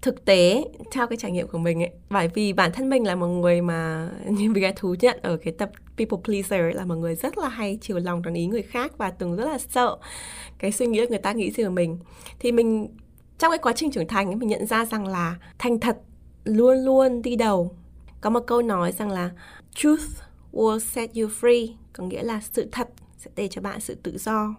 Thực 0.01 0.25
tế 0.25 0.63
theo 0.91 1.07
cái 1.07 1.17
trải 1.17 1.31
nghiệm 1.31 1.47
của 1.47 1.57
mình 1.57 1.83
ấy 1.83 1.89
bởi 2.09 2.27
vì 2.27 2.53
bản 2.53 2.71
thân 2.71 2.89
mình 2.89 3.03
là 3.03 3.15
một 3.15 3.27
người 3.27 3.61
mà 3.61 4.09
như 4.27 4.49
mình 4.49 4.63
đã 4.63 4.73
thú 4.75 4.95
nhận 5.01 5.19
ở 5.21 5.37
cái 5.37 5.53
tập 5.57 5.71
people 5.97 6.17
pleaser 6.23 6.75
là 6.75 6.85
một 6.85 6.95
người 6.95 7.15
rất 7.15 7.37
là 7.37 7.49
hay 7.49 7.77
chiều 7.81 7.99
lòng 7.99 8.21
đón 8.21 8.33
ý 8.33 8.45
người 8.45 8.61
khác 8.61 8.97
và 8.97 9.11
từng 9.11 9.35
rất 9.35 9.45
là 9.45 9.57
sợ 9.57 9.97
cái 10.57 10.71
suy 10.71 10.87
nghĩ 10.87 11.05
người 11.09 11.17
ta 11.17 11.31
nghĩ 11.31 11.51
gì 11.51 11.63
về 11.63 11.69
mình. 11.69 11.99
Thì 12.39 12.51
mình 12.51 12.87
trong 13.37 13.51
cái 13.51 13.59
quá 13.59 13.73
trình 13.75 13.91
trưởng 13.91 14.07
thành 14.07 14.27
ấy, 14.27 14.35
mình 14.35 14.49
nhận 14.49 14.65
ra 14.65 14.85
rằng 14.85 15.07
là 15.07 15.35
thành 15.57 15.79
thật 15.79 15.97
luôn 16.45 16.77
luôn 16.77 17.21
đi 17.21 17.35
đầu. 17.35 17.71
Có 18.21 18.29
một 18.29 18.39
câu 18.47 18.61
nói 18.61 18.91
rằng 18.91 19.11
là 19.11 19.31
truth 19.75 20.21
will 20.53 20.79
set 20.79 21.15
you 21.15 21.27
free 21.41 21.67
có 21.93 22.03
nghĩa 22.03 22.23
là 22.23 22.41
sự 22.41 22.67
thật 22.71 22.89
sẽ 23.17 23.31
để 23.35 23.47
cho 23.47 23.61
bạn 23.61 23.79
sự 23.79 23.95
tự 24.03 24.17
do. 24.17 24.55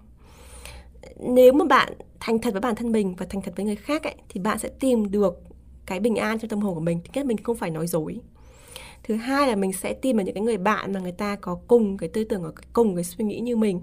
Nếu 1.20 1.53
mà 1.53 1.64
bạn 1.64 1.92
thành 2.20 2.38
thật 2.38 2.53
với 2.53 2.61
bản 2.61 2.75
thân 2.75 2.92
mình 2.92 3.14
và 3.18 3.27
thành 3.31 3.42
thật 3.42 3.53
với 3.57 3.64
người 3.64 3.77
khác 3.77 4.03
ấy, 4.03 4.14
thì 4.29 4.40
bạn 4.40 4.59
sẽ 4.59 4.68
tìm 4.81 5.11
được 5.11 5.42
cái 5.87 6.01
bình 6.01 6.16
an 6.16 6.38
trong 6.38 6.49
tâm 6.49 6.61
hồn 6.61 6.75
của 6.75 6.81
mình. 6.81 7.01
Thứ 7.05 7.11
nhất 7.14 7.27
mình 7.27 7.37
không 7.42 7.57
phải 7.57 7.70
nói 7.70 7.87
dối. 7.87 8.20
Thứ 9.03 9.14
hai 9.14 9.49
là 9.49 9.57
mình 9.57 9.72
sẽ 9.72 9.92
tìm 9.92 10.16
được 10.16 10.22
những 10.27 10.35
cái 10.35 10.44
người 10.44 10.59
bạn 10.59 10.92
mà 10.92 11.01
người 11.01 11.12
ta 11.12 11.37
có 11.37 11.59
cùng 11.68 11.99
cái 11.99 12.09
tư 12.09 12.25
tưởng 12.25 12.42
và 12.42 12.51
cùng 12.72 12.94
cái 12.94 13.05
suy 13.05 13.25
nghĩ 13.25 13.40
như 13.40 13.57
mình. 13.57 13.81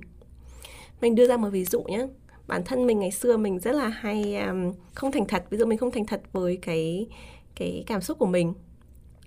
Mình 1.02 1.16
đưa 1.16 1.28
ra 1.28 1.38
một 1.38 1.50
ví 1.50 1.66
dụ 1.66 1.84
nhé 1.84 2.08
bản 2.48 2.64
thân 2.64 2.88
mình 2.88 3.00
ngày 3.00 3.12
xưa 3.12 3.38
mình 3.38 3.60
rất 3.60 3.72
là 3.72 3.88
hay 3.88 4.38
um, 4.38 4.74
không 4.94 5.12
thành 5.12 5.28
thật. 5.28 5.46
Ví 5.50 5.58
dụ 5.58 5.66
mình 5.66 5.78
không 5.78 5.92
thành 5.92 6.06
thật 6.06 6.22
với 6.32 6.58
cái 6.62 7.08
cái 7.56 7.84
cảm 7.88 8.02
xúc 8.02 8.20
của 8.20 8.26
mình. 8.26 8.54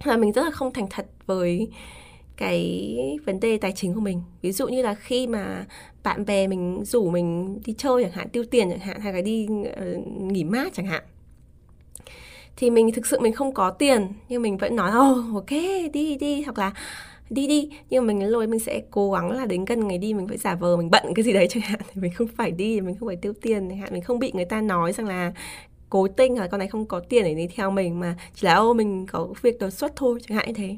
Là 0.04 0.16
mình 0.16 0.32
rất 0.32 0.44
là 0.44 0.50
không 0.50 0.72
thành 0.72 0.86
thật 0.90 1.06
với 1.26 1.68
cái 2.36 2.96
vấn 3.26 3.40
đề 3.40 3.58
tài 3.58 3.72
chính 3.72 3.94
của 3.94 4.00
mình. 4.00 4.22
Ví 4.42 4.52
dụ 4.52 4.68
như 4.68 4.82
là 4.82 4.94
khi 4.94 5.26
mà 5.26 5.66
bạn 6.02 6.24
bè 6.24 6.46
mình 6.46 6.84
rủ 6.84 7.10
mình 7.10 7.58
đi 7.64 7.74
chơi 7.78 8.02
chẳng 8.02 8.12
hạn 8.12 8.28
tiêu 8.28 8.44
tiền 8.50 8.70
chẳng 8.70 8.78
hạn 8.78 9.00
hay 9.00 9.12
là 9.12 9.20
đi 9.20 9.48
uh, 9.50 10.06
nghỉ 10.06 10.44
mát 10.44 10.74
chẳng 10.74 10.86
hạn 10.86 11.02
thì 12.56 12.70
mình 12.70 12.92
thực 12.92 13.06
sự 13.06 13.20
mình 13.20 13.32
không 13.32 13.54
có 13.54 13.70
tiền 13.70 14.08
nhưng 14.28 14.42
mình 14.42 14.56
vẫn 14.56 14.76
nói 14.76 14.90
oh 14.90 15.34
ok 15.34 15.50
đi 15.92 16.16
đi. 16.16 16.42
Hoặc 16.42 16.58
là 16.58 16.72
đi 17.30 17.46
đi. 17.46 17.70
Nhưng 17.90 18.06
mà 18.06 18.12
mình 18.12 18.28
lôi 18.28 18.46
mình 18.46 18.60
sẽ 18.60 18.82
cố 18.90 19.12
gắng 19.12 19.30
là 19.30 19.46
đến 19.46 19.64
gần 19.64 19.88
ngày 19.88 19.98
đi 19.98 20.14
mình 20.14 20.28
phải 20.28 20.36
giả 20.36 20.54
vờ 20.54 20.76
mình 20.76 20.90
bận 20.90 21.14
cái 21.14 21.22
gì 21.22 21.32
đấy 21.32 21.46
chẳng 21.50 21.62
hạn. 21.62 21.80
Thì 21.92 22.00
mình 22.00 22.12
không 22.12 22.28
phải 22.28 22.50
đi 22.50 22.80
mình 22.80 22.96
không 22.98 23.08
phải 23.08 23.16
tiêu 23.16 23.32
tiền 23.42 23.68
chẳng 23.68 23.78
hạn 23.78 23.92
mình 23.92 24.02
không 24.02 24.18
bị 24.18 24.32
người 24.34 24.44
ta 24.44 24.60
nói 24.60 24.92
rằng 24.92 25.06
là 25.06 25.32
cố 25.96 26.08
tình 26.08 26.38
là 26.38 26.46
con 26.46 26.58
này 26.58 26.68
không 26.68 26.86
có 26.86 27.00
tiền 27.00 27.24
để 27.24 27.34
đi 27.34 27.46
theo 27.46 27.70
mình 27.70 28.00
mà 28.00 28.16
chỉ 28.34 28.46
là 28.46 28.54
ô 28.54 28.72
mình 28.72 29.06
có 29.06 29.28
việc 29.42 29.58
đột 29.58 29.70
xuất 29.70 29.96
thôi 29.96 30.18
chẳng 30.26 30.38
hạn 30.38 30.46
như 30.46 30.54
thế. 30.54 30.76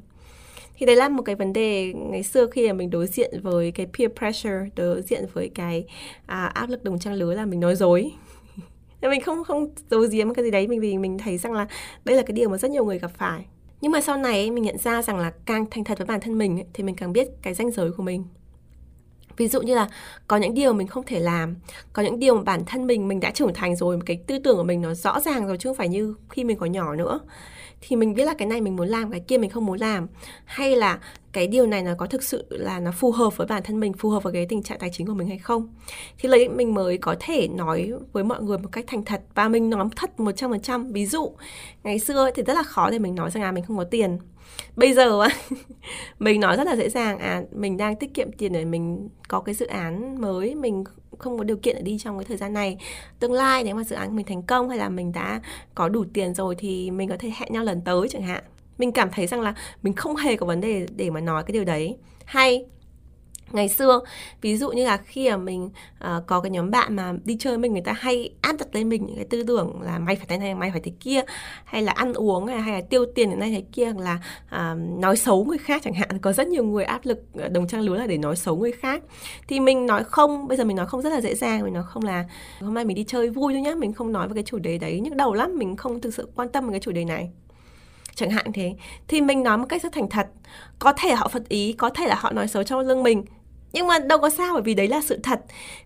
Thì 0.76 0.86
đấy 0.86 0.96
là 0.96 1.08
một 1.08 1.22
cái 1.22 1.34
vấn 1.34 1.52
đề 1.52 1.92
ngày 1.92 2.22
xưa 2.22 2.46
khi 2.46 2.66
mà 2.66 2.72
mình 2.72 2.90
đối 2.90 3.06
diện 3.06 3.40
với 3.42 3.72
cái 3.72 3.86
peer 3.98 4.10
pressure 4.18 4.66
đối 4.76 5.02
diện 5.02 5.26
với 5.32 5.50
cái 5.54 5.84
à, 6.26 6.46
áp 6.46 6.70
lực 6.70 6.84
đồng 6.84 6.98
trang 6.98 7.14
lứa 7.14 7.34
là 7.34 7.46
mình 7.46 7.60
nói 7.60 7.76
dối. 7.76 8.12
Mình 9.02 9.20
không 9.20 9.44
không 9.44 9.68
giấu 9.90 10.00
giếm 10.10 10.34
cái 10.34 10.44
gì 10.44 10.50
đấy 10.50 10.68
mình 10.68 10.80
vì 10.80 10.98
mình 10.98 11.18
thấy 11.18 11.38
rằng 11.38 11.52
là 11.52 11.66
đây 12.04 12.16
là 12.16 12.22
cái 12.22 12.32
điều 12.32 12.48
mà 12.48 12.58
rất 12.58 12.70
nhiều 12.70 12.84
người 12.84 12.98
gặp 12.98 13.10
phải. 13.16 13.44
Nhưng 13.80 13.92
mà 13.92 14.00
sau 14.00 14.16
này 14.16 14.50
mình 14.50 14.64
nhận 14.64 14.78
ra 14.78 15.02
rằng 15.02 15.18
là 15.18 15.32
càng 15.46 15.66
thành 15.70 15.84
thật 15.84 15.98
với 15.98 16.06
bản 16.06 16.20
thân 16.20 16.38
mình 16.38 16.64
thì 16.74 16.84
mình 16.84 16.94
càng 16.94 17.12
biết 17.12 17.28
cái 17.42 17.54
ranh 17.54 17.70
giới 17.70 17.92
của 17.92 18.02
mình 18.02 18.24
ví 19.38 19.48
dụ 19.48 19.62
như 19.62 19.74
là 19.74 19.88
có 20.26 20.36
những 20.36 20.54
điều 20.54 20.72
mình 20.72 20.86
không 20.86 21.04
thể 21.06 21.20
làm, 21.20 21.56
có 21.92 22.02
những 22.02 22.18
điều 22.18 22.36
mà 22.36 22.42
bản 22.42 22.64
thân 22.64 22.86
mình 22.86 23.08
mình 23.08 23.20
đã 23.20 23.30
trưởng 23.30 23.54
thành 23.54 23.76
rồi 23.76 23.98
cái 24.06 24.20
tư 24.26 24.38
tưởng 24.38 24.56
của 24.56 24.62
mình 24.62 24.80
nó 24.80 24.94
rõ 24.94 25.20
ràng 25.20 25.46
rồi 25.46 25.56
chứ 25.58 25.68
không 25.68 25.76
phải 25.76 25.88
như 25.88 26.14
khi 26.30 26.44
mình 26.44 26.58
còn 26.58 26.72
nhỏ 26.72 26.94
nữa, 26.94 27.20
thì 27.80 27.96
mình 27.96 28.14
biết 28.14 28.24
là 28.24 28.34
cái 28.38 28.48
này 28.48 28.60
mình 28.60 28.76
muốn 28.76 28.88
làm, 28.88 29.10
cái 29.10 29.20
kia 29.20 29.38
mình 29.38 29.50
không 29.50 29.66
muốn 29.66 29.78
làm. 29.78 30.06
Hay 30.44 30.76
là 30.76 30.98
cái 31.32 31.46
điều 31.46 31.66
này 31.66 31.82
nó 31.82 31.94
có 31.98 32.06
thực 32.06 32.22
sự 32.22 32.46
là 32.50 32.80
nó 32.80 32.92
phù 32.92 33.10
hợp 33.10 33.36
với 33.36 33.46
bản 33.46 33.62
thân 33.62 33.80
mình, 33.80 33.92
phù 33.92 34.10
hợp 34.10 34.22
với 34.22 34.32
cái 34.32 34.46
tình 34.48 34.62
trạng 34.62 34.78
tài 34.78 34.90
chính 34.92 35.06
của 35.06 35.14
mình 35.14 35.28
hay 35.28 35.38
không? 35.38 35.74
Thì 36.18 36.28
lấy 36.28 36.48
mình 36.48 36.74
mới 36.74 36.98
có 36.98 37.16
thể 37.20 37.48
nói 37.48 37.92
với 38.12 38.24
mọi 38.24 38.42
người 38.42 38.58
một 38.58 38.68
cách 38.72 38.84
thành 38.88 39.04
thật 39.04 39.22
và 39.34 39.48
mình 39.48 39.70
nói 39.70 39.88
thật 39.96 40.20
một 40.20 40.32
trăm 40.32 40.50
phần 40.50 40.60
trăm. 40.60 40.92
Ví 40.92 41.06
dụ, 41.06 41.32
ngày 41.82 41.98
xưa 41.98 42.30
thì 42.34 42.42
rất 42.42 42.54
là 42.54 42.62
khó 42.62 42.90
để 42.90 42.98
mình 42.98 43.14
nói 43.14 43.30
rằng 43.30 43.42
là 43.42 43.52
mình 43.52 43.64
không 43.64 43.76
có 43.76 43.84
tiền. 43.84 44.18
Bây 44.76 44.94
giờ 44.94 45.28
mình 46.18 46.40
nói 46.40 46.56
rất 46.56 46.66
là 46.66 46.76
dễ 46.76 46.88
dàng 46.88 47.18
à 47.18 47.42
mình 47.52 47.76
đang 47.76 47.96
tiết 47.96 48.14
kiệm 48.14 48.32
tiền 48.32 48.52
để 48.52 48.64
mình 48.64 49.08
có 49.28 49.40
cái 49.40 49.54
dự 49.54 49.66
án 49.66 50.20
mới, 50.20 50.54
mình 50.54 50.84
không 51.18 51.38
có 51.38 51.44
điều 51.44 51.56
kiện 51.56 51.76
để 51.76 51.82
đi 51.82 51.98
trong 51.98 52.18
cái 52.18 52.24
thời 52.24 52.36
gian 52.36 52.52
này. 52.52 52.78
Tương 53.18 53.32
lai 53.32 53.64
nếu 53.64 53.74
mà 53.74 53.84
dự 53.84 53.96
án 53.96 54.16
mình 54.16 54.26
thành 54.26 54.42
công 54.42 54.68
hay 54.68 54.78
là 54.78 54.88
mình 54.88 55.12
đã 55.12 55.40
có 55.74 55.88
đủ 55.88 56.04
tiền 56.12 56.34
rồi 56.34 56.54
thì 56.58 56.90
mình 56.90 57.08
có 57.08 57.16
thể 57.18 57.32
hẹn 57.36 57.52
nhau 57.52 57.64
lần 57.64 57.80
tới 57.80 58.08
chẳng 58.08 58.22
hạn 58.22 58.44
mình 58.78 58.92
cảm 58.92 59.10
thấy 59.12 59.26
rằng 59.26 59.40
là 59.40 59.54
mình 59.82 59.92
không 59.92 60.16
hề 60.16 60.36
có 60.36 60.46
vấn 60.46 60.60
đề 60.60 60.86
để 60.96 61.10
mà 61.10 61.20
nói 61.20 61.42
cái 61.42 61.52
điều 61.52 61.64
đấy. 61.64 61.96
Hay 62.24 62.66
ngày 63.52 63.68
xưa 63.68 64.00
ví 64.40 64.56
dụ 64.56 64.70
như 64.70 64.84
là 64.84 64.96
khi 64.96 65.30
mà 65.30 65.36
mình 65.36 65.64
uh, 65.64 66.26
có 66.26 66.40
cái 66.40 66.50
nhóm 66.50 66.70
bạn 66.70 66.96
mà 66.96 67.12
đi 67.24 67.36
chơi 67.40 67.58
mình 67.58 67.72
người 67.72 67.82
ta 67.82 67.92
hay 67.92 68.30
áp 68.40 68.56
đặt 68.58 68.68
lên 68.72 68.88
mình 68.88 69.06
những 69.06 69.16
cái 69.16 69.24
tư 69.24 69.42
tưởng 69.42 69.82
là 69.82 69.98
mày 69.98 70.16
phải 70.16 70.26
thế 70.28 70.38
này 70.38 70.54
mày 70.54 70.70
phải 70.70 70.80
thế 70.80 70.92
kia 71.00 71.20
hay 71.64 71.82
là 71.82 71.92
ăn 71.92 72.12
uống 72.14 72.46
hay, 72.46 72.60
hay 72.60 72.74
là 72.74 72.80
tiêu 72.90 73.06
tiền 73.14 73.30
thế 73.30 73.36
này 73.36 73.50
thế 73.50 73.64
kia 73.72 73.84
hoặc 73.84 74.02
là 74.02 74.20
uh, 74.46 75.00
nói 75.00 75.16
xấu 75.16 75.44
người 75.44 75.58
khác 75.58 75.82
chẳng 75.84 75.94
hạn. 75.94 76.18
Có 76.18 76.32
rất 76.32 76.48
nhiều 76.48 76.64
người 76.64 76.84
áp 76.84 77.00
lực 77.04 77.18
ờ, 77.34 77.48
đồng 77.48 77.68
trang 77.68 77.80
lứa 77.80 77.96
là 77.96 78.06
để 78.06 78.18
nói 78.18 78.36
xấu 78.36 78.56
người 78.56 78.72
khác. 78.72 79.02
Thì 79.48 79.60
mình 79.60 79.86
nói 79.86 80.04
không 80.04 80.48
bây 80.48 80.56
giờ 80.56 80.64
mình 80.64 80.76
nói 80.76 80.86
không 80.86 81.02
rất 81.02 81.10
là 81.10 81.20
dễ 81.20 81.34
dàng. 81.34 81.62
Mình 81.64 81.74
nói 81.74 81.84
không 81.86 82.04
là 82.04 82.24
hôm 82.60 82.74
nay 82.74 82.84
mình 82.84 82.96
đi 82.96 83.04
chơi 83.04 83.30
vui 83.30 83.52
thôi 83.54 83.62
nhá 83.62 83.74
mình 83.74 83.92
không 83.92 84.12
nói 84.12 84.28
về 84.28 84.34
cái 84.34 84.44
chủ 84.46 84.58
đề 84.58 84.78
đấy 84.78 85.00
nhức 85.00 85.14
đầu 85.14 85.34
lắm 85.34 85.58
mình 85.58 85.76
không 85.76 86.00
thực 86.00 86.14
sự 86.14 86.28
quan 86.34 86.48
tâm 86.48 86.66
về 86.66 86.70
cái 86.70 86.80
chủ 86.80 86.92
đề 86.92 87.04
này 87.04 87.30
chẳng 88.18 88.30
hạn 88.30 88.52
thế. 88.52 88.74
Thì 89.08 89.20
mình 89.20 89.42
nói 89.42 89.58
một 89.58 89.66
cách 89.68 89.82
rất 89.82 89.92
thành 89.92 90.08
thật. 90.08 90.26
Có 90.78 90.92
thể 90.92 91.14
họ 91.14 91.28
phật 91.28 91.48
ý 91.48 91.72
có 91.72 91.90
thể 91.90 92.06
là 92.06 92.14
họ 92.14 92.32
nói 92.32 92.48
xấu 92.48 92.62
trong 92.62 92.80
lưng 92.80 93.02
mình. 93.02 93.24
Nhưng 93.72 93.86
mà 93.86 93.98
đâu 93.98 94.18
có 94.18 94.30
sao 94.30 94.52
bởi 94.52 94.62
vì 94.62 94.74
đấy 94.74 94.88
là 94.88 95.00
sự 95.00 95.20
thật. 95.22 95.40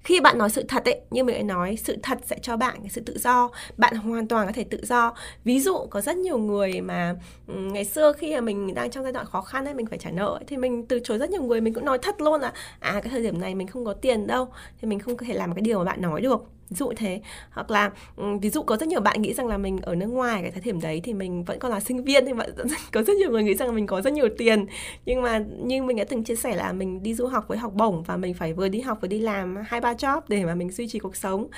Khi 0.04 0.20
bạn 0.20 0.38
nói 0.38 0.50
sự 0.50 0.64
thật 0.68 0.84
ấy 0.84 1.00
như 1.10 1.24
mình 1.24 1.36
đã 1.36 1.54
nói 1.54 1.76
sự 1.84 1.96
thật 2.02 2.18
sẽ 2.26 2.38
cho 2.42 2.56
bạn 2.56 2.76
cái 2.80 2.88
sự 2.88 3.00
tự 3.00 3.18
do. 3.18 3.50
Bạn 3.76 3.96
hoàn 3.96 4.28
toàn 4.28 4.46
có 4.46 4.52
thể 4.52 4.64
tự 4.64 4.84
do. 4.84 5.14
Ví 5.44 5.60
dụ 5.60 5.78
có 5.90 6.00
rất 6.00 6.16
nhiều 6.16 6.38
người 6.38 6.80
mà 6.80 7.14
ừ, 7.46 7.54
ngày 7.54 7.84
xưa 7.84 8.12
khi 8.12 8.34
mà 8.34 8.40
mình 8.40 8.74
đang 8.74 8.90
trong 8.90 9.04
giai 9.04 9.12
đoạn 9.12 9.26
khó 9.26 9.40
khăn 9.40 9.64
ấy 9.64 9.74
mình 9.74 9.86
phải 9.86 9.98
trả 9.98 10.10
nợ 10.10 10.26
ấy, 10.26 10.44
thì 10.46 10.56
mình 10.56 10.86
từ 10.86 11.00
chối 11.04 11.18
rất 11.18 11.30
nhiều 11.30 11.42
người. 11.42 11.60
Mình 11.60 11.74
cũng 11.74 11.84
nói 11.84 11.98
thật 12.02 12.20
luôn 12.20 12.40
là 12.40 12.52
à 12.80 12.92
cái 12.92 13.10
thời 13.10 13.22
điểm 13.22 13.40
này 13.40 13.54
mình 13.54 13.66
không 13.66 13.84
có 13.84 13.92
tiền 13.92 14.26
đâu 14.26 14.48
thì 14.80 14.88
mình 14.88 14.98
không 14.98 15.16
có 15.16 15.26
thể 15.28 15.34
làm 15.34 15.54
cái 15.54 15.62
điều 15.62 15.78
mà 15.78 15.84
bạn 15.84 16.02
nói 16.02 16.20
được 16.20 16.44
ví 16.72 16.76
dụ 16.76 16.92
thế. 16.96 17.20
Hoặc 17.50 17.70
là 17.70 17.90
ừ, 18.16 18.24
ví 18.42 18.50
dụ 18.50 18.62
có 18.62 18.76
rất 18.76 18.88
nhiều 18.88 19.00
bạn 19.00 19.22
nghĩ 19.22 19.34
rằng 19.34 19.46
là 19.46 19.58
mình 19.58 19.78
ở 19.82 19.94
nước 19.94 20.06
ngoài 20.06 20.42
cái 20.42 20.50
thời 20.50 20.62
điểm 20.62 20.80
đấy 20.80 21.00
thì 21.04 21.14
mình 21.14 21.44
vẫn 21.44 21.58
còn 21.58 21.70
là 21.70 21.80
sinh 21.80 22.04
viên 22.04 22.26
thì 22.26 22.32
vẫn 22.32 22.50
có 22.92 23.02
rất 23.02 23.16
nhiều 23.16 23.30
người 23.30 23.42
nghĩ 23.42 23.54
rằng 23.54 23.68
là 23.68 23.74
mình 23.74 23.86
có 23.86 24.00
rất 24.00 24.12
nhiều 24.12 24.28
tiền. 24.38 24.66
Nhưng 25.06 25.22
mà 25.22 25.44
như 25.62 25.82
mình 25.82 25.96
đã 25.96 26.04
từng 26.04 26.24
chia 26.24 26.36
sẻ 26.36 26.56
là 26.56 26.72
mình 26.72 27.02
đi 27.02 27.14
du 27.14 27.26
học 27.26 27.44
với 27.48 27.58
học 27.58 27.72
bổng 27.74 28.02
và 28.02 28.16
mình 28.16 28.34
phải 28.34 28.52
vừa 28.52 28.68
đi 28.68 28.80
học 28.80 28.98
vừa 29.02 29.08
đi 29.08 29.18
làm 29.18 29.56
hai 29.66 29.80
ba 29.80 29.92
job 29.92 30.20
để 30.28 30.44
mà 30.44 30.54
mình 30.54 30.70
duy 30.70 30.88
trì 30.88 30.98
cuộc 30.98 31.16
sống. 31.16 31.48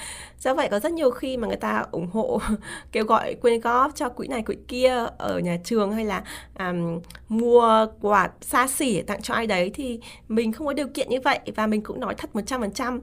Do 0.41 0.55
vậy 0.55 0.69
có 0.71 0.81
rất 0.81 0.93
nhiều 0.93 1.11
khi 1.11 1.37
mà 1.37 1.49
người 1.49 1.57
ta 1.57 1.85
ủng 1.91 2.09
hộ 2.13 2.41
kêu 2.93 3.05
gọi 3.05 3.35
quyên 3.35 3.61
góp 3.61 3.95
cho 3.95 4.09
quỹ 4.09 4.29
này 4.29 4.43
quỹ 4.43 4.57
kia 4.69 5.07
ở 5.19 5.39
nhà 5.39 5.59
trường 5.65 5.93
hay 5.93 6.05
là 6.05 6.23
um, 6.59 7.01
mua 7.29 7.87
quà 8.01 8.31
xa 8.41 8.67
xỉ 8.67 9.03
tặng 9.03 9.23
cho 9.23 9.35
ai 9.35 9.47
đấy 9.47 9.71
thì 9.75 10.01
mình 10.29 10.53
không 10.53 10.67
có 10.67 10.73
điều 10.73 10.89
kiện 10.89 11.09
như 11.09 11.21
vậy 11.25 11.39
và 11.57 11.67
mình 11.67 11.83
cũng 11.83 12.01
nói 12.01 12.15
thật 12.15 12.31
một 12.35 12.41
trăm 12.47 12.61
phần 12.61 12.73
trăm 12.73 13.01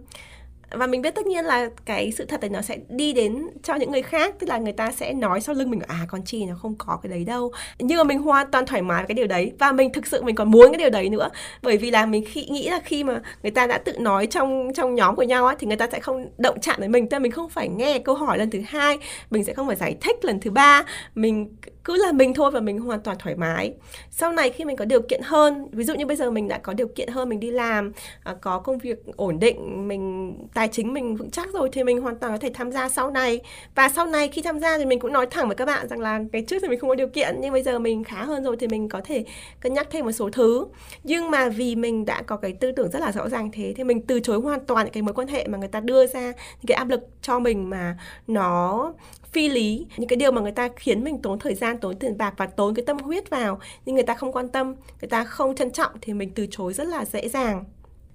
và 0.72 0.88
mình 0.88 1.02
biết 1.02 1.16
tất 1.16 1.26
nhiên 1.26 1.46
là 1.46 1.70
cái 1.86 2.12
sự 2.18 2.26
thật 2.26 2.42
này 2.42 2.50
nó 2.50 2.62
sẽ 2.62 2.78
đi 2.90 3.14
đến 3.14 3.48
cho 3.64 3.76
những 3.76 3.92
người 3.92 4.02
khác, 4.02 4.36
tức 4.40 4.50
là 4.50 4.58
người 4.58 4.74
ta 4.74 4.92
sẽ 4.92 5.14
nói 5.14 5.42
sau 5.42 5.56
lưng 5.56 5.72
mình 5.72 5.80
à 5.88 6.00
con 6.08 6.22
chi 6.26 6.46
nó 6.46 6.56
không 6.62 6.76
có 6.78 7.00
cái 7.04 7.10
đấy 7.10 7.24
đâu. 7.24 7.52
Nhưng 7.80 7.98
mà 7.98 8.04
mình 8.04 8.20
hoàn 8.20 8.52
toàn 8.52 8.66
thoải 8.66 8.82
mái 8.82 8.98
với 8.98 9.08
cái 9.08 9.16
điều 9.16 9.28
đấy. 9.28 9.52
Và 9.60 9.72
mình 9.72 9.94
thực 9.94 10.08
sự 10.08 10.24
mình 10.24 10.36
còn 10.36 10.52
muốn 10.52 10.72
cái 10.72 10.78
điều 10.78 10.90
đấy 10.90 11.10
nữa. 11.10 11.30
Bởi 11.62 11.78
vì 11.78 11.92
là 11.92 12.06
mình 12.06 12.24
khi, 12.28 12.46
nghĩ 12.46 12.70
là 12.70 12.80
khi 12.86 13.04
mà 13.04 13.22
người 13.44 13.52
ta 13.52 13.68
đã 13.68 13.78
tự 13.78 13.94
nói 14.00 14.28
trong 14.28 14.72
trong 14.76 14.96
nhóm 14.96 15.16
của 15.16 15.24
nhau 15.24 15.46
á, 15.46 15.56
thì 15.60 15.68
người 15.68 15.78
ta 15.78 15.88
sẽ 15.92 16.00
không 16.00 16.30
động 16.38 16.60
chạm 16.60 16.82
đến 16.82 16.92
mình. 16.92 17.10
Tức 17.10 17.16
là 17.16 17.20
mình 17.20 17.32
không 17.32 17.50
phải 17.50 17.70
nghe 17.70 18.00
câu 18.00 18.16
hỏi 18.16 18.38
lần 18.38 18.50
thứ 18.50 18.62
hai, 18.68 18.98
mình 19.30 19.44
sẽ 19.44 19.54
không 19.54 19.68
phải 19.68 19.76
giải 19.76 19.96
thích 20.02 20.26
lần 20.26 20.40
thứ 20.40 20.52
ba. 20.52 20.86
Mình 21.16 21.56
cứ 21.84 21.96
là 21.96 22.12
mình 22.12 22.34
thôi 22.34 22.52
và 22.52 22.60
mình 22.60 22.80
hoàn 22.80 23.00
toàn 23.00 23.18
thoải 23.20 23.36
mái. 23.36 23.74
Sau 24.10 24.32
này 24.32 24.50
khi 24.50 24.66
mình 24.66 24.76
có 24.76 24.86
điều 24.86 25.02
kiện 25.02 25.22
hơn, 25.24 25.68
ví 25.72 25.84
dụ 25.84 25.94
như 25.94 26.06
bây 26.06 26.18
giờ 26.18 26.32
mình 26.32 26.48
đã 26.48 26.58
có 26.58 26.74
điều 26.74 26.88
kiện 26.88 27.08
hơn, 27.08 27.30
mình 27.30 27.40
đi 27.40 27.52
làm 27.52 27.92
à, 28.24 28.36
có 28.42 28.60
công 28.60 28.78
việc 28.78 28.98
ổn 29.16 29.40
định, 29.40 29.88
mình, 29.88 30.36
tài 30.54 30.68
chính 30.68 30.94
mình 30.94 31.16
vững 31.16 31.30
chắc 31.30 31.54
rồi 31.54 31.70
thì 31.72 31.84
mình 31.84 32.02
hoàn 32.02 32.16
toàn 32.16 32.34
có 32.34 32.38
thể 32.38 32.52
tham 32.54 32.72
gia 32.72 32.90
sau 32.90 33.12
này. 33.12 33.42
Và 33.76 33.90
sau 33.90 34.06
này 34.06 34.28
khi 34.28 34.42
tham 34.42 34.60
gia 34.60 34.78
thì 34.78 34.86
mình 34.86 35.00
cũng 35.00 35.14
nói 35.14 35.28
thẳng 35.32 35.48
với 35.48 35.56
các 35.56 35.66
bạn 35.66 35.88
rằng 35.88 36.00
là 36.00 36.20
cái 36.32 36.42
trước 36.48 36.58
thì 36.62 36.68
mình 36.68 36.80
không 36.80 36.90
có 36.90 36.96
điều 36.96 37.08
kiện, 37.08 37.36
nhưng 37.40 37.54
bây 37.54 37.64
giờ 37.64 37.80
mình 37.80 38.04
khá 38.04 38.24
hơn 38.24 38.44
rồi 38.44 38.58
thì 38.60 38.68
mình 38.68 38.90
có 38.90 39.02
thể 39.04 39.26
cân 39.60 39.74
nhắc 39.74 39.88
thêm 39.92 40.06
một 40.06 40.12
số 40.12 40.30
thứ. 40.30 40.66
Nhưng 41.04 41.32
mà 41.32 41.50
vì 41.50 41.76
mình 41.76 42.06
đã 42.06 42.22
có 42.22 42.38
cái 42.38 42.54
tư 42.54 42.72
tưởng 42.72 42.92
rất 42.92 43.00
là 43.00 43.12
rõ 43.12 43.30
ràng 43.30 43.50
thế, 43.54 43.74
thì 43.78 43.84
mình 43.84 44.02
từ 44.02 44.20
chối 44.20 44.40
hoàn 44.40 44.66
toàn 44.66 44.86
những 44.86 44.94
cái 44.94 45.04
mối 45.04 45.14
quan 45.14 45.28
hệ 45.28 45.48
mà 45.48 45.58
người 45.58 45.68
ta 45.68 45.80
đưa 45.80 46.08
ra, 46.08 46.22
những 46.22 46.68
cái 46.68 46.76
áp 46.76 46.90
lực 46.90 47.02
cho 47.22 47.40
mình 47.40 47.70
mà 47.70 47.98
nó 48.28 48.94
phi 49.32 49.50
lý, 49.50 49.88
những 49.98 50.10
cái 50.10 50.18
điều 50.18 50.32
mà 50.32 50.42
người 50.42 50.52
ta 50.52 50.70
khiến 50.76 51.04
mình 51.04 51.22
tốn 51.22 51.40
thời 51.40 51.56
gian, 51.56 51.78
tốn 51.78 52.00
tiền 52.00 52.18
bạc 52.18 52.34
và 52.38 52.48
tốn 52.48 52.76
cái 52.76 52.86
tâm 52.86 52.98
huyết 52.98 53.30
vào, 53.30 53.60
nhưng 53.86 53.96
người 53.96 54.04
ta 54.04 54.14
không 54.14 54.32
quan 54.32 54.50
tâm, 54.50 54.76
người 55.02 55.10
ta 55.10 55.24
không 55.24 55.56
trân 55.56 55.72
trọng 55.72 55.92
thì 56.02 56.14
mình 56.14 56.32
từ 56.36 56.48
chối 56.52 56.74
rất 56.74 56.88
là 56.88 57.06
dễ 57.06 57.30
dàng. 57.30 57.64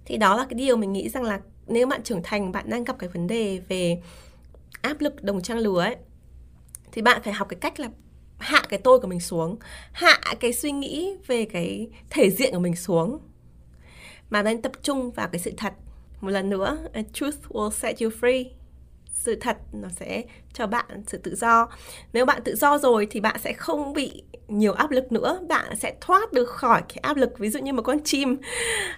Thì 0.04 0.16
đó 0.16 0.36
là 0.36 0.46
cái 0.50 0.58
điều 0.58 0.76
mình 0.76 0.92
nghĩ 0.92 1.08
rằng 1.08 1.22
là 1.22 1.40
nếu 1.66 1.86
bạn 1.86 2.02
trưởng 2.02 2.22
thành, 2.24 2.52
bạn 2.52 2.70
đang 2.70 2.84
gặp 2.84 2.98
cái 2.98 3.08
vấn 3.08 3.26
đề 3.26 3.60
về 3.68 4.02
áp 4.82 5.00
lực 5.00 5.22
đồng 5.22 5.42
trang 5.42 5.58
lứa 5.58 5.80
ấy, 5.80 5.96
thì 6.92 7.02
bạn 7.02 7.22
phải 7.22 7.32
học 7.32 7.48
cái 7.48 7.58
cách 7.60 7.80
là 7.80 7.88
hạ 8.38 8.62
cái 8.68 8.80
tôi 8.84 8.98
của 8.98 9.08
mình 9.08 9.20
xuống, 9.20 9.56
hạ 9.92 10.20
cái 10.40 10.52
suy 10.52 10.72
nghĩ 10.72 11.16
về 11.26 11.44
cái 11.44 11.88
thể 12.10 12.30
diện 12.30 12.52
của 12.52 12.60
mình 12.60 12.76
xuống. 12.76 13.18
Mà 14.30 14.42
nên 14.42 14.62
tập 14.62 14.72
trung 14.82 15.10
vào 15.10 15.28
cái 15.28 15.38
sự 15.38 15.52
thật. 15.56 15.72
Một 16.20 16.30
lần 16.30 16.50
nữa 16.50 16.78
truth 17.12 17.36
will 17.48 17.70
set 17.70 18.00
you 18.00 18.10
free 18.20 18.44
sự 19.26 19.36
thật 19.40 19.56
nó 19.72 19.88
sẽ 19.88 20.22
cho 20.52 20.66
bạn 20.66 21.02
sự 21.06 21.18
tự 21.18 21.34
do. 21.34 21.68
Nếu 22.12 22.26
bạn 22.26 22.42
tự 22.44 22.54
do 22.56 22.78
rồi 22.78 23.06
thì 23.10 23.20
bạn 23.20 23.36
sẽ 23.44 23.52
không 23.52 23.92
bị 23.92 24.22
nhiều 24.48 24.72
áp 24.72 24.90
lực 24.90 25.12
nữa. 25.12 25.40
Bạn 25.48 25.76
sẽ 25.76 25.94
thoát 26.00 26.32
được 26.32 26.48
khỏi 26.48 26.82
cái 26.88 26.98
áp 27.02 27.16
lực, 27.16 27.38
ví 27.38 27.50
dụ 27.50 27.58
như 27.58 27.72
một 27.72 27.82
con 27.82 27.98
chim 28.04 28.36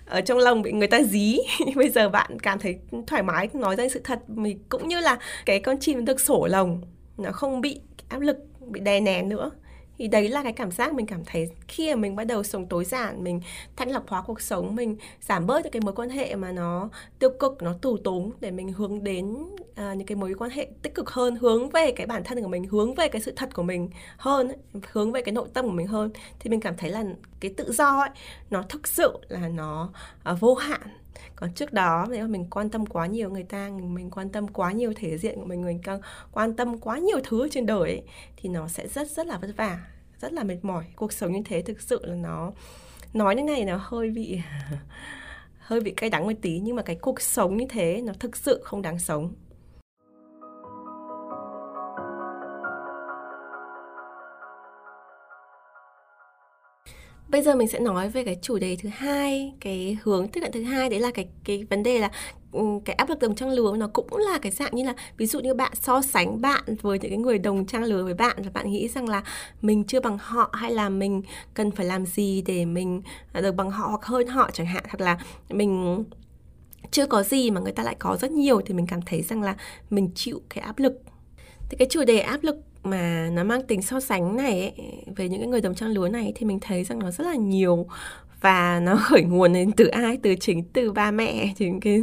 ở 0.06 0.20
trong 0.20 0.38
lồng 0.38 0.62
bị 0.62 0.72
người 0.72 0.88
ta 0.88 1.02
dí. 1.02 1.38
Bây 1.76 1.88
giờ 1.88 2.08
bạn 2.08 2.38
cảm 2.40 2.58
thấy 2.58 2.78
thoải 3.06 3.22
mái 3.22 3.48
nói 3.52 3.76
ra 3.76 3.88
sự 3.88 4.00
thật, 4.04 4.30
mình 4.30 4.58
cũng 4.68 4.88
như 4.88 5.00
là 5.00 5.18
cái 5.46 5.60
con 5.60 5.78
chim 5.78 6.04
được 6.04 6.20
sổ 6.20 6.46
lồng 6.46 6.82
nó 7.16 7.32
không 7.32 7.60
bị 7.60 7.80
áp 8.08 8.20
lực, 8.20 8.36
bị 8.60 8.80
đè 8.80 9.00
nén 9.00 9.28
nữa 9.28 9.50
thì 9.98 10.08
đấy 10.08 10.28
là 10.28 10.42
cái 10.42 10.52
cảm 10.52 10.70
giác 10.70 10.94
mình 10.94 11.06
cảm 11.06 11.24
thấy 11.24 11.50
khi 11.68 11.94
mà 11.94 12.00
mình 12.00 12.16
bắt 12.16 12.24
đầu 12.24 12.42
sống 12.42 12.66
tối 12.66 12.84
giản 12.84 13.24
mình 13.24 13.40
thanh 13.76 13.90
lọc 13.90 14.08
hóa 14.08 14.22
cuộc 14.26 14.40
sống 14.40 14.76
mình 14.76 14.96
giảm 15.20 15.46
bớt 15.46 15.62
những 15.62 15.72
cái 15.72 15.82
mối 15.84 15.94
quan 15.94 16.10
hệ 16.10 16.34
mà 16.34 16.52
nó 16.52 16.88
tiêu 17.18 17.30
cực 17.40 17.62
nó 17.62 17.72
tù 17.72 17.96
túng 17.96 18.30
để 18.40 18.50
mình 18.50 18.72
hướng 18.72 19.04
đến 19.04 19.26
uh, 19.34 19.96
những 19.96 20.06
cái 20.06 20.16
mối 20.16 20.34
quan 20.38 20.50
hệ 20.50 20.68
tích 20.82 20.94
cực 20.94 21.10
hơn 21.10 21.36
hướng 21.36 21.70
về 21.70 21.92
cái 21.92 22.06
bản 22.06 22.24
thân 22.24 22.42
của 22.42 22.48
mình 22.48 22.64
hướng 22.64 22.94
về 22.94 23.08
cái 23.08 23.22
sự 23.22 23.32
thật 23.36 23.54
của 23.54 23.62
mình 23.62 23.90
hơn 24.16 24.52
hướng 24.92 25.12
về 25.12 25.22
cái 25.22 25.32
nội 25.32 25.48
tâm 25.54 25.64
của 25.64 25.72
mình 25.72 25.86
hơn 25.86 26.10
thì 26.38 26.50
mình 26.50 26.60
cảm 26.60 26.76
thấy 26.76 26.90
là 26.90 27.04
cái 27.40 27.54
tự 27.56 27.72
do 27.72 28.00
ấy 28.00 28.10
nó 28.50 28.62
thực 28.68 28.88
sự 28.88 29.18
là 29.28 29.48
nó 29.48 29.90
uh, 30.32 30.40
vô 30.40 30.54
hạn 30.54 30.80
còn 31.36 31.52
trước 31.52 31.72
đó 31.72 32.06
nếu 32.10 32.22
mà 32.22 32.28
mình 32.28 32.46
quan 32.50 32.70
tâm 32.70 32.86
quá 32.86 33.06
nhiều 33.06 33.30
người 33.30 33.42
ta 33.42 33.70
mình 33.82 34.10
quan 34.10 34.28
tâm 34.28 34.48
quá 34.48 34.72
nhiều 34.72 34.92
thể 34.96 35.18
diện 35.18 35.38
của 35.40 35.46
mình 35.46 35.64
mình 35.64 35.80
quan 36.32 36.56
tâm 36.56 36.78
quá 36.78 36.98
nhiều 36.98 37.18
thứ 37.24 37.48
trên 37.48 37.66
đời 37.66 37.90
ấy, 37.90 38.02
thì 38.36 38.48
nó 38.48 38.68
sẽ 38.68 38.88
rất 38.88 39.10
rất 39.10 39.26
là 39.26 39.38
vất 39.38 39.50
vả 39.56 39.78
rất 40.20 40.32
là 40.32 40.42
mệt 40.44 40.58
mỏi. 40.62 40.84
Cuộc 40.96 41.12
sống 41.12 41.32
như 41.32 41.42
thế 41.44 41.62
thực 41.62 41.80
sự 41.80 42.06
là 42.06 42.14
nó 42.14 42.52
nói 43.12 43.36
như 43.36 43.42
này 43.42 43.64
nó 43.64 43.78
hơi 43.82 44.10
bị 44.10 44.40
hơi 45.58 45.80
bị 45.80 45.90
cay 45.90 46.10
đắng 46.10 46.26
một 46.26 46.32
tí 46.42 46.58
nhưng 46.58 46.76
mà 46.76 46.82
cái 46.82 46.96
cuộc 46.96 47.20
sống 47.20 47.56
như 47.56 47.66
thế 47.68 48.02
nó 48.04 48.12
thực 48.20 48.36
sự 48.36 48.60
không 48.64 48.82
đáng 48.82 48.98
sống. 48.98 49.34
Bây 57.28 57.42
giờ 57.42 57.54
mình 57.54 57.68
sẽ 57.68 57.80
nói 57.80 58.08
về 58.08 58.24
cái 58.24 58.38
chủ 58.42 58.58
đề 58.58 58.76
thứ 58.76 58.88
hai, 58.92 59.52
cái 59.60 59.98
hướng 60.02 60.28
tiếp 60.28 60.40
cận 60.40 60.52
thứ 60.52 60.62
hai, 60.62 60.88
đấy 60.88 61.00
là 61.00 61.10
cái 61.10 61.28
cái 61.44 61.64
vấn 61.70 61.82
đề 61.82 61.98
là 61.98 62.10
ừ, 62.52 62.60
cái 62.84 62.94
áp 62.94 63.08
lực 63.08 63.18
đồng 63.18 63.34
trang 63.34 63.50
lứa. 63.50 63.76
Nó 63.76 63.88
cũng 63.92 64.16
là 64.16 64.38
cái 64.42 64.52
dạng 64.52 64.74
như 64.74 64.84
là, 64.84 64.94
ví 65.16 65.26
dụ 65.26 65.40
như 65.40 65.54
bạn 65.54 65.72
so 65.74 66.02
sánh 66.02 66.40
bạn 66.40 66.62
với 66.80 66.98
những 66.98 67.10
cái 67.10 67.18
người 67.18 67.38
đồng 67.38 67.66
trang 67.66 67.84
lứa 67.84 68.04
với 68.04 68.14
bạn 68.14 68.36
và 68.44 68.50
bạn 68.54 68.70
nghĩ 68.70 68.88
rằng 68.88 69.08
là 69.08 69.22
mình 69.62 69.84
chưa 69.84 70.00
bằng 70.00 70.18
họ 70.20 70.50
hay 70.52 70.72
là 70.72 70.88
mình 70.88 71.22
cần 71.54 71.70
phải 71.70 71.86
làm 71.86 72.06
gì 72.06 72.42
để 72.42 72.64
mình 72.64 73.02
à, 73.32 73.40
được 73.40 73.52
bằng 73.52 73.70
họ 73.70 73.86
hoặc 73.88 74.04
hơn 74.04 74.26
họ 74.26 74.50
chẳng 74.52 74.66
hạn, 74.66 74.84
hoặc 74.88 75.00
là 75.00 75.18
mình 75.50 76.04
chưa 76.90 77.06
có 77.06 77.22
gì 77.22 77.50
mà 77.50 77.60
người 77.60 77.72
ta 77.72 77.82
lại 77.82 77.96
có 77.98 78.16
rất 78.16 78.30
nhiều 78.30 78.60
thì 78.66 78.74
mình 78.74 78.86
cảm 78.86 79.02
thấy 79.02 79.22
rằng 79.22 79.42
là 79.42 79.56
mình 79.90 80.10
chịu 80.14 80.42
cái 80.48 80.64
áp 80.64 80.78
lực. 80.78 81.02
Thì 81.70 81.76
cái 81.76 81.88
chủ 81.90 82.04
đề 82.04 82.18
áp 82.18 82.42
lực 82.42 82.56
mà 82.90 83.28
nó 83.32 83.44
mang 83.44 83.62
tính 83.62 83.82
so 83.82 84.00
sánh 84.00 84.36
này 84.36 84.60
ấy, 84.60 84.72
về 85.16 85.28
những 85.28 85.40
cái 85.40 85.48
người 85.48 85.60
đồng 85.60 85.74
trang 85.74 85.90
lứa 85.90 86.08
này 86.08 86.32
thì 86.34 86.46
mình 86.46 86.60
thấy 86.60 86.84
rằng 86.84 86.98
nó 86.98 87.10
rất 87.10 87.24
là 87.24 87.34
nhiều. 87.34 87.86
Và 88.40 88.80
nó 88.80 88.96
khởi 89.02 89.22
nguồn 89.22 89.52
đến 89.52 89.72
từ 89.72 89.86
ai? 89.86 90.18
Từ 90.22 90.34
chính 90.40 90.64
từ 90.72 90.92
ba 90.92 91.10
mẹ 91.10 91.52
chính 91.56 91.80
cái 91.80 92.02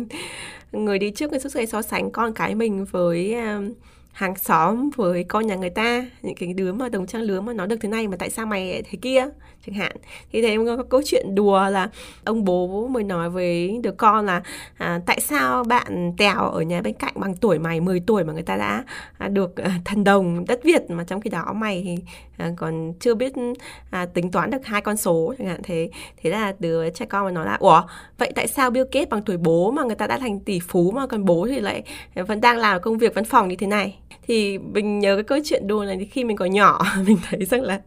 người 0.72 1.00
đi 1.00 1.12
trước 1.12 1.32
cái 1.32 1.40
suốt 1.40 1.50
ngày 1.56 1.68
so 1.68 1.82
sánh 1.82 2.12
con 2.12 2.34
cái 2.34 2.56
mình 2.56 2.86
với 2.86 3.36
uh, 3.36 3.78
hàng 4.16 4.36
xóm 4.36 4.90
với 4.96 5.24
con 5.24 5.48
nhà 5.48 5.56
người 5.56 5.70
ta 5.70 6.06
những 6.22 6.36
cái 6.36 6.54
đứa 6.54 6.74
mà 6.74 6.90
đồng 6.90 7.08
trang 7.08 7.22
lứa 7.22 7.42
mà 7.42 7.54
nó 7.54 7.66
được 7.66 7.76
thế 7.82 7.90
này 7.90 8.08
mà 8.08 8.18
tại 8.20 8.30
sao 8.30 8.46
mày 8.46 8.84
thế 8.92 8.98
kia 9.02 9.28
chẳng 9.66 9.76
hạn. 9.76 9.92
Thì 10.32 10.42
thế 10.42 10.58
có 10.66 10.84
câu 10.90 11.02
chuyện 11.06 11.36
đùa 11.36 11.70
là 11.70 11.90
ông 12.24 12.46
bố 12.46 12.88
mới 12.88 13.04
nói 13.04 13.30
với 13.30 13.80
đứa 13.84 13.92
con 13.92 14.26
là 14.26 14.42
à, 14.78 15.00
tại 15.06 15.20
sao 15.20 15.64
bạn 15.64 16.14
tèo 16.18 16.50
ở 16.50 16.62
nhà 16.62 16.82
bên 16.82 16.94
cạnh 16.94 17.14
bằng 17.16 17.36
tuổi 17.36 17.60
mày 17.60 17.82
10 17.82 18.00
tuổi 18.00 18.24
mà 18.24 18.34
người 18.34 18.44
ta 18.44 18.58
đã 18.58 18.84
à, 19.18 19.28
được 19.28 19.56
à, 19.56 19.80
thần 19.86 20.04
đồng 20.04 20.46
đất 20.48 20.60
Việt 20.64 20.90
mà 20.90 21.04
trong 21.04 21.22
khi 21.22 21.30
đó 21.30 21.54
mày 21.56 21.82
thì 21.86 21.98
à, 22.38 22.52
còn 22.58 22.94
chưa 23.00 23.16
biết 23.16 23.34
à, 23.92 24.06
tính 24.06 24.32
toán 24.32 24.52
được 24.52 24.66
hai 24.66 24.82
con 24.82 24.98
số? 24.98 25.34
Chẳng 25.38 25.48
hạn 25.48 25.60
thế. 25.64 25.90
Thế 26.22 26.30
là 26.30 26.54
đứa 26.60 26.90
trẻ 26.90 27.06
con 27.06 27.26
mà 27.26 27.32
nói 27.32 27.46
là 27.46 27.56
ủa 27.60 27.82
vậy 28.18 28.32
tại 28.36 28.48
sao 28.48 28.72
Bill 28.72 28.86
Gates 28.92 29.10
bằng 29.10 29.22
tuổi 29.22 29.38
bố 29.38 29.72
mà 29.72 29.84
người 29.84 29.96
ta 29.96 30.08
đã 30.08 30.20
thành 30.20 30.40
tỷ 30.40 30.60
phú 30.60 30.92
mà 30.92 31.08
còn 31.08 31.26
bố 31.26 31.48
thì 31.48 31.60
lại 31.60 31.84
vẫn 32.16 32.42
đang 32.42 32.58
làm 32.58 32.82
công 32.82 32.98
việc 32.98 33.16
văn 33.16 33.26
phòng 33.26 33.48
như 33.48 33.56
thế 33.56 33.68
này? 33.68 33.98
Thì 34.28 34.58
mình 34.58 35.00
nhớ 35.00 35.16
cái 35.16 35.24
câu 35.24 35.38
chuyện 35.44 35.68
đùa 35.68 35.84
này 35.86 35.98
thì 36.00 36.06
khi 36.06 36.24
mình 36.24 36.38
còn 36.38 36.52
nhỏ, 36.52 36.86
mình 37.08 37.18
thấy 37.30 37.46
rằng 37.46 37.62
là 37.62 37.80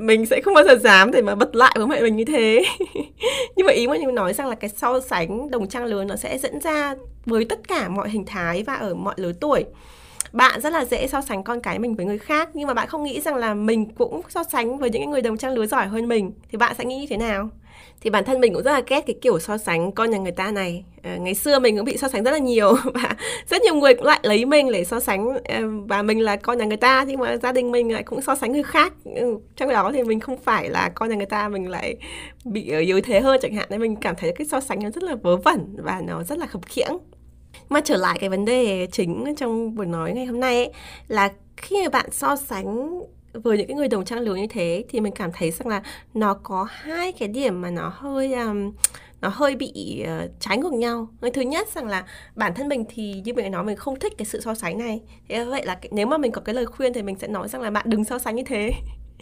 mình 0.00 0.26
sẽ 0.26 0.40
không 0.44 0.54
bao 0.54 0.64
giờ 0.64 0.76
dám 0.76 1.10
để 1.10 1.22
mà 1.22 1.34
bật 1.34 1.56
lại 1.56 1.76
bố 1.78 1.86
mẹ 1.86 2.00
mình 2.02 2.16
như 2.16 2.24
thế. 2.24 2.64
Nhưng 3.56 3.66
mà 3.66 3.72
ý 3.72 3.86
mà 3.86 3.94
mình 3.98 4.14
nói 4.14 4.34
rằng 4.34 4.48
là 4.48 4.54
cái 4.54 4.70
so 4.70 5.00
sánh 5.00 5.50
đồng 5.50 5.68
trang 5.68 5.84
lứa 5.84 6.04
nó 6.04 6.16
sẽ 6.16 6.38
dẫn 6.38 6.60
ra 6.60 6.94
với 7.26 7.44
tất 7.44 7.68
cả 7.68 7.88
mọi 7.88 8.10
hình 8.10 8.24
thái 8.26 8.62
và 8.62 8.74
ở 8.74 8.94
mọi 8.94 9.14
lứa 9.16 9.32
tuổi. 9.40 9.64
Bạn 10.32 10.60
rất 10.60 10.72
là 10.72 10.84
dễ 10.84 11.06
so 11.06 11.20
sánh 11.20 11.44
con 11.44 11.60
cái 11.60 11.78
mình 11.78 11.94
với 11.94 12.06
người 12.06 12.18
khác, 12.18 12.48
nhưng 12.54 12.66
mà 12.66 12.74
bạn 12.74 12.88
không 12.88 13.04
nghĩ 13.04 13.20
rằng 13.20 13.36
là 13.36 13.54
mình 13.54 13.94
cũng 13.94 14.20
so 14.28 14.44
sánh 14.44 14.78
với 14.78 14.90
những 14.90 15.10
người 15.10 15.22
đồng 15.22 15.36
trang 15.36 15.52
lứa 15.52 15.66
giỏi 15.66 15.86
hơn 15.86 16.08
mình. 16.08 16.32
Thì 16.50 16.58
bạn 16.58 16.74
sẽ 16.78 16.84
nghĩ 16.84 16.96
như 16.96 17.06
thế 17.10 17.16
nào? 17.16 17.50
Thì 18.00 18.10
bản 18.10 18.24
thân 18.24 18.40
mình 18.40 18.54
cũng 18.54 18.62
rất 18.62 18.72
là 18.72 18.82
ghét 18.86 19.00
cái 19.06 19.16
kiểu 19.20 19.38
so 19.38 19.58
sánh 19.58 19.92
con 19.92 20.10
nhà 20.10 20.18
người 20.18 20.32
ta 20.32 20.50
này. 20.50 20.84
À, 21.02 21.16
ngày 21.16 21.34
xưa 21.34 21.58
mình 21.58 21.76
cũng 21.76 21.84
bị 21.84 21.96
so 21.96 22.08
sánh 22.08 22.24
rất 22.24 22.30
là 22.30 22.38
nhiều 22.38 22.74
và 22.94 23.16
rất 23.50 23.62
nhiều 23.62 23.74
người 23.74 23.94
cũng 23.94 24.04
lại 24.04 24.20
lấy 24.22 24.44
mình 24.44 24.72
để 24.72 24.84
so 24.84 25.00
sánh 25.00 25.28
ờ, 25.44 25.58
và 25.88 26.02
mình 26.02 26.20
là 26.20 26.36
con 26.36 26.58
nhà 26.58 26.64
người 26.64 26.76
ta 26.76 27.04
nhưng 27.08 27.20
mà 27.20 27.36
gia 27.36 27.52
đình 27.52 27.70
mình 27.70 27.92
lại 27.92 28.02
cũng 28.02 28.22
so 28.22 28.34
sánh 28.34 28.52
người 28.52 28.62
khác. 28.62 28.92
Ừ, 29.04 29.38
trong 29.56 29.68
đó 29.68 29.92
thì 29.94 30.02
mình 30.02 30.20
không 30.20 30.38
phải 30.38 30.70
là 30.70 30.90
con 30.94 31.08
nhà 31.08 31.16
người 31.16 31.26
ta 31.26 31.48
mình 31.48 31.68
lại 31.68 31.96
bị 32.44 32.68
ờ, 32.68 32.78
yếu 32.78 33.00
thế 33.00 33.20
hơn 33.20 33.40
chẳng 33.42 33.54
hạn. 33.54 33.66
Nên 33.70 33.80
mình 33.80 33.96
cảm 33.96 34.14
thấy 34.18 34.32
cái 34.32 34.46
so 34.46 34.60
sánh 34.60 34.82
nó 34.82 34.90
rất 34.90 35.02
là 35.02 35.14
vớ 35.14 35.36
vẩn 35.36 35.76
và 35.78 36.00
nó 36.06 36.22
rất 36.22 36.38
là 36.38 36.46
khập 36.46 36.66
khiễng. 36.66 36.98
Mà 37.68 37.80
trở 37.80 37.96
lại 37.96 38.18
cái 38.20 38.30
vấn 38.30 38.44
đề 38.44 38.86
chính 38.92 39.34
trong 39.36 39.74
buổi 39.74 39.86
nói 39.86 40.12
ngày 40.12 40.26
hôm 40.26 40.40
nay 40.40 40.56
ấy, 40.56 40.72
là 41.08 41.30
khi 41.56 41.88
bạn 41.88 42.10
so 42.10 42.36
sánh 42.36 43.00
với 43.32 43.58
những 43.58 43.66
cái 43.66 43.76
người 43.76 43.88
đồng 43.88 44.04
trang 44.04 44.20
lứa 44.20 44.34
như 44.34 44.46
thế 44.46 44.84
thì 44.88 45.00
mình 45.00 45.12
cảm 45.16 45.30
thấy 45.32 45.50
rằng 45.50 45.68
là 45.68 45.82
nó 46.14 46.34
có 46.34 46.66
hai 46.70 47.12
cái 47.12 47.28
điểm 47.28 47.60
mà 47.60 47.70
nó 47.70 47.92
hơi 47.94 48.34
um, 48.34 48.72
nó 49.20 49.28
hơi 49.28 49.56
bị 49.56 50.04
uh, 50.04 50.30
trái 50.40 50.58
ngược 50.58 50.72
nhau. 50.72 51.08
Thứ 51.34 51.40
nhất 51.40 51.68
rằng 51.74 51.86
là 51.86 52.04
bản 52.36 52.54
thân 52.54 52.68
mình 52.68 52.84
thì 52.88 53.22
như 53.24 53.34
mình 53.34 53.52
nói 53.52 53.64
mình 53.64 53.76
không 53.76 53.98
thích 53.98 54.12
cái 54.18 54.26
sự 54.26 54.40
so 54.40 54.54
sánh 54.54 54.78
này. 54.78 55.00
Thế 55.28 55.44
vậy 55.44 55.64
là 55.66 55.78
nếu 55.90 56.06
mà 56.06 56.18
mình 56.18 56.32
có 56.32 56.40
cái 56.40 56.54
lời 56.54 56.66
khuyên 56.66 56.92
thì 56.92 57.02
mình 57.02 57.16
sẽ 57.18 57.28
nói 57.28 57.48
rằng 57.48 57.62
là 57.62 57.70
bạn 57.70 57.86
đừng 57.88 58.04
so 58.04 58.18
sánh 58.18 58.36
như 58.36 58.42
thế. 58.46 58.72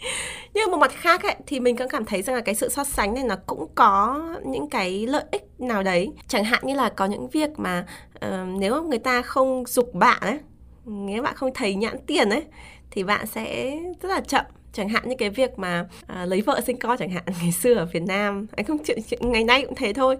Nhưng 0.53 0.71
một 0.71 0.77
mặt 0.77 0.91
khác 0.91 1.23
ấy, 1.23 1.35
thì 1.47 1.59
mình 1.59 1.77
cũng 1.77 1.89
cảm 1.89 2.05
thấy 2.05 2.21
rằng 2.21 2.35
là 2.35 2.41
cái 2.41 2.55
sự 2.55 2.69
so 2.69 2.83
sánh 2.83 3.13
này 3.13 3.23
nó 3.23 3.35
cũng 3.45 3.67
có 3.75 4.21
những 4.45 4.69
cái 4.69 5.07
lợi 5.07 5.23
ích 5.31 5.43
nào 5.59 5.83
đấy. 5.83 6.11
Chẳng 6.27 6.43
hạn 6.43 6.63
như 6.65 6.75
là 6.75 6.89
có 6.89 7.05
những 7.05 7.29
việc 7.29 7.49
mà 7.57 7.85
uh, 8.25 8.31
nếu 8.59 8.73
mà 8.73 8.87
người 8.87 8.99
ta 8.99 9.21
không 9.21 9.63
dục 9.67 9.93
bạn 9.93 10.21
ấy 10.21 10.39
nếu 10.85 11.23
bạn 11.23 11.35
không 11.35 11.51
thấy 11.53 11.75
nhãn 11.75 11.97
tiền 12.07 12.29
ấy 12.29 12.43
thì 12.91 13.03
bạn 13.03 13.27
sẽ 13.27 13.77
rất 14.01 14.09
là 14.09 14.21
chậm. 14.21 14.45
Chẳng 14.73 14.89
hạn 14.89 15.09
như 15.09 15.15
cái 15.19 15.29
việc 15.29 15.59
mà 15.59 15.85
à, 16.07 16.25
lấy 16.25 16.41
vợ 16.41 16.61
sinh 16.67 16.79
con 16.79 16.97
chẳng 16.97 17.09
hạn 17.09 17.23
ngày 17.41 17.51
xưa 17.51 17.73
ở 17.73 17.85
Việt 17.85 18.03
Nam 18.03 18.47
anh 18.55 18.65
không 18.65 18.77
chuyện, 18.85 18.99
chuyện 19.09 19.31
ngày 19.31 19.43
nay 19.43 19.65
cũng 19.65 19.75
thế 19.75 19.93
thôi. 19.93 20.17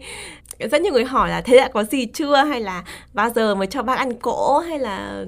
Rất 0.72 0.82
nhiều 0.82 0.94
người 0.94 1.06
hỏi 1.06 1.30
là 1.30 1.42
thế 1.42 1.58
đã 1.58 1.70
có 1.74 1.84
gì 1.84 2.06
chưa? 2.06 2.36
hay 2.36 2.62
là 2.62 2.84
bao 3.14 3.30
giờ 3.30 3.56
mới 3.56 3.68
cho 3.68 3.84
bác 3.84 3.98
ăn 3.98 4.14
cỗ? 4.14 4.60
hay 4.60 4.80
là 4.80 5.26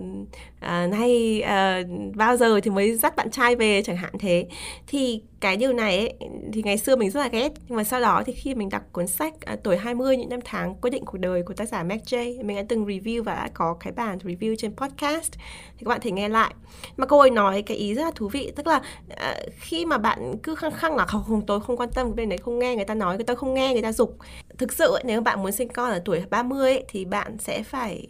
à, 0.61 0.87
nay 0.87 1.41
à, 1.41 1.75
ờ, 1.75 1.83
bao 2.15 2.37
giờ 2.37 2.59
thì 2.59 2.71
mới 2.71 2.97
dắt 2.97 3.15
bạn 3.15 3.31
trai 3.31 3.55
về 3.55 3.81
chẳng 3.83 3.97
hạn 3.97 4.13
thế. 4.19 4.47
Thì 4.87 5.21
cái 5.39 5.57
điều 5.57 5.73
này 5.73 5.97
ấy, 5.97 6.13
thì 6.53 6.61
ngày 6.63 6.77
xưa 6.77 6.95
mình 6.95 7.11
rất 7.11 7.19
là 7.19 7.27
ghét. 7.27 7.51
Nhưng 7.67 7.77
mà 7.77 7.83
sau 7.83 8.01
đó 8.01 8.23
thì 8.25 8.33
khi 8.33 8.55
mình 8.55 8.69
đọc 8.69 8.81
cuốn 8.91 9.07
sách 9.07 9.33
à, 9.41 9.55
tuổi 9.63 9.77
20 9.77 10.17
những 10.17 10.29
năm 10.29 10.39
tháng 10.45 10.75
quyết 10.75 10.89
định 10.89 11.05
cuộc 11.05 11.17
đời 11.17 11.43
của 11.43 11.53
tác 11.53 11.69
giả 11.69 11.83
Mac 11.83 11.99
J 12.05 12.45
mình 12.45 12.57
đã 12.57 12.63
từng 12.69 12.85
review 12.85 13.23
và 13.23 13.35
đã 13.35 13.49
có 13.53 13.77
cái 13.79 13.93
bản 13.93 14.17
review 14.17 14.55
trên 14.55 14.75
podcast. 14.75 15.31
Thì 15.77 15.85
các 15.85 15.89
bạn 15.89 16.01
thể 16.01 16.11
nghe 16.11 16.29
lại. 16.29 16.53
Mà 16.97 17.05
cô 17.05 17.19
ấy 17.19 17.29
nói 17.29 17.61
cái 17.61 17.77
ý 17.77 17.93
rất 17.93 18.03
là 18.03 18.11
thú 18.15 18.29
vị 18.29 18.51
tức 18.55 18.67
là 18.67 18.81
à, 19.09 19.35
khi 19.59 19.85
mà 19.85 19.97
bạn 19.97 20.33
cứ 20.43 20.55
khăng 20.55 20.71
khăng 20.71 20.95
là 20.95 21.05
không, 21.05 21.23
không 21.27 21.45
tôi 21.45 21.61
không 21.61 21.77
quan 21.77 21.89
tâm 21.91 22.07
cái 22.07 22.13
bên 22.13 22.29
đấy 22.29 22.37
không 22.37 22.59
nghe 22.59 22.75
người 22.75 22.85
ta 22.85 22.93
nói 22.93 23.15
người 23.15 23.25
ta 23.25 23.35
không 23.35 23.53
nghe 23.53 23.73
người 23.73 23.81
ta 23.81 23.91
dục. 23.91 24.17
Thực 24.57 24.73
sự 24.73 24.93
ấy, 24.93 25.03
nếu 25.05 25.21
bạn 25.21 25.41
muốn 25.43 25.51
sinh 25.51 25.69
con 25.69 25.91
ở 25.91 26.01
tuổi 26.05 26.23
30 26.29 26.71
ấy, 26.71 26.83
thì 26.87 27.05
bạn 27.05 27.37
sẽ 27.37 27.63
phải 27.63 28.07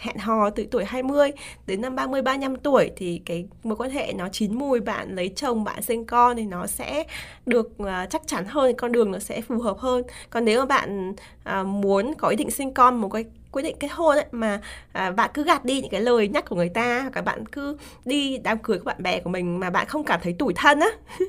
hẹn 0.00 0.16
hò 0.18 0.50
từ 0.50 0.66
tuổi 0.70 0.84
20 0.84 1.30
đến 1.66 1.80
năm 1.80 1.96
30 1.96 2.22
35 2.22 2.56
tuổi 2.56 2.90
thì 2.96 3.22
cái 3.26 3.46
mối 3.62 3.76
quan 3.76 3.90
hệ 3.90 4.12
nó 4.12 4.28
chín 4.28 4.58
mùi 4.58 4.80
bạn 4.80 5.16
lấy 5.16 5.32
chồng 5.36 5.64
bạn 5.64 5.82
sinh 5.82 6.04
con 6.04 6.36
thì 6.36 6.46
nó 6.46 6.66
sẽ 6.66 7.04
được 7.46 7.70
uh, 7.82 7.88
chắc 8.10 8.22
chắn 8.26 8.44
hơn 8.48 8.74
con 8.76 8.92
đường 8.92 9.10
nó 9.10 9.18
sẽ 9.18 9.40
phù 9.40 9.58
hợp 9.58 9.78
hơn. 9.78 10.02
Còn 10.30 10.44
nếu 10.44 10.60
mà 10.60 10.66
bạn 10.66 11.14
uh, 11.60 11.66
muốn 11.66 12.14
có 12.18 12.28
ý 12.28 12.36
định 12.36 12.50
sinh 12.50 12.74
con 12.74 13.00
một 13.00 13.08
cái 13.08 13.24
quyết 13.52 13.62
định 13.62 13.76
kết 13.80 13.88
hôn 13.92 14.16
ấy 14.16 14.24
mà 14.32 14.60
à, 14.92 15.10
bạn 15.10 15.30
cứ 15.34 15.44
gạt 15.44 15.64
đi 15.64 15.80
những 15.80 15.90
cái 15.90 16.00
lời 16.00 16.28
nhắc 16.28 16.44
của 16.48 16.56
người 16.56 16.68
ta 16.68 17.00
hoặc 17.00 17.16
là 17.16 17.22
bạn 17.22 17.46
cứ 17.46 17.76
đi 18.04 18.38
đám 18.38 18.58
cưới 18.58 18.78
của 18.78 18.84
bạn 18.84 19.02
bè 19.02 19.20
của 19.20 19.30
mình 19.30 19.60
mà 19.60 19.70
bạn 19.70 19.86
không 19.86 20.04
cảm 20.04 20.20
thấy 20.22 20.32
tủi 20.32 20.54
thân 20.54 20.80
á 20.80 20.88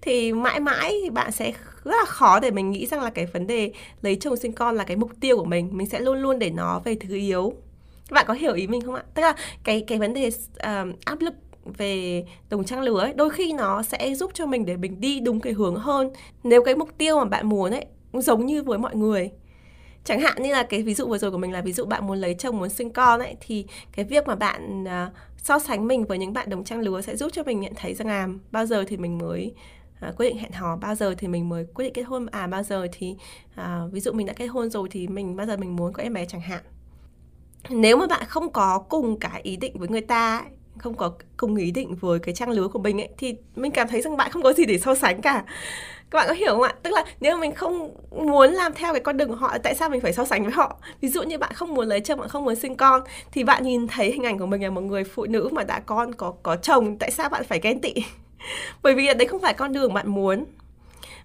thì 0.00 0.32
mãi 0.32 0.60
mãi 0.60 1.00
bạn 1.12 1.32
sẽ 1.32 1.52
rất 1.84 1.96
là 1.96 2.04
khó 2.06 2.40
để 2.40 2.50
mình 2.50 2.70
nghĩ 2.70 2.86
rằng 2.86 3.02
là 3.02 3.10
cái 3.10 3.26
vấn 3.26 3.46
đề 3.46 3.72
lấy 4.02 4.16
chồng 4.20 4.36
sinh 4.36 4.52
con 4.52 4.76
là 4.76 4.84
cái 4.84 4.96
mục 4.96 5.10
tiêu 5.20 5.36
của 5.36 5.44
mình. 5.44 5.68
Mình 5.72 5.88
sẽ 5.88 6.00
luôn 6.00 6.18
luôn 6.18 6.38
để 6.38 6.50
nó 6.50 6.80
về 6.84 6.94
thứ 6.94 7.14
yếu 7.14 7.54
các 8.10 8.14
bạn 8.14 8.24
có 8.28 8.34
hiểu 8.34 8.54
ý 8.54 8.66
mình 8.66 8.80
không 8.80 8.94
ạ? 8.94 9.02
Tức 9.14 9.22
là 9.22 9.34
cái 9.64 9.84
cái 9.86 9.98
vấn 9.98 10.14
đề 10.14 10.26
uh, 10.28 11.04
áp 11.04 11.20
lực 11.20 11.34
về 11.64 12.24
đồng 12.50 12.64
trang 12.64 12.80
lứa 12.80 13.00
ấy, 13.00 13.12
đôi 13.12 13.30
khi 13.30 13.52
nó 13.52 13.82
sẽ 13.82 14.14
giúp 14.14 14.30
cho 14.34 14.46
mình 14.46 14.66
để 14.66 14.76
mình 14.76 15.00
đi 15.00 15.20
đúng 15.20 15.40
cái 15.40 15.52
hướng 15.52 15.76
hơn. 15.76 16.10
Nếu 16.44 16.62
cái 16.62 16.74
mục 16.74 16.88
tiêu 16.98 17.18
mà 17.18 17.24
bạn 17.24 17.48
muốn 17.48 17.70
ấy 17.70 17.86
cũng 18.12 18.22
giống 18.22 18.46
như 18.46 18.62
với 18.62 18.78
mọi 18.78 18.96
người. 18.96 19.30
Chẳng 20.04 20.20
hạn 20.20 20.42
như 20.42 20.52
là 20.52 20.62
cái 20.62 20.82
ví 20.82 20.94
dụ 20.94 21.06
vừa 21.06 21.18
rồi 21.18 21.30
của 21.30 21.38
mình 21.38 21.52
là 21.52 21.60
ví 21.60 21.72
dụ 21.72 21.84
bạn 21.84 22.06
muốn 22.06 22.18
lấy 22.18 22.34
chồng 22.34 22.58
muốn 22.58 22.68
sinh 22.68 22.90
con 22.90 23.20
ấy 23.20 23.36
thì 23.40 23.66
cái 23.92 24.04
việc 24.04 24.26
mà 24.26 24.34
bạn 24.34 24.84
uh, 24.84 25.12
so 25.36 25.58
sánh 25.58 25.86
mình 25.86 26.04
với 26.04 26.18
những 26.18 26.32
bạn 26.32 26.50
đồng 26.50 26.64
trang 26.64 26.80
lứa 26.80 27.00
sẽ 27.00 27.16
giúp 27.16 27.32
cho 27.32 27.42
mình 27.42 27.60
nhận 27.60 27.72
thấy 27.76 27.94
rằng 27.94 28.08
là 28.08 28.28
bao 28.50 28.66
giờ 28.66 28.84
thì 28.88 28.96
mình 28.96 29.18
mới 29.18 29.54
à, 30.00 30.12
quyết 30.16 30.28
định 30.28 30.38
hẹn 30.38 30.52
hò 30.52 30.76
bao 30.76 30.94
giờ 30.94 31.14
thì 31.18 31.28
mình 31.28 31.48
mới 31.48 31.66
quyết 31.74 31.84
định 31.84 31.92
kết 31.92 32.02
hôn. 32.02 32.26
À 32.26 32.46
bao 32.46 32.62
giờ 32.62 32.86
thì 32.92 33.16
à, 33.54 33.80
ví 33.92 34.00
dụ 34.00 34.12
mình 34.12 34.26
đã 34.26 34.32
kết 34.32 34.46
hôn 34.46 34.70
rồi 34.70 34.88
thì 34.90 35.08
mình 35.08 35.36
bao 35.36 35.46
giờ 35.46 35.56
mình 35.56 35.76
muốn 35.76 35.92
có 35.92 36.02
em 36.02 36.12
bé 36.12 36.24
chẳng 36.24 36.40
hạn 36.40 36.62
nếu 37.68 37.96
mà 37.96 38.06
bạn 38.06 38.22
không 38.28 38.52
có 38.52 38.78
cùng 38.88 39.20
cái 39.20 39.40
ý 39.42 39.56
định 39.56 39.78
với 39.78 39.88
người 39.88 40.00
ta 40.00 40.42
không 40.78 40.94
có 40.94 41.12
cùng 41.36 41.56
ý 41.56 41.70
định 41.70 41.94
với 42.00 42.18
cái 42.18 42.34
trang 42.34 42.50
lứa 42.50 42.68
của 42.68 42.78
mình 42.78 43.00
ấy, 43.00 43.08
thì 43.18 43.34
mình 43.56 43.72
cảm 43.72 43.88
thấy 43.88 44.02
rằng 44.02 44.16
bạn 44.16 44.30
không 44.30 44.42
có 44.42 44.52
gì 44.52 44.64
để 44.64 44.78
so 44.78 44.94
sánh 44.94 45.20
cả. 45.22 45.44
Các 46.10 46.18
bạn 46.18 46.28
có 46.28 46.34
hiểu 46.34 46.52
không 46.52 46.62
ạ? 46.62 46.74
Tức 46.82 46.90
là 46.94 47.04
nếu 47.20 47.36
mà 47.36 47.40
mình 47.40 47.54
không 47.54 47.94
muốn 48.10 48.50
làm 48.50 48.72
theo 48.74 48.92
cái 48.92 49.00
con 49.00 49.16
đường 49.16 49.28
của 49.28 49.34
họ, 49.34 49.58
tại 49.58 49.74
sao 49.74 49.88
mình 49.88 50.00
phải 50.00 50.12
so 50.12 50.24
sánh 50.24 50.42
với 50.42 50.52
họ? 50.52 50.76
Ví 51.00 51.08
dụ 51.08 51.22
như 51.22 51.38
bạn 51.38 51.52
không 51.54 51.74
muốn 51.74 51.88
lấy 51.88 52.00
chồng, 52.00 52.20
bạn 52.20 52.28
không 52.28 52.44
muốn 52.44 52.56
sinh 52.56 52.76
con, 52.76 53.02
thì 53.32 53.44
bạn 53.44 53.62
nhìn 53.64 53.88
thấy 53.88 54.12
hình 54.12 54.22
ảnh 54.22 54.38
của 54.38 54.46
mình 54.46 54.62
là 54.62 54.70
một 54.70 54.80
người 54.80 55.04
phụ 55.04 55.26
nữ 55.26 55.48
mà 55.52 55.64
đã 55.64 55.80
con, 55.80 56.14
có 56.14 56.34
có 56.42 56.56
chồng, 56.56 56.98
tại 56.98 57.10
sao 57.10 57.28
bạn 57.28 57.44
phải 57.44 57.60
ghen 57.62 57.80
tị? 57.80 57.94
Bởi 58.82 58.94
vì 58.94 59.06
đấy 59.14 59.28
không 59.28 59.40
phải 59.40 59.54
con 59.54 59.72
đường 59.72 59.94
bạn 59.94 60.08
muốn 60.08 60.44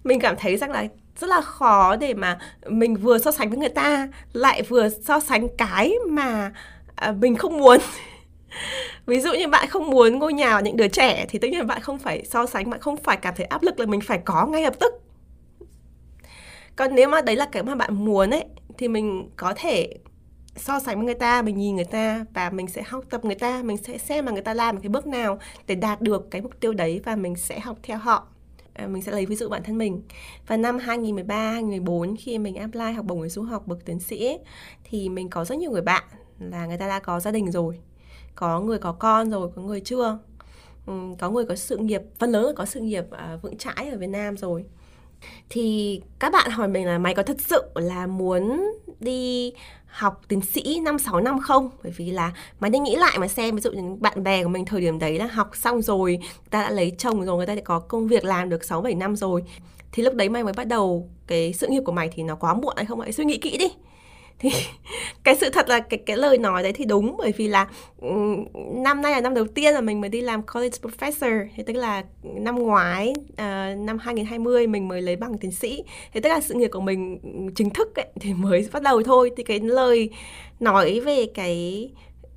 mình 0.06 0.20
cảm 0.20 0.36
thấy 0.38 0.56
rằng 0.56 0.70
là 0.70 0.86
rất 1.16 1.26
là 1.26 1.40
khó 1.40 1.96
để 1.96 2.14
mà 2.14 2.38
mình 2.66 2.96
vừa 2.96 3.18
so 3.18 3.30
sánh 3.30 3.48
với 3.48 3.58
người 3.58 3.68
ta 3.68 4.08
lại 4.32 4.62
vừa 4.62 4.88
so 4.88 5.20
sánh 5.20 5.48
cái 5.58 5.94
mà 6.08 6.52
à, 6.94 7.12
mình 7.12 7.36
không 7.36 7.58
muốn. 7.58 7.80
Ví 9.06 9.20
dụ 9.20 9.32
như 9.32 9.48
bạn 9.48 9.68
không 9.68 9.90
muốn 9.90 10.18
ngôi 10.18 10.32
nhà 10.32 10.58
của 10.58 10.64
những 10.64 10.76
đứa 10.76 10.88
trẻ 10.88 11.26
thì 11.28 11.38
tất 11.38 11.48
nhiên 11.50 11.66
bạn 11.66 11.80
không 11.80 11.98
phải 11.98 12.24
so 12.24 12.46
sánh 12.46 12.70
bạn 12.70 12.80
không 12.80 12.96
phải 12.96 13.16
cảm 13.16 13.34
thấy 13.36 13.46
áp 13.46 13.62
lực 13.62 13.80
là 13.80 13.86
mình 13.86 14.00
phải 14.00 14.18
có 14.24 14.46
ngay 14.46 14.62
lập 14.62 14.74
tức. 14.80 14.92
Còn 16.76 16.94
nếu 16.94 17.08
mà 17.08 17.20
đấy 17.20 17.36
là 17.36 17.46
cái 17.52 17.62
mà 17.62 17.74
bạn 17.74 18.04
muốn 18.04 18.30
ấy 18.30 18.44
thì 18.78 18.88
mình 18.88 19.30
có 19.36 19.52
thể 19.56 19.94
so 20.56 20.80
sánh 20.80 20.96
với 20.96 21.04
người 21.04 21.14
ta 21.14 21.42
mình 21.42 21.58
nhìn 21.58 21.76
người 21.76 21.84
ta 21.84 22.24
và 22.34 22.50
mình 22.50 22.66
sẽ 22.66 22.82
học 22.86 23.04
tập 23.10 23.24
người 23.24 23.34
ta 23.34 23.62
mình 23.62 23.76
sẽ 23.76 23.98
xem 23.98 24.24
mà 24.24 24.32
người 24.32 24.42
ta 24.42 24.54
làm 24.54 24.80
cái 24.80 24.88
bước 24.88 25.06
nào 25.06 25.38
để 25.66 25.74
đạt 25.74 26.00
được 26.00 26.30
cái 26.30 26.42
mục 26.42 26.60
tiêu 26.60 26.72
đấy 26.72 27.00
và 27.04 27.16
mình 27.16 27.36
sẽ 27.36 27.60
học 27.60 27.76
theo 27.82 27.98
họ. 27.98 28.26
À, 28.76 28.86
mình 28.86 29.02
sẽ 29.02 29.12
lấy 29.12 29.26
ví 29.26 29.36
dụ 29.36 29.48
bản 29.48 29.62
thân 29.62 29.78
mình. 29.78 30.02
Và 30.46 30.56
năm 30.56 30.78
2013 30.78 31.50
2014 31.50 32.16
khi 32.16 32.38
mình 32.38 32.54
apply 32.54 32.92
học 32.92 33.06
bổng 33.06 33.20
người 33.20 33.28
du 33.28 33.42
học 33.42 33.66
bậc 33.66 33.84
tiến 33.84 34.00
sĩ 34.00 34.38
thì 34.84 35.08
mình 35.08 35.30
có 35.30 35.44
rất 35.44 35.58
nhiều 35.58 35.70
người 35.70 35.82
bạn 35.82 36.04
là 36.38 36.66
người 36.66 36.78
ta 36.78 36.88
đã 36.88 36.98
có 36.98 37.20
gia 37.20 37.30
đình 37.30 37.50
rồi. 37.50 37.80
Có 38.34 38.60
người 38.60 38.78
có 38.78 38.92
con 38.92 39.30
rồi, 39.30 39.50
có 39.56 39.62
người 39.62 39.80
chưa. 39.80 40.18
Có 41.18 41.30
người 41.30 41.44
có 41.44 41.56
sự 41.56 41.76
nghiệp, 41.76 42.02
phần 42.18 42.30
lớn 42.30 42.46
là 42.46 42.52
có 42.56 42.64
sự 42.64 42.80
nghiệp 42.80 43.04
à, 43.10 43.38
vững 43.42 43.58
chãi 43.58 43.88
ở 43.88 43.98
Việt 43.98 44.06
Nam 44.06 44.36
rồi. 44.36 44.64
Thì 45.48 46.00
các 46.18 46.32
bạn 46.32 46.50
hỏi 46.50 46.68
mình 46.68 46.86
là 46.86 46.98
mày 46.98 47.14
có 47.14 47.22
thật 47.22 47.40
sự 47.40 47.62
là 47.74 48.06
muốn 48.06 48.72
đi 49.00 49.52
học 49.86 50.20
tiến 50.28 50.40
sĩ 50.40 50.80
5 50.80 50.98
6 50.98 51.20
năm 51.20 51.40
không? 51.40 51.70
Bởi 51.82 51.92
vì 51.96 52.10
là 52.10 52.32
mà 52.60 52.68
nên 52.68 52.82
nghĩ 52.82 52.96
lại 52.96 53.18
mà 53.18 53.28
xem 53.28 53.54
ví 53.54 53.60
dụ 53.60 53.70
những 53.72 54.02
bạn 54.02 54.22
bè 54.22 54.42
của 54.42 54.48
mình 54.48 54.64
thời 54.64 54.80
điểm 54.80 54.98
đấy 54.98 55.18
là 55.18 55.26
học 55.26 55.50
xong 55.54 55.82
rồi, 55.82 56.10
người 56.16 56.50
ta 56.50 56.62
đã 56.62 56.70
lấy 56.70 56.92
chồng 56.98 57.24
rồi, 57.24 57.36
người 57.36 57.46
ta 57.46 57.54
đã 57.54 57.62
có 57.64 57.78
công 57.78 58.08
việc 58.08 58.24
làm 58.24 58.48
được 58.48 58.64
6 58.64 58.82
7 58.82 58.94
năm 58.94 59.16
rồi. 59.16 59.42
Thì 59.92 60.02
lúc 60.02 60.14
đấy 60.14 60.28
mày 60.28 60.44
mới 60.44 60.52
bắt 60.52 60.66
đầu 60.66 61.08
cái 61.26 61.52
sự 61.52 61.66
nghiệp 61.68 61.82
của 61.84 61.92
mày 61.92 62.08
thì 62.14 62.22
nó 62.22 62.34
quá 62.34 62.54
muộn 62.54 62.74
hay 62.76 62.86
không? 62.86 63.00
Hãy 63.00 63.12
suy 63.12 63.24
nghĩ 63.24 63.38
kỹ 63.38 63.56
đi 63.58 63.68
thì 64.38 64.50
cái 65.24 65.36
sự 65.36 65.50
thật 65.50 65.68
là 65.68 65.80
cái 65.80 66.00
cái 66.06 66.16
lời 66.16 66.38
nói 66.38 66.62
đấy 66.62 66.72
thì 66.72 66.84
đúng 66.84 67.16
bởi 67.18 67.32
vì 67.36 67.48
là 67.48 67.68
năm 68.74 69.02
nay 69.02 69.12
là 69.12 69.20
năm 69.20 69.34
đầu 69.34 69.46
tiên 69.46 69.74
là 69.74 69.80
mình 69.80 70.00
mới 70.00 70.10
đi 70.10 70.20
làm 70.20 70.42
college 70.42 70.78
professor. 70.82 71.46
Thì 71.56 71.62
tức 71.62 71.72
là 71.72 72.04
năm 72.22 72.58
ngoái 72.58 73.12
uh, 73.18 73.78
năm 73.78 73.98
2020 74.00 74.66
mình 74.66 74.88
mới 74.88 75.02
lấy 75.02 75.16
bằng 75.16 75.38
tiến 75.38 75.52
sĩ. 75.52 75.84
Thì 76.12 76.20
tức 76.20 76.28
là 76.28 76.40
sự 76.40 76.54
nghiệp 76.54 76.68
của 76.72 76.80
mình 76.80 77.18
chính 77.54 77.70
thức 77.70 77.94
ấy, 77.94 78.06
thì 78.20 78.34
mới 78.36 78.68
bắt 78.72 78.82
đầu 78.82 79.02
thôi. 79.02 79.30
Thì 79.36 79.42
cái 79.42 79.60
lời 79.60 80.10
nói 80.60 81.00
về 81.00 81.26
cái 81.34 81.90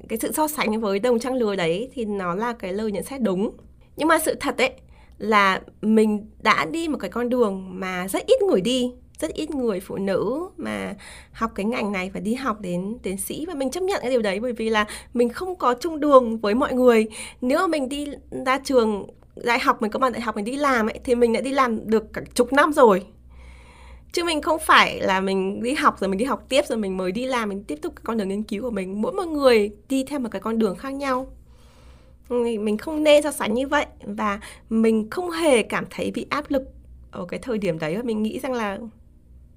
cái 0.09 0.19
sự 0.21 0.31
so 0.31 0.47
sánh 0.47 0.81
với 0.81 0.99
đồng 0.99 1.19
trang 1.19 1.33
lứa 1.33 1.55
đấy 1.55 1.89
thì 1.93 2.05
nó 2.05 2.35
là 2.35 2.53
cái 2.53 2.73
lời 2.73 2.91
nhận 2.91 3.03
xét 3.03 3.21
đúng. 3.21 3.51
Nhưng 3.97 4.07
mà 4.07 4.19
sự 4.19 4.35
thật 4.39 4.57
ấy 4.57 4.71
là 5.17 5.61
mình 5.81 6.29
đã 6.41 6.65
đi 6.65 6.87
một 6.87 6.97
cái 6.97 7.09
con 7.09 7.29
đường 7.29 7.79
mà 7.79 8.07
rất 8.07 8.25
ít 8.25 8.41
người 8.41 8.61
đi 8.61 8.91
rất 9.19 9.33
ít 9.33 9.49
người 9.49 9.79
phụ 9.79 9.95
nữ 9.95 10.49
mà 10.57 10.95
học 11.31 11.51
cái 11.55 11.65
ngành 11.65 11.91
này 11.91 12.11
và 12.13 12.19
đi 12.19 12.33
học 12.33 12.61
đến, 12.61 12.97
tiến 13.03 13.17
sĩ. 13.17 13.45
Và 13.45 13.53
mình 13.53 13.71
chấp 13.71 13.83
nhận 13.83 13.99
cái 14.01 14.11
điều 14.11 14.21
đấy 14.21 14.39
bởi 14.39 14.53
vì 14.53 14.69
là 14.69 14.85
mình 15.13 15.29
không 15.29 15.55
có 15.55 15.73
chung 15.73 15.99
đường 15.99 16.37
với 16.37 16.53
mọi 16.53 16.73
người. 16.73 17.07
Nếu 17.41 17.59
mà 17.59 17.67
mình 17.67 17.89
đi 17.89 18.07
ra 18.45 18.57
trường, 18.57 19.07
đại 19.35 19.59
học, 19.59 19.81
mình 19.81 19.91
có 19.91 19.99
bằng 19.99 20.11
đại 20.11 20.21
học 20.21 20.35
mình 20.35 20.45
đi 20.45 20.55
làm 20.55 20.87
ấy, 20.87 20.99
thì 21.03 21.15
mình 21.15 21.33
đã 21.33 21.41
đi 21.41 21.51
làm 21.51 21.89
được 21.89 22.13
cả 22.13 22.21
chục 22.33 22.53
năm 22.53 22.73
rồi. 22.73 23.05
Chứ 24.11 24.23
mình 24.23 24.41
không 24.41 24.59
phải 24.59 24.99
là 25.01 25.21
mình 25.21 25.63
đi 25.63 25.73
học 25.73 25.99
rồi 25.99 26.07
mình 26.07 26.17
đi 26.17 26.25
học 26.25 26.45
tiếp 26.49 26.61
rồi 26.67 26.77
mình 26.77 26.97
mới 26.97 27.11
đi 27.11 27.25
làm, 27.25 27.49
mình 27.49 27.63
tiếp 27.63 27.79
tục 27.81 27.93
cái 27.95 28.01
con 28.03 28.17
đường 28.17 28.27
nghiên 28.27 28.43
cứu 28.43 28.61
của 28.61 28.71
mình. 28.71 29.01
Mỗi 29.01 29.13
một 29.13 29.27
người 29.27 29.71
đi 29.89 30.03
theo 30.03 30.19
một 30.19 30.29
cái 30.31 30.41
con 30.41 30.59
đường 30.59 30.75
khác 30.75 30.89
nhau. 30.89 31.27
Mình 32.29 32.77
không 32.77 33.03
nên 33.03 33.23
so 33.23 33.31
sánh 33.31 33.53
như 33.53 33.67
vậy. 33.67 33.85
Và 34.03 34.39
mình 34.69 35.09
không 35.09 35.29
hề 35.31 35.63
cảm 35.63 35.85
thấy 35.89 36.11
bị 36.11 36.25
áp 36.29 36.51
lực 36.51 36.63
ở 37.11 37.25
cái 37.25 37.39
thời 37.39 37.57
điểm 37.57 37.79
đấy. 37.79 37.95
Và 37.95 38.03
mình 38.03 38.23
nghĩ 38.23 38.39
rằng 38.39 38.53
là 38.53 38.77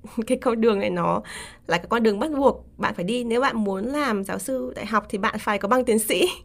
cái 0.27 0.39
con 0.39 0.61
đường 0.61 0.79
này 0.79 0.91
nó 0.91 1.23
là 1.67 1.79
cái 1.79 1.87
con 1.89 2.03
đường 2.03 2.19
bắt 2.19 2.31
buộc 2.37 2.67
bạn 2.79 2.95
phải 2.95 3.05
đi. 3.05 3.25
Nếu 3.25 3.41
bạn 3.41 3.65
muốn 3.65 3.85
làm 3.85 4.25
giáo 4.25 4.39
sư 4.39 4.73
đại 4.77 4.87
học 4.87 5.07
thì 5.09 5.19
bạn 5.19 5.39
phải 5.39 5.59
có 5.59 5.69
bằng 5.69 5.85
tiến 5.85 5.99
sĩ. 5.99 6.29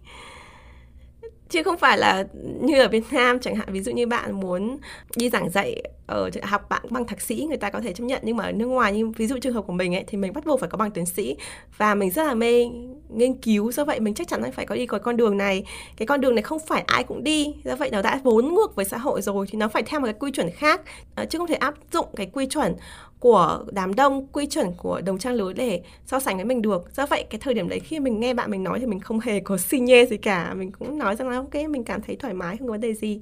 Chứ 1.50 1.64
không 1.64 1.78
phải 1.78 1.98
là 1.98 2.28
như 2.62 2.82
ở 2.82 2.88
Việt 2.88 3.04
Nam, 3.12 3.40
chẳng 3.40 3.56
hạn, 3.56 3.68
ví 3.72 3.82
dụ 3.82 3.92
như 3.92 4.08
bạn 4.08 4.32
muốn 4.40 4.78
đi 5.16 5.30
giảng 5.30 5.50
dạy 5.50 5.82
ở 6.08 6.30
học, 6.44 6.70
bạn 6.70 6.82
bằng 6.90 7.08
thạc 7.08 7.22
sĩ, 7.22 7.46
người 7.48 7.58
ta 7.58 7.70
có 7.70 7.82
thể 7.82 7.94
chấp 7.94 8.04
nhận. 8.04 8.22
Nhưng 8.24 8.38
mà 8.38 8.44
ở 8.44 8.52
nước 8.52 8.66
ngoài, 8.66 8.94
như 8.94 9.08
ví 9.08 9.28
dụ 9.28 9.38
trường 9.42 9.54
hợp 9.54 9.62
của 9.68 9.74
mình 9.74 9.96
ấy, 9.96 10.04
thì 10.08 10.18
mình 10.18 10.34
bắt 10.34 10.46
buộc 10.46 10.60
phải 10.60 10.70
có 10.70 10.78
bằng 10.78 10.92
tiến 10.92 11.06
sĩ. 11.06 11.38
Và 11.78 11.96
mình 11.96 12.12
rất 12.12 12.24
là 12.24 12.34
mê 12.34 12.70
nghiên 13.10 13.34
cứu 13.34 13.72
do 13.72 13.86
vậy 13.86 14.00
mình 14.00 14.14
chắc 14.14 14.28
chắn 14.28 14.42
là 14.42 14.52
phải 14.52 14.66
có 14.66 14.76
đi 14.76 14.86
có 14.86 15.00
con 15.00 15.18
đường 15.18 15.38
này. 15.38 15.64
Cái 15.98 16.06
con 16.06 16.22
đường 16.22 16.36
này 16.36 16.42
không 16.42 16.60
phải 16.60 16.84
ai 16.88 17.04
cũng 17.04 17.24
đi. 17.24 17.54
Do 17.64 17.76
vậy 17.76 17.90
nó 17.92 18.02
đã 18.02 18.20
vốn 18.24 18.54
ngược 18.54 18.76
với 18.76 18.86
xã 18.86 18.98
hội 18.98 19.22
rồi 19.22 19.48
thì 19.50 19.58
nó 19.58 19.68
phải 19.68 19.84
theo 19.84 20.00
một 20.00 20.06
cái 20.06 20.14
quy 20.20 20.32
chuẩn 20.32 20.50
khác. 20.52 20.82
Ờ, 21.16 21.26
chứ 21.26 21.38
không 21.38 21.48
thể 21.48 21.56
áp 21.56 21.74
dụng 21.94 22.06
cái 22.16 22.30
quy 22.34 22.46
chuẩn 22.46 22.76
của 23.20 23.64
đám 23.72 23.94
đông 23.94 24.28
quy 24.28 24.46
chuẩn 24.46 24.74
của 24.78 25.02
đồng 25.02 25.18
trang 25.18 25.34
lứa 25.34 25.54
để 25.54 25.82
so 26.06 26.20
sánh 26.20 26.36
với 26.36 26.46
mình 26.46 26.62
được. 26.62 26.96
Do 26.96 27.06
vậy 27.06 27.26
cái 27.30 27.40
thời 27.40 27.54
điểm 27.54 27.70
đấy 27.70 27.80
khi 27.80 28.00
mình 28.00 28.20
nghe 28.20 28.34
bạn 28.34 28.52
mình 28.52 28.64
nói 28.64 28.80
thì 28.80 28.86
mình 28.86 29.00
không 29.00 29.20
hề 29.20 29.40
có 29.40 29.58
xi 29.68 29.80
nhê 29.80 30.06
gì 30.06 30.18
cả. 30.18 30.54
Mình 30.54 30.72
cũng 30.72 30.98
nói 30.98 31.16
rằng 31.16 31.30
là 31.30 31.38
ok 31.38 31.56
mình 31.70 31.84
cảm 31.84 32.02
thấy 32.02 32.16
thoải 32.16 32.34
mái 32.34 32.58
không 32.58 32.68
có 32.68 32.72
vấn 32.72 32.82
đề 32.82 32.94
gì. 32.94 33.22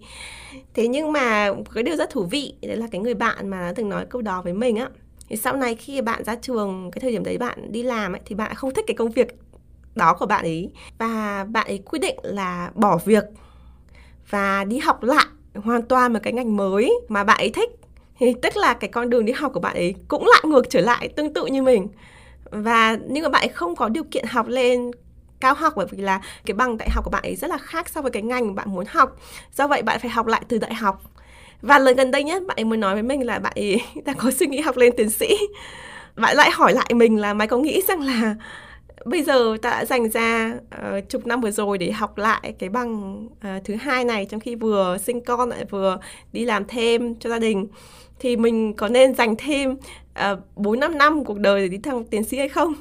Thế 0.74 0.88
nhưng 0.88 1.12
mà 1.12 1.54
cái 1.74 1.84
điều 1.84 1.96
rất 1.96 2.10
thú 2.10 2.24
vị 2.24 2.54
đấy 2.62 2.78
là 2.78 2.88
cái 2.92 3.02
người 3.02 3.14
bạn 3.14 3.48
mà 3.48 3.74
từng 3.76 3.90
nói 3.90 4.06
câu 4.10 4.22
đó 4.22 4.42
với 4.42 4.54
mình 4.54 4.76
á. 4.76 4.90
Thì 5.30 5.36
sau 5.36 5.56
này 5.56 5.76
khi 5.76 6.02
bạn 6.02 6.24
ra 6.24 6.36
trường 6.36 6.92
cái 6.92 7.00
thời 7.00 7.12
điểm 7.12 7.24
đấy 7.24 7.38
bạn 7.38 7.72
đi 7.72 7.84
làm 7.84 8.14
ấy, 8.14 8.22
thì 8.26 8.36
bạn 8.36 8.56
không 8.56 8.74
thích 8.74 8.86
cái 8.88 8.96
công 8.96 9.12
việc 9.12 9.28
đó 9.96 10.14
của 10.14 10.26
bạn 10.26 10.44
ấy. 10.44 10.72
Và 10.98 11.46
bạn 11.50 11.68
ấy 11.68 11.78
quyết 11.78 12.00
định 12.00 12.16
là 12.24 12.72
bỏ 12.76 12.98
việc 13.06 13.24
và 14.30 14.64
đi 14.64 14.78
học 14.78 15.04
lại 15.04 15.26
hoàn 15.56 15.82
toàn 15.82 16.14
một 16.14 16.20
cái 16.24 16.34
ngành 16.34 16.58
mới 16.58 16.94
mà 17.08 17.24
bạn 17.24 17.38
ấy 17.38 17.50
thích. 17.50 17.70
Thì 18.20 18.34
tức 18.42 18.58
là 18.58 18.74
cái 18.74 18.90
con 18.90 19.10
đường 19.10 19.26
đi 19.26 19.34
học 19.34 19.52
của 19.54 19.60
bạn 19.60 19.76
ấy 19.76 19.96
cũng 20.08 20.26
lại 20.28 20.42
ngược 20.44 20.70
trở 20.70 20.82
lại 20.82 21.10
tương 21.16 21.34
tự 21.34 21.46
như 21.46 21.62
mình. 21.62 21.88
Và 22.52 22.98
nhưng 23.10 23.24
mà 23.24 23.30
bạn 23.30 23.42
ấy 23.42 23.50
không 23.50 23.76
có 23.76 23.90
điều 23.90 24.04
kiện 24.04 24.26
học 24.26 24.48
lên 24.48 24.92
cao 25.40 25.54
học 25.54 25.74
bởi 25.76 25.88
vì 25.92 25.98
là 25.98 26.22
cái 26.46 26.56
bằng 26.56 26.78
đại 26.78 26.90
học 26.90 27.04
của 27.04 27.12
bạn 27.12 27.24
ấy 27.24 27.36
rất 27.36 27.50
là 27.50 27.58
khác 27.58 27.90
so 27.90 28.02
với 28.02 28.12
cái 28.12 28.24
ngành 28.24 28.56
bạn 28.56 28.70
muốn 28.70 28.86
học. 28.90 29.18
Do 29.54 29.68
vậy 29.68 29.82
bạn 29.82 30.00
phải 30.00 30.10
học 30.10 30.28
lại 30.28 30.42
từ 30.48 30.58
đại 30.58 30.74
học. 30.74 31.02
Và 31.62 31.80
lần 31.80 31.96
gần 31.96 32.12
đây 32.12 32.24
nhất 32.24 32.44
bạn 32.48 32.58
ấy 32.58 32.66
mới 32.66 32.78
nói 32.78 32.94
với 32.94 33.04
mình 33.04 33.26
là 33.26 33.40
bạn 33.40 33.54
ấy 33.56 33.82
đã 34.06 34.14
có 34.14 34.32
suy 34.32 34.48
nghĩ 34.48 34.60
học 34.60 34.78
lên 34.78 34.94
tiến 34.98 35.10
sĩ. 35.10 35.38
Bạn 36.16 36.36
lại 36.36 36.52
hỏi 36.52 36.74
lại 36.74 36.90
mình 36.94 37.18
là 37.18 37.34
mày 37.34 37.48
có 37.48 37.58
nghĩ 37.58 37.82
rằng 37.88 38.02
là 38.02 38.36
bây 39.06 39.24
giờ 39.24 39.58
ta 39.62 39.70
đã 39.70 39.86
dành 39.86 40.10
ra 40.10 40.58
uh, 40.98 41.10
chục 41.10 41.28
năm 41.28 41.42
vừa 41.42 41.52
rồi 41.52 41.78
để 41.78 41.92
học 41.92 42.18
lại 42.18 42.54
cái 42.60 42.70
bằng 42.70 43.26
uh, 43.26 43.64
thứ 43.64 43.76
hai 43.76 44.06
này 44.06 44.26
trong 44.26 44.40
khi 44.40 44.56
vừa 44.56 44.98
sinh 44.98 45.22
con 45.22 45.50
lại 45.50 45.66
vừa 45.66 46.00
đi 46.34 46.46
làm 46.46 46.66
thêm 46.68 47.16
cho 47.16 47.30
gia 47.30 47.40
đình. 47.40 47.68
Thì 48.20 48.38
mình 48.38 48.74
có 48.74 48.88
nên 48.88 49.16
dành 49.16 49.36
thêm 49.38 49.78
ờ, 50.14 50.40
bốn 50.56 50.74
uh, 50.74 50.80
năm 50.80 50.98
năm 50.98 51.24
cuộc 51.24 51.40
đời 51.40 51.62
để 51.62 51.68
đi 51.68 51.78
thăng 51.78 52.06
tiến 52.06 52.24
sĩ 52.24 52.38
hay 52.38 52.50
không? 52.50 52.74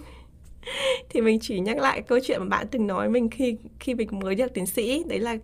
Thì 1.10 1.20
mình 1.20 1.38
chỉ 1.42 1.60
nhắc 1.60 1.76
lại 1.76 2.02
câu 2.02 2.18
chuyện 2.22 2.40
mà 2.40 2.46
bạn 2.46 2.66
từng 2.70 2.86
nói 2.86 3.08
mình 3.08 3.30
khi 3.30 3.56
khi 3.80 3.94
mình 3.94 4.08
mới 4.12 4.34
được 4.34 4.54
tiến 4.54 4.66
sĩ. 4.66 5.04
Đấy 5.04 5.18
là 5.18 5.36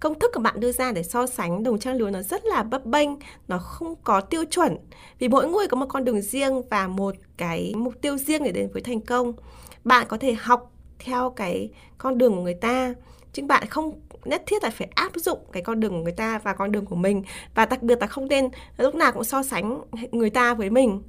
công 0.00 0.18
thức 0.18 0.30
của 0.34 0.40
bạn 0.40 0.60
đưa 0.60 0.72
ra 0.72 0.92
để 0.92 1.02
so 1.02 1.26
sánh 1.26 1.62
đồng 1.62 1.78
trang 1.78 1.96
lứa 1.96 2.10
nó 2.10 2.22
rất 2.22 2.44
là 2.44 2.62
bấp 2.62 2.84
bênh 2.84 3.08
nó 3.48 3.58
không 3.58 3.94
có 4.04 4.20
tiêu 4.20 4.44
chuẩn. 4.50 4.76
Vì 5.18 5.28
mỗi 5.28 5.48
người 5.48 5.66
có 5.66 5.76
một 5.76 5.86
con 5.88 6.04
đường 6.04 6.20
riêng 6.20 6.62
và 6.70 6.88
một 6.88 7.14
cái 7.36 7.72
mục 7.76 7.94
tiêu 8.00 8.16
riêng 8.16 8.42
để 8.42 8.52
đến 8.52 8.68
với 8.72 8.82
thành 8.82 9.00
công 9.00 9.32
bạn 9.84 10.06
có 10.08 10.16
thể 10.18 10.34
học 10.34 10.72
theo 10.98 11.30
cái 11.30 11.70
con 11.98 12.18
đường 12.18 12.34
của 12.34 12.42
người 12.42 12.54
ta. 12.54 12.94
Chứ 13.32 13.42
bạn 13.44 13.66
không 13.66 14.00
nhất 14.24 14.42
thiết 14.46 14.62
là 14.62 14.70
phải 14.70 14.88
áp 14.94 15.12
dụng 15.16 15.38
cái 15.52 15.62
con 15.62 15.80
đường 15.80 15.92
của 15.92 16.02
người 16.02 16.12
ta 16.12 16.38
và 16.38 16.52
con 16.52 16.72
đường 16.72 16.84
của 16.84 16.96
mình. 16.96 17.22
Và 17.54 17.66
đặc 17.66 17.82
biệt 17.82 17.98
là 18.00 18.06
không 18.06 18.28
nên 18.28 18.48
lúc 18.76 18.94
nào 18.94 19.12
cũng 19.12 19.24
so 19.24 19.42
sánh 19.42 19.80
người 20.12 20.30
ta 20.30 20.54
với 20.54 20.70
mình. 20.70 21.02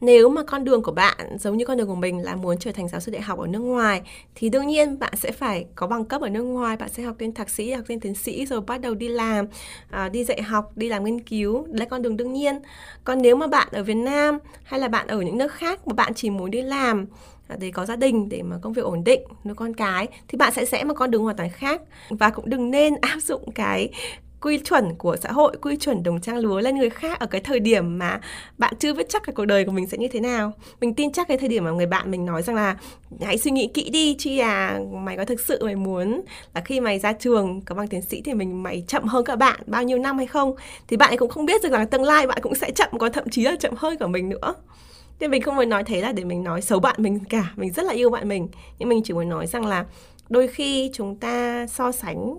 Nếu 0.00 0.28
mà 0.28 0.42
con 0.44 0.64
đường 0.64 0.82
của 0.82 0.92
bạn 0.92 1.38
giống 1.38 1.56
như 1.56 1.64
con 1.64 1.76
đường 1.76 1.86
của 1.86 1.94
mình 1.94 2.22
là 2.22 2.36
muốn 2.36 2.58
trở 2.58 2.72
thành 2.72 2.88
giáo 2.88 3.00
sư 3.00 3.12
đại 3.12 3.22
học 3.22 3.38
ở 3.38 3.46
nước 3.46 3.58
ngoài 3.58 4.02
thì 4.34 4.48
đương 4.48 4.66
nhiên 4.66 4.98
bạn 4.98 5.12
sẽ 5.16 5.32
phải 5.32 5.66
có 5.74 5.86
bằng 5.86 6.04
cấp 6.04 6.22
ở 6.22 6.28
nước 6.28 6.42
ngoài. 6.42 6.76
Bạn 6.76 6.88
sẽ 6.88 7.02
học 7.02 7.16
lên 7.18 7.34
thạc 7.34 7.50
sĩ 7.50 7.72
học 7.72 7.84
lên 7.88 8.00
tiến 8.00 8.14
sĩ 8.14 8.46
rồi 8.46 8.60
bắt 8.60 8.80
đầu 8.80 8.94
đi 8.94 9.08
làm 9.08 9.46
à, 9.90 10.08
đi 10.08 10.24
dạy 10.24 10.42
học 10.42 10.72
đi 10.76 10.88
làm 10.88 11.04
nghiên 11.04 11.20
cứu. 11.20 11.66
Đấy 11.66 11.78
là 11.78 11.84
con 11.84 12.02
đường 12.02 12.16
đương 12.16 12.32
nhiên. 12.32 12.60
Còn 13.04 13.22
nếu 13.22 13.36
mà 13.36 13.46
bạn 13.46 13.68
ở 13.72 13.82
việt 13.82 13.94
nam 13.94 14.38
hay 14.64 14.80
là 14.80 14.88
bạn 14.88 15.06
ở 15.06 15.20
những 15.20 15.38
nước 15.38 15.52
khác 15.52 15.88
mà 15.88 15.94
bạn 15.94 16.14
chỉ 16.14 16.30
muốn 16.30 16.50
đi 16.50 16.62
làm 16.62 17.06
để 17.58 17.70
có 17.70 17.86
gia 17.86 17.96
đình 17.96 18.28
để 18.28 18.42
mà 18.42 18.56
công 18.62 18.72
việc 18.72 18.84
ổn 18.84 19.04
định 19.04 19.20
nuôi 19.44 19.54
con 19.54 19.74
cái 19.74 20.08
thì 20.28 20.38
bạn 20.38 20.52
sẽ 20.52 20.64
sẽ 20.64 20.84
một 20.84 20.94
con 20.96 21.10
đường 21.10 21.22
hoàn 21.22 21.36
toàn 21.36 21.50
khác. 21.50 21.82
Và 22.08 22.30
cũng 22.30 22.50
đừng 22.50 22.70
nên 22.70 22.94
áp 23.00 23.18
dụng 23.22 23.52
cái 23.52 23.90
quy 24.42 24.58
chuẩn 24.58 24.94
của 24.94 25.16
xã 25.16 25.32
hội, 25.32 25.56
quy 25.62 25.76
chuẩn 25.76 26.02
đồng 26.02 26.20
trang 26.20 26.36
lứa 26.36 26.60
lên 26.60 26.76
người 26.76 26.90
khác 26.90 27.20
ở 27.20 27.26
cái 27.26 27.40
thời 27.40 27.60
điểm 27.60 27.98
mà 27.98 28.20
bạn 28.58 28.74
chưa 28.78 28.94
biết 28.94 29.08
chắc 29.08 29.22
cái 29.22 29.34
cuộc 29.34 29.44
đời 29.44 29.64
của 29.64 29.72
mình 29.72 29.86
sẽ 29.86 29.98
như 29.98 30.08
thế 30.08 30.20
nào. 30.20 30.52
Mình 30.80 30.94
tin 30.94 31.12
chắc 31.12 31.28
cái 31.28 31.38
thời 31.38 31.48
điểm 31.48 31.64
mà 31.64 31.70
người 31.70 31.86
bạn 31.86 32.10
mình 32.10 32.26
nói 32.26 32.42
rằng 32.42 32.56
là 32.56 32.76
hãy 33.20 33.38
suy 33.38 33.50
nghĩ 33.50 33.70
kỹ 33.74 33.90
đi 33.90 34.16
chi 34.18 34.38
à 34.38 34.80
mày 34.92 35.16
có 35.16 35.24
thực 35.24 35.40
sự 35.40 35.64
mày 35.64 35.76
muốn 35.76 36.20
là 36.54 36.60
khi 36.60 36.80
mày 36.80 36.98
ra 36.98 37.12
trường 37.12 37.60
có 37.60 37.74
bằng 37.74 37.88
tiến 37.88 38.02
sĩ 38.02 38.22
thì 38.24 38.34
mình 38.34 38.62
mày 38.62 38.84
chậm 38.88 39.04
hơn 39.04 39.24
các 39.24 39.36
bạn 39.36 39.60
bao 39.66 39.82
nhiêu 39.82 39.98
năm 39.98 40.18
hay 40.18 40.26
không? 40.26 40.54
Thì 40.88 40.96
bạn 40.96 41.10
ấy 41.10 41.16
cũng 41.16 41.30
không 41.30 41.46
biết 41.46 41.62
rằng 41.62 41.72
là 41.72 41.84
tương 41.84 42.02
lai 42.02 42.26
bạn 42.26 42.38
cũng 42.42 42.54
sẽ 42.54 42.70
chậm 42.70 42.88
có 42.98 43.08
thậm 43.08 43.28
chí 43.28 43.42
là 43.42 43.56
chậm 43.60 43.74
hơn 43.76 43.98
cả 43.98 44.06
mình 44.06 44.28
nữa 44.28 44.54
nên 45.22 45.30
mình 45.30 45.42
không 45.42 45.56
muốn 45.56 45.68
nói 45.68 45.84
thế 45.84 46.00
là 46.00 46.12
để 46.12 46.24
mình 46.24 46.44
nói 46.44 46.62
xấu 46.62 46.80
bạn 46.80 46.96
mình 46.98 47.18
cả. 47.18 47.52
Mình 47.56 47.72
rất 47.72 47.82
là 47.82 47.92
yêu 47.92 48.10
bạn 48.10 48.28
mình. 48.28 48.48
Nhưng 48.78 48.88
mình 48.88 49.02
chỉ 49.04 49.14
muốn 49.14 49.28
nói 49.28 49.46
rằng 49.46 49.66
là 49.66 49.86
đôi 50.28 50.48
khi 50.48 50.90
chúng 50.94 51.16
ta 51.16 51.66
so 51.66 51.92
sánh 51.92 52.38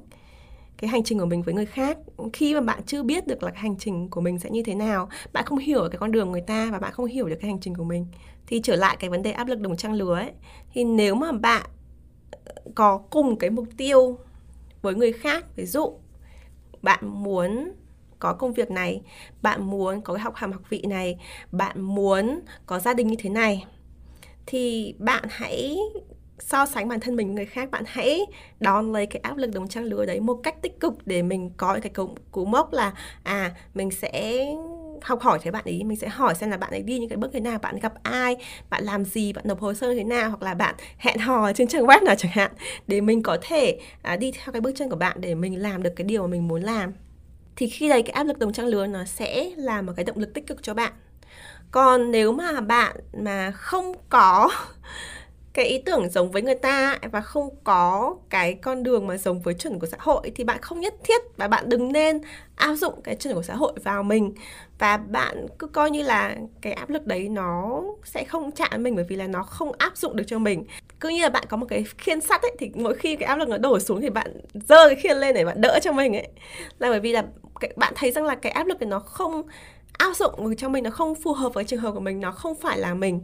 cái 0.77 0.89
hành 0.89 1.03
trình 1.03 1.19
của 1.19 1.25
mình 1.25 1.41
với 1.41 1.53
người 1.53 1.65
khác, 1.65 1.97
khi 2.33 2.53
mà 2.53 2.61
bạn 2.61 2.83
chưa 2.85 3.03
biết 3.03 3.27
được 3.27 3.43
là 3.43 3.51
cái 3.51 3.59
hành 3.61 3.77
trình 3.77 4.09
của 4.09 4.21
mình 4.21 4.39
sẽ 4.39 4.49
như 4.49 4.63
thế 4.63 4.75
nào, 4.75 5.09
bạn 5.33 5.45
không 5.45 5.57
hiểu 5.57 5.87
cái 5.91 5.99
con 5.99 6.11
đường 6.11 6.31
người 6.31 6.41
ta 6.41 6.69
và 6.71 6.79
bạn 6.79 6.91
không 6.91 7.05
hiểu 7.05 7.27
được 7.27 7.35
cái 7.41 7.49
hành 7.49 7.59
trình 7.59 7.75
của 7.75 7.83
mình, 7.83 8.07
thì 8.47 8.61
trở 8.63 8.75
lại 8.75 8.97
cái 8.99 9.09
vấn 9.09 9.21
đề 9.23 9.31
áp 9.31 9.47
lực 9.47 9.59
đồng 9.59 9.77
trang 9.77 9.93
lứa 9.93 10.15
ấy, 10.15 10.31
thì 10.73 10.83
nếu 10.83 11.15
mà 11.15 11.31
bạn 11.31 11.69
ờ, 12.45 12.53
có 12.75 12.97
cùng 12.97 13.39
cái 13.39 13.49
mục 13.49 13.67
tiêu 13.77 14.17
với 14.81 14.95
người 14.95 15.13
khác, 15.13 15.45
ví 15.55 15.65
dụ 15.65 15.93
bạn 16.81 16.99
muốn 17.03 17.71
có 18.23 18.33
công 18.33 18.53
việc 18.53 18.71
này 18.71 19.01
bạn 19.41 19.63
muốn 19.63 20.01
có 20.01 20.13
cái 20.13 20.23
học 20.23 20.35
hàm 20.35 20.51
học 20.51 20.61
vị 20.69 20.83
này 20.87 21.17
bạn 21.51 21.81
muốn 21.81 22.39
có 22.65 22.79
gia 22.79 22.93
đình 22.93 23.07
như 23.07 23.15
thế 23.19 23.29
này 23.29 23.65
thì 24.45 24.93
bạn 24.99 25.23
hãy 25.29 25.77
so 26.39 26.65
sánh 26.65 26.87
bản 26.87 26.99
thân 26.99 27.15
mình 27.15 27.27
với 27.27 27.35
người 27.35 27.45
khác. 27.45 27.71
Bạn 27.71 27.83
hãy 27.87 28.25
đón 28.59 28.91
lấy 28.91 29.05
cái 29.05 29.19
áp 29.23 29.37
lực 29.37 29.51
đồng 29.53 29.67
trang 29.67 29.83
lứa 29.83 30.05
đấy 30.05 30.19
một 30.19 30.39
cách 30.43 30.61
tích 30.61 30.79
cực 30.79 31.07
để 31.07 31.21
mình 31.21 31.51
có 31.57 31.79
cái 31.81 31.89
cú, 31.89 32.15
cú 32.31 32.45
mốc 32.45 32.73
là 32.73 32.93
à 33.23 33.51
mình 33.73 33.91
sẽ 33.91 34.45
học 35.01 35.21
hỏi 35.21 35.39
thế 35.41 35.51
bạn 35.51 35.63
ấy 35.65 35.83
mình 35.83 35.97
sẽ 35.97 36.07
hỏi 36.07 36.35
xem 36.35 36.49
là 36.49 36.57
bạn 36.57 36.71
ấy 36.71 36.83
đi 36.83 36.99
những 36.99 37.09
cái 37.09 37.17
bước 37.17 37.29
thế 37.33 37.39
nào 37.39 37.59
bạn 37.59 37.79
gặp 37.79 37.93
ai 38.03 38.35
bạn 38.69 38.83
làm 38.83 39.05
gì 39.05 39.33
bạn 39.33 39.47
nộp 39.47 39.59
hồ 39.59 39.73
sơ 39.73 39.93
thế 39.93 40.03
nào 40.03 40.29
hoặc 40.29 40.43
là 40.43 40.53
bạn 40.53 40.75
hẹn 40.97 41.17
hò 41.17 41.53
trên 41.53 41.67
trang 41.67 41.85
web 41.85 42.03
nào 42.03 42.15
chẳng 42.15 42.31
hạn 42.31 42.51
để 42.87 43.01
mình 43.01 43.23
có 43.23 43.37
thể 43.41 43.79
à, 44.01 44.15
đi 44.15 44.31
theo 44.31 44.51
cái 44.51 44.61
bước 44.61 44.71
chân 44.75 44.89
của 44.89 44.95
bạn 44.95 45.17
để 45.19 45.35
mình 45.35 45.61
làm 45.61 45.83
được 45.83 45.93
cái 45.95 46.05
điều 46.05 46.21
mà 46.21 46.27
mình 46.27 46.47
muốn 46.47 46.61
làm 46.61 46.93
thì 47.55 47.67
khi 47.67 47.89
đấy 47.89 48.01
cái 48.01 48.11
áp 48.11 48.23
lực 48.23 48.39
đồng 48.39 48.53
trang 48.53 48.67
lứa 48.67 48.87
nó 48.87 49.05
sẽ 49.05 49.49
là 49.57 49.81
một 49.81 49.93
cái 49.95 50.05
động 50.05 50.17
lực 50.17 50.33
tích 50.33 50.47
cực 50.47 50.63
cho 50.63 50.73
bạn. 50.73 50.93
Còn 51.71 52.11
nếu 52.11 52.31
mà 52.31 52.61
bạn 52.61 52.95
mà 53.13 53.51
không 53.51 53.93
có 54.09 54.49
cái 55.53 55.65
ý 55.65 55.81
tưởng 55.85 56.09
giống 56.09 56.31
với 56.31 56.41
người 56.41 56.55
ta 56.55 56.99
và 57.11 57.21
không 57.21 57.49
có 57.63 58.15
cái 58.29 58.53
con 58.53 58.83
đường 58.83 59.07
mà 59.07 59.17
giống 59.17 59.41
với 59.41 59.53
chuẩn 59.53 59.79
của 59.79 59.87
xã 59.87 59.97
hội, 59.99 60.31
thì 60.35 60.43
bạn 60.43 60.61
không 60.61 60.79
nhất 60.79 60.93
thiết 61.03 61.21
và 61.37 61.47
bạn 61.47 61.69
đừng 61.69 61.91
nên 61.91 62.21
áp 62.55 62.75
dụng 62.75 63.01
cái 63.03 63.15
chuẩn 63.15 63.33
của 63.33 63.41
xã 63.41 63.55
hội 63.55 63.73
vào 63.83 64.03
mình. 64.03 64.33
Và 64.79 64.97
bạn 64.97 65.47
cứ 65.59 65.67
coi 65.67 65.91
như 65.91 66.03
là 66.03 66.35
cái 66.61 66.73
áp 66.73 66.89
lực 66.89 67.07
đấy 67.07 67.29
nó 67.29 67.81
sẽ 68.03 68.23
không 68.23 68.51
chạm 68.51 68.83
mình 68.83 68.95
bởi 68.95 69.05
vì 69.09 69.15
là 69.15 69.27
nó 69.27 69.43
không 69.43 69.71
áp 69.77 69.97
dụng 69.97 70.15
được 70.15 70.23
cho 70.27 70.39
mình. 70.39 70.65
Cứ 70.99 71.09
như 71.09 71.21
là 71.21 71.29
bạn 71.29 71.43
có 71.49 71.57
một 71.57 71.65
cái 71.69 71.85
khiên 71.97 72.21
sắt 72.21 72.41
ấy, 72.41 72.55
thì 72.59 72.71
mỗi 72.75 72.95
khi 72.95 73.15
cái 73.15 73.27
áp 73.27 73.35
lực 73.35 73.49
nó 73.49 73.57
đổ 73.57 73.79
xuống 73.79 74.01
thì 74.01 74.09
bạn 74.09 74.41
dơ 74.53 74.87
cái 74.87 74.95
khiên 74.95 75.17
lên 75.17 75.35
để 75.35 75.45
bạn 75.45 75.61
đỡ 75.61 75.79
cho 75.81 75.91
mình 75.91 76.15
ấy. 76.15 76.27
Là 76.79 76.89
bởi 76.89 76.99
vì 76.99 77.11
là 77.11 77.23
bạn 77.75 77.93
thấy 77.95 78.11
rằng 78.11 78.25
là 78.25 78.35
cái 78.35 78.51
áp 78.51 78.67
lực 78.67 78.81
này 78.81 78.89
nó 78.89 78.99
không 78.99 79.43
áp 79.93 80.15
dụng 80.15 80.55
cho 80.55 80.69
mình, 80.69 80.83
nó 80.83 80.89
không 80.89 81.15
phù 81.15 81.33
hợp 81.33 81.53
với 81.53 81.63
trường 81.63 81.79
hợp 81.79 81.91
của 81.91 81.99
mình, 81.99 82.21
nó 82.21 82.31
không 82.31 82.55
phải 82.55 82.79
là 82.79 82.93
mình 82.93 83.21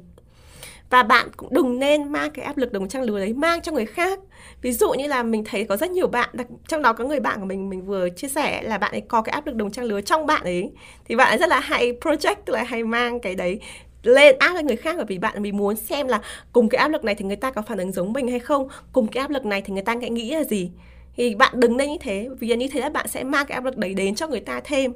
và 0.89 1.03
bạn 1.03 1.27
cũng 1.37 1.53
đừng 1.53 1.79
nên 1.79 2.11
mang 2.11 2.31
cái 2.31 2.45
áp 2.45 2.57
lực 2.57 2.71
đồng 2.71 2.87
trang 2.87 3.01
lứa 3.01 3.19
đấy 3.19 3.33
mang 3.33 3.61
cho 3.61 3.71
người 3.71 3.85
khác. 3.85 4.19
Ví 4.61 4.71
dụ 4.71 4.91
như 4.91 5.07
là 5.07 5.23
mình 5.23 5.43
thấy 5.43 5.63
có 5.63 5.77
rất 5.77 5.91
nhiều 5.91 6.07
bạn 6.07 6.29
trong 6.67 6.81
đó 6.81 6.93
có 6.93 7.03
người 7.03 7.19
bạn 7.19 7.39
của 7.39 7.45
mình 7.45 7.69
mình 7.69 7.85
vừa 7.85 8.09
chia 8.09 8.27
sẻ 8.27 8.61
là 8.61 8.77
bạn 8.77 8.91
ấy 8.91 9.01
có 9.01 9.21
cái 9.21 9.33
áp 9.33 9.47
lực 9.47 9.55
đồng 9.55 9.71
trang 9.71 9.85
lứa 9.85 10.01
trong 10.01 10.25
bạn 10.25 10.43
ấy, 10.43 10.71
thì 11.05 11.15
bạn 11.15 11.27
ấy 11.27 11.37
rất 11.37 11.49
là 11.49 11.59
hay 11.59 11.93
project, 11.93 12.35
tức 12.45 12.53
là 12.53 12.63
hay 12.63 12.83
mang 12.83 13.19
cái 13.19 13.35
đấy 13.35 13.59
lên 14.03 14.35
áp 14.39 14.53
lên 14.53 14.67
người 14.67 14.75
khác. 14.75 14.93
Bởi 14.97 15.05
vì 15.05 15.17
bạn 15.17 15.41
mình 15.41 15.57
muốn 15.57 15.75
xem 15.75 16.07
là 16.07 16.21
cùng 16.53 16.69
cái 16.69 16.79
áp 16.79 16.87
lực 16.87 17.03
này 17.03 17.15
thì 17.15 17.25
người 17.25 17.35
ta 17.35 17.51
có 17.51 17.61
phản 17.61 17.77
ứng 17.77 17.91
giống 17.91 18.13
mình 18.13 18.27
hay 18.27 18.39
không, 18.39 18.67
cùng 18.93 19.07
cái 19.07 19.21
áp 19.21 19.31
lực 19.31 19.45
này 19.45 19.61
thì 19.61 19.73
người 19.73 19.83
ta 19.83 19.93
nghĩ 19.93 20.35
là 20.35 20.43
gì. 20.43 20.71
Thì 21.15 21.35
bạn 21.35 21.53
đừng 21.59 21.77
nên 21.77 21.89
như 21.89 21.97
thế, 22.01 22.29
vì 22.39 22.55
như 22.55 22.67
thế 22.67 22.79
là 22.79 22.89
bạn 22.89 23.07
sẽ 23.07 23.23
mang 23.23 23.45
cái 23.45 23.55
áp 23.55 23.63
lực 23.63 23.77
đấy 23.77 23.93
đến 23.93 24.15
cho 24.15 24.27
người 24.27 24.39
ta 24.39 24.61
thêm. 24.63 24.93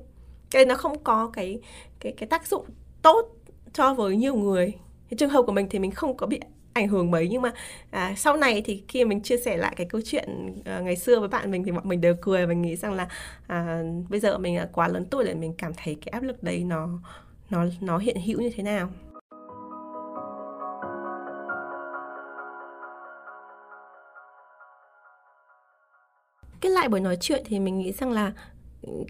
Cái 0.51 0.65
nó 0.65 0.75
không 0.75 1.03
có 1.03 1.31
cái 1.33 1.59
cái 1.99 2.13
cái 2.17 2.27
tác 2.27 2.47
dụng 2.47 2.65
tốt 3.01 3.29
cho 3.73 3.93
với 3.93 4.15
nhiều 4.15 4.35
người 4.35 4.73
cái 5.13 5.17
trường 5.17 5.29
hợp 5.29 5.43
của 5.45 5.51
mình 5.51 5.67
thì 5.69 5.79
mình 5.79 5.91
không 5.91 6.17
có 6.17 6.27
bị 6.27 6.39
ảnh 6.73 6.87
hưởng 6.87 7.11
mấy 7.11 7.27
nhưng 7.31 7.41
mà 7.41 7.51
à, 7.91 8.13
sau 8.17 8.37
này 8.37 8.61
thì 8.65 8.83
khi 8.87 9.05
mình 9.05 9.21
chia 9.21 9.37
sẻ 9.37 9.57
lại 9.57 9.73
cái 9.75 9.87
câu 9.89 10.01
chuyện 10.05 10.53
à, 10.65 10.79
ngày 10.79 10.95
xưa 10.95 11.19
với 11.19 11.29
bạn 11.29 11.51
mình 11.51 11.63
thì 11.63 11.71
bọn 11.71 11.87
mình 11.87 12.01
đều 12.01 12.15
cười 12.21 12.45
và 12.45 12.53
nghĩ 12.53 12.75
rằng 12.75 12.93
là 12.93 13.07
à, 13.47 13.83
bây 14.09 14.19
giờ 14.19 14.37
mình 14.37 14.57
là 14.57 14.69
quá 14.73 14.87
lớn 14.87 15.05
tuổi 15.11 15.23
để 15.23 15.33
mình 15.33 15.53
cảm 15.57 15.71
thấy 15.77 15.95
cái 15.95 16.09
áp 16.11 16.23
lực 16.23 16.43
đấy 16.43 16.63
nó 16.63 16.89
nó 17.49 17.65
nó 17.81 17.97
hiện 17.97 18.17
hữu 18.25 18.41
như 18.41 18.49
thế 18.55 18.63
nào? 18.63 18.89
Kết 26.61 26.69
lại 26.69 26.89
buổi 26.89 26.99
nói 26.99 27.17
chuyện 27.21 27.43
thì 27.45 27.59
mình 27.59 27.79
nghĩ 27.79 27.91
rằng 27.91 28.11
là 28.11 28.31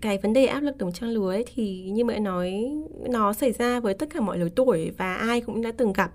cái 0.01 0.17
vấn 0.17 0.33
đề 0.33 0.45
áp 0.45 0.59
lực 0.59 0.77
đồng 0.77 0.91
trang 0.91 1.09
lứa 1.09 1.31
ấy 1.31 1.45
thì 1.55 1.81
như 1.81 2.05
mẹ 2.05 2.19
nói, 2.19 2.71
nó 3.09 3.33
xảy 3.33 3.51
ra 3.51 3.79
với 3.79 3.93
tất 3.93 4.09
cả 4.13 4.19
mọi 4.19 4.37
lứa 4.37 4.49
tuổi 4.55 4.91
và 4.97 5.15
ai 5.15 5.41
cũng 5.41 5.61
đã 5.61 5.71
từng 5.77 5.93
gặp. 5.93 6.11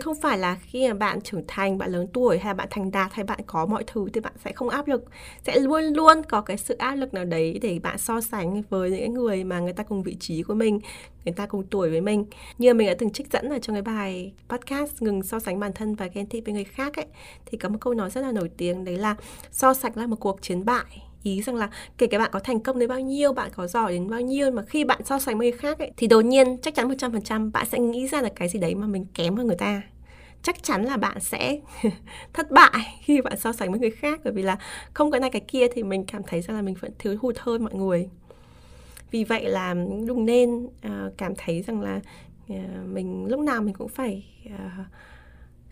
Không 0.00 0.20
phải 0.20 0.38
là 0.38 0.54
khi 0.54 0.88
mà 0.88 0.94
bạn 0.94 1.20
trưởng 1.20 1.44
thành, 1.48 1.78
bạn 1.78 1.90
lớn 1.90 2.06
tuổi 2.12 2.38
hay 2.38 2.50
là 2.50 2.54
bạn 2.54 2.68
thành 2.70 2.90
đạt 2.90 3.12
hay 3.12 3.24
bạn 3.24 3.40
có 3.46 3.66
mọi 3.66 3.84
thứ 3.86 4.08
thì 4.12 4.20
bạn 4.20 4.32
sẽ 4.44 4.52
không 4.52 4.68
áp 4.68 4.88
lực. 4.88 5.04
Sẽ 5.46 5.60
luôn 5.60 5.84
luôn 5.84 6.22
có 6.28 6.40
cái 6.40 6.56
sự 6.56 6.74
áp 6.74 6.94
lực 6.94 7.14
nào 7.14 7.24
đấy 7.24 7.58
để 7.62 7.78
bạn 7.78 7.98
so 7.98 8.20
sánh 8.20 8.62
với 8.70 8.90
những 8.90 9.14
người 9.14 9.44
mà 9.44 9.60
người 9.60 9.72
ta 9.72 9.82
cùng 9.82 10.02
vị 10.02 10.16
trí 10.20 10.42
của 10.42 10.54
mình, 10.54 10.80
người 11.24 11.34
ta 11.34 11.46
cùng 11.46 11.62
tuổi 11.70 11.90
với 11.90 12.00
mình. 12.00 12.26
Như 12.58 12.74
mình 12.74 12.86
đã 12.86 12.94
từng 12.98 13.10
trích 13.10 13.32
dẫn 13.32 13.48
ở 13.48 13.58
trong 13.58 13.74
cái 13.74 13.82
bài 13.82 14.32
podcast 14.48 15.02
ngừng 15.02 15.22
so 15.22 15.40
sánh 15.40 15.60
bản 15.60 15.72
thân 15.72 15.94
và 15.94 16.06
ghen 16.06 16.26
tị 16.26 16.40
với 16.40 16.54
người 16.54 16.64
khác 16.64 16.96
ấy, 16.96 17.06
thì 17.46 17.58
có 17.58 17.68
một 17.68 17.78
câu 17.80 17.94
nói 17.94 18.10
rất 18.10 18.20
là 18.20 18.32
nổi 18.32 18.50
tiếng 18.56 18.84
đấy 18.84 18.96
là 18.96 19.16
so 19.50 19.74
sánh 19.74 19.92
là 19.94 20.06
một 20.06 20.20
cuộc 20.20 20.42
chiến 20.42 20.64
bại 20.64 21.03
ý 21.24 21.42
rằng 21.42 21.56
là 21.56 21.68
kể 21.98 22.06
cả 22.06 22.18
bạn 22.18 22.30
có 22.32 22.38
thành 22.38 22.60
công 22.60 22.78
đến 22.78 22.88
bao 22.88 23.00
nhiêu 23.00 23.32
bạn 23.32 23.50
có 23.54 23.66
giỏi 23.66 23.92
đến 23.92 24.10
bao 24.10 24.20
nhiêu 24.20 24.50
mà 24.50 24.62
khi 24.62 24.84
bạn 24.84 25.04
so 25.04 25.18
sánh 25.18 25.38
với 25.38 25.50
người 25.50 25.58
khác 25.58 25.78
ấy, 25.78 25.92
thì 25.96 26.06
đột 26.06 26.20
nhiên 26.20 26.56
chắc 26.62 26.74
chắn 26.74 26.88
100% 26.88 27.50
bạn 27.52 27.66
sẽ 27.66 27.78
nghĩ 27.78 28.08
ra 28.08 28.22
là 28.22 28.28
cái 28.36 28.48
gì 28.48 28.58
đấy 28.58 28.74
mà 28.74 28.86
mình 28.86 29.06
kém 29.14 29.36
hơn 29.36 29.46
người 29.46 29.56
ta. 29.56 29.82
Chắc 30.42 30.62
chắn 30.62 30.84
là 30.84 30.96
bạn 30.96 31.20
sẽ 31.20 31.60
thất 32.32 32.50
bại 32.50 33.00
khi 33.02 33.20
bạn 33.20 33.38
so 33.38 33.52
sánh 33.52 33.70
với 33.70 33.80
người 33.80 33.90
khác 33.90 34.20
bởi 34.24 34.32
vì 34.32 34.42
là 34.42 34.58
không 34.94 35.10
cái 35.10 35.20
này 35.20 35.30
cái 35.30 35.42
kia 35.48 35.66
thì 35.74 35.82
mình 35.82 36.04
cảm 36.04 36.22
thấy 36.22 36.40
rằng 36.40 36.56
là 36.56 36.62
mình 36.62 36.74
vẫn 36.80 36.92
thiếu 36.98 37.16
hụt 37.20 37.36
hơn 37.38 37.64
mọi 37.64 37.74
người. 37.74 38.08
Vì 39.10 39.24
vậy 39.24 39.48
là 39.48 39.74
đừng 40.06 40.26
nên 40.26 40.64
uh, 40.64 40.70
cảm 41.18 41.32
thấy 41.38 41.62
rằng 41.62 41.80
là 41.80 42.00
uh, 42.52 42.58
mình 42.86 43.26
lúc 43.26 43.40
nào 43.40 43.62
mình 43.62 43.74
cũng 43.74 43.88
phải 43.88 44.24
uh, 44.46 44.86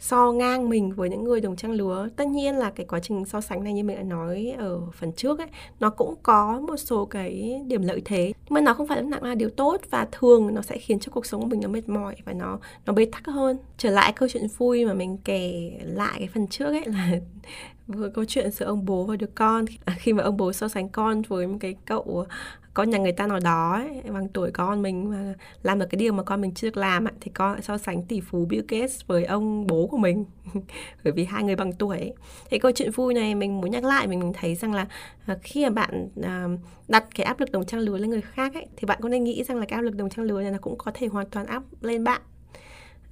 so 0.03 0.33
ngang 0.33 0.69
mình 0.69 0.93
với 0.93 1.09
những 1.09 1.25
người 1.25 1.41
đồng 1.41 1.57
trang 1.57 1.73
lứa. 1.73 2.09
Tất 2.17 2.27
nhiên 2.27 2.57
là 2.57 2.71
cái 2.71 2.87
quá 2.87 3.01
trình 3.01 3.25
so 3.25 3.41
sánh 3.41 3.65
này 3.65 3.73
như 3.73 3.85
mình 3.85 3.97
đã 3.97 4.03
nói 4.03 4.55
ở 4.59 4.81
phần 4.93 5.13
trước 5.13 5.39
ấy, 5.39 5.49
nó 5.81 5.91
cũng 5.91 6.15
có 6.23 6.61
một 6.61 6.77
số 6.77 7.05
cái 7.05 7.61
điểm 7.67 7.83
lợi 7.83 8.03
thế. 8.05 8.33
Nhưng 8.45 8.55
mà 8.55 8.61
nó 8.61 8.75
không 8.75 8.87
phải 8.87 9.03
lúc 9.03 9.11
nào 9.11 9.21
là 9.23 9.35
điều 9.35 9.51
tốt 9.51 9.81
và 9.91 10.09
thường 10.13 10.55
nó 10.55 10.63
sẽ 10.63 10.79
khiến 10.79 10.99
cho 10.99 11.13
cuộc 11.13 11.27
sống 11.27 11.41
của 11.41 11.47
mình 11.47 11.61
nó 11.61 11.69
mệt 11.69 11.89
mỏi 11.89 12.17
và 12.25 12.33
nó 12.33 12.59
nó 12.87 12.93
bế 12.93 13.05
tắc 13.05 13.27
hơn. 13.27 13.59
Trở 13.79 13.91
lại 13.91 14.13
câu 14.13 14.29
chuyện 14.29 14.47
vui 14.59 14.85
mà 14.85 14.95
mình 14.95 15.19
kể 15.25 15.73
lại 15.85 16.15
cái 16.19 16.29
phần 16.35 16.47
trước 16.47 16.67
ấy 16.67 16.85
là 16.87 17.11
vừa 17.87 18.09
câu 18.09 18.25
chuyện 18.25 18.51
giữa 18.51 18.67
ông 18.67 18.85
bố 18.85 19.05
và 19.05 19.17
đứa 19.17 19.27
con. 19.35 19.65
À, 19.85 19.97
khi 19.99 20.13
mà 20.13 20.23
ông 20.23 20.37
bố 20.37 20.53
so 20.53 20.69
sánh 20.69 20.89
con 20.89 21.23
với 21.23 21.47
một 21.47 21.57
cái 21.61 21.75
cậu 21.85 22.27
con 22.75 22.91
nhà 22.91 22.99
người 22.99 23.13
ta 23.13 23.27
nào 23.27 23.41
đó 23.41 23.73
ấy, 23.73 24.11
bằng 24.13 24.29
tuổi 24.29 24.51
con 24.51 24.83
mình 24.83 25.11
mà 25.11 25.35
làm 25.63 25.79
được 25.79 25.87
cái 25.91 25.97
điều 25.97 26.13
mà 26.13 26.23
con 26.23 26.41
mình 26.41 26.55
chưa 26.55 26.69
được 26.69 26.77
làm 26.77 27.05
ấy, 27.05 27.13
thì 27.21 27.31
con 27.35 27.53
lại 27.53 27.63
so 27.63 27.79
sánh 27.79 28.03
tỷ 28.03 28.21
phú 28.21 28.47
Bill 28.49 28.65
Gates 28.69 29.07
với 29.07 29.25
ông 29.25 29.67
bố 29.67 29.87
của 29.87 29.97
mình 29.97 30.25
bởi 31.05 31.13
vì 31.13 31.25
hai 31.25 31.43
người 31.43 31.57
bằng 31.57 31.73
tuổi 31.73 31.99
ấy. 31.99 32.13
thì 32.51 32.59
câu 32.59 32.73
chuyện 32.73 32.91
vui 32.91 33.15
này 33.15 33.35
mình 33.35 33.61
muốn 33.61 33.71
nhắc 33.71 33.85
lại 33.85 34.07
mình 34.07 34.33
thấy 34.33 34.55
rằng 34.55 34.75
là 34.75 34.87
à, 35.27 35.37
khi 35.43 35.65
mà 35.65 35.71
bạn 35.71 36.09
à, 36.23 36.49
đặt 36.89 37.05
cái 37.15 37.27
áp 37.27 37.41
lực 37.41 37.53
đồng 37.53 37.67
trang 37.67 37.81
lứa 37.81 37.99
lên 37.99 38.11
người 38.11 38.21
khác 38.21 38.55
ấy, 38.55 38.67
thì 38.77 38.87
bạn 38.87 38.99
cũng 39.03 39.11
nên 39.11 39.25
nghĩ 39.25 39.45
rằng 39.45 39.57
là 39.57 39.67
cái 39.67 39.77
áp 39.77 39.83
lực 39.83 39.95
đồng 39.95 40.11
trang 40.11 40.25
lứa 40.25 40.43
này 40.43 40.51
nó 40.51 40.59
cũng 40.61 40.79
có 40.79 40.91
thể 40.95 41.07
hoàn 41.07 41.31
toàn 41.31 41.47
áp 41.47 41.63
lên 41.81 42.05
bạn 42.05 42.23